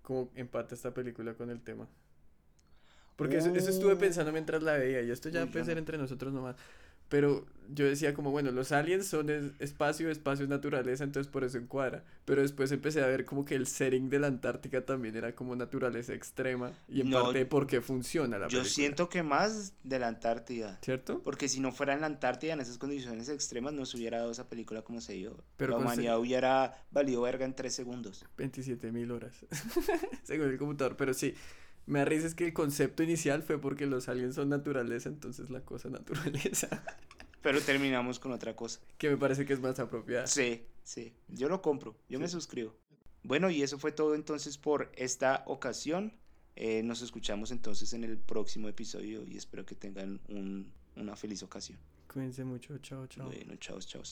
¿Cómo 0.03 0.31
empata 0.35 0.75
esta 0.75 0.93
película 0.93 1.35
con 1.35 1.49
el 1.49 1.61
tema? 1.63 1.89
Porque 3.15 3.37
eso, 3.37 3.51
eso 3.53 3.69
estuve 3.69 3.95
Uh. 3.95 3.97
pensando 3.97 4.31
mientras 4.31 4.63
la 4.63 4.73
veía 4.77 5.01
y 5.01 5.11
esto 5.11 5.29
ya 5.29 5.45
Uy, 5.45 5.51
puede 5.51 5.65
yo 5.65 5.65
ser 5.65 5.77
entre 5.77 5.97
nosotros 5.97 6.33
nomás. 6.33 6.55
Pero 7.13 7.45
yo 7.71 7.85
decía 7.85 8.15
como, 8.15 8.31
bueno, 8.31 8.49
los 8.51 8.71
aliens 8.71 9.05
son 9.05 9.29
es- 9.29 9.51
espacio, 9.59 10.09
espacio 10.09 10.43
es 10.45 10.49
naturaleza, 10.49 11.03
entonces 11.03 11.31
por 11.31 11.43
eso 11.43 11.59
encuadra. 11.59 12.03
Pero 12.25 12.41
después 12.41 12.71
empecé 12.71 13.03
a 13.03 13.07
ver 13.07 13.23
como 13.23 13.45
que 13.45 13.53
el 13.53 13.67
setting 13.67 14.09
de 14.09 14.17
la 14.17 14.25
Antártica 14.27 14.83
también 14.83 15.15
era 15.15 15.35
como 15.35 15.55
naturaleza 15.55 16.13
extrema 16.15 16.71
y 16.89 17.01
en 17.01 17.11
No, 17.11 17.21
parte 17.25 17.45
por 17.45 17.67
qué 17.67 17.81
funciona 17.81 18.39
la 18.39 18.45
Yo 18.47 18.57
película. 18.61 18.69
siento 18.73 19.09
que 19.09 19.21
más 19.21 19.73
de 19.83 19.99
la 19.99 20.07
Antártida. 20.07 20.79
¿Cierto? 20.81 21.21
Porque 21.21 21.47
si 21.49 21.59
no 21.59 21.71
fuera 21.71 21.93
en 21.93 22.01
la 22.01 22.07
Antártida, 22.07 22.53
en 22.53 22.61
esas 22.61 22.79
condiciones 22.79 23.29
extremas, 23.29 23.73
no 23.73 23.85
se 23.85 23.97
hubiera 23.97 24.17
dado 24.17 24.31
esa 24.31 24.49
película 24.49 24.81
como 24.81 24.99
se 24.99 25.13
dio. 25.13 25.37
Pero 25.55 25.73
la 25.73 25.77
con 25.77 25.85
se- 25.85 25.93
humanidad 25.93 26.19
hubiera 26.19 26.83
valido 26.89 27.21
verga 27.21 27.45
en 27.45 27.53
tres 27.53 27.75
segundos. 27.75 28.25
27 28.37 28.91
mil 28.91 29.11
horas, 29.11 29.35
según 30.23 30.47
el 30.49 30.57
computador, 30.57 30.97
pero 30.97 31.13
sí, 31.13 31.35
me 31.85 31.99
da 31.99 32.05
risa 32.05 32.27
es 32.27 32.35
que 32.35 32.45
el 32.45 32.53
concepto 32.53 33.03
inicial 33.03 33.43
fue 33.43 33.59
porque 33.59 33.85
los 33.85 34.07
aliens 34.09 34.35
son 34.35 34.49
naturaleza, 34.49 35.09
entonces 35.09 35.49
la 35.49 35.61
cosa 35.61 35.89
naturaleza, 35.89 36.83
Pero 37.41 37.59
terminamos 37.61 38.19
con 38.19 38.31
otra 38.31 38.55
cosa. 38.55 38.79
que 38.97 39.09
me 39.09 39.17
parece 39.17 39.45
que 39.45 39.51
es 39.53 39.59
más 39.59 39.77
apropiada. 39.79 40.27
Sí, 40.27 40.63
sí. 40.83 41.13
Yo 41.27 41.49
lo 41.49 41.61
compro. 41.61 41.95
Yo 42.07 42.19
me 42.19 42.29
suscribo. 42.29 42.73
Bueno, 43.23 43.49
y 43.49 43.61
eso 43.63 43.77
fue 43.79 43.91
todo 43.91 44.15
entonces 44.15 44.57
por 44.57 44.91
esta 44.95 45.43
ocasión. 45.45 46.13
Eh, 46.55 46.83
nos 46.83 47.01
escuchamos 47.01 47.51
entonces 47.51 47.91
en 47.93 48.03
el 48.05 48.17
próximo 48.17 48.69
episodio 48.69 49.25
y 49.25 49.35
espero 49.37 49.65
que 49.65 49.75
tengan 49.75 50.21
un- 50.29 50.71
una 50.95 51.15
feliz 51.17 51.43
ocasión. 51.43 51.79
Cuídense 52.07 52.43
mucho, 52.45 52.77
chao, 52.77 53.07
chao. 53.07 53.25
Bueno, 53.25 53.55
chao, 53.57 53.79
chao. 53.81 54.03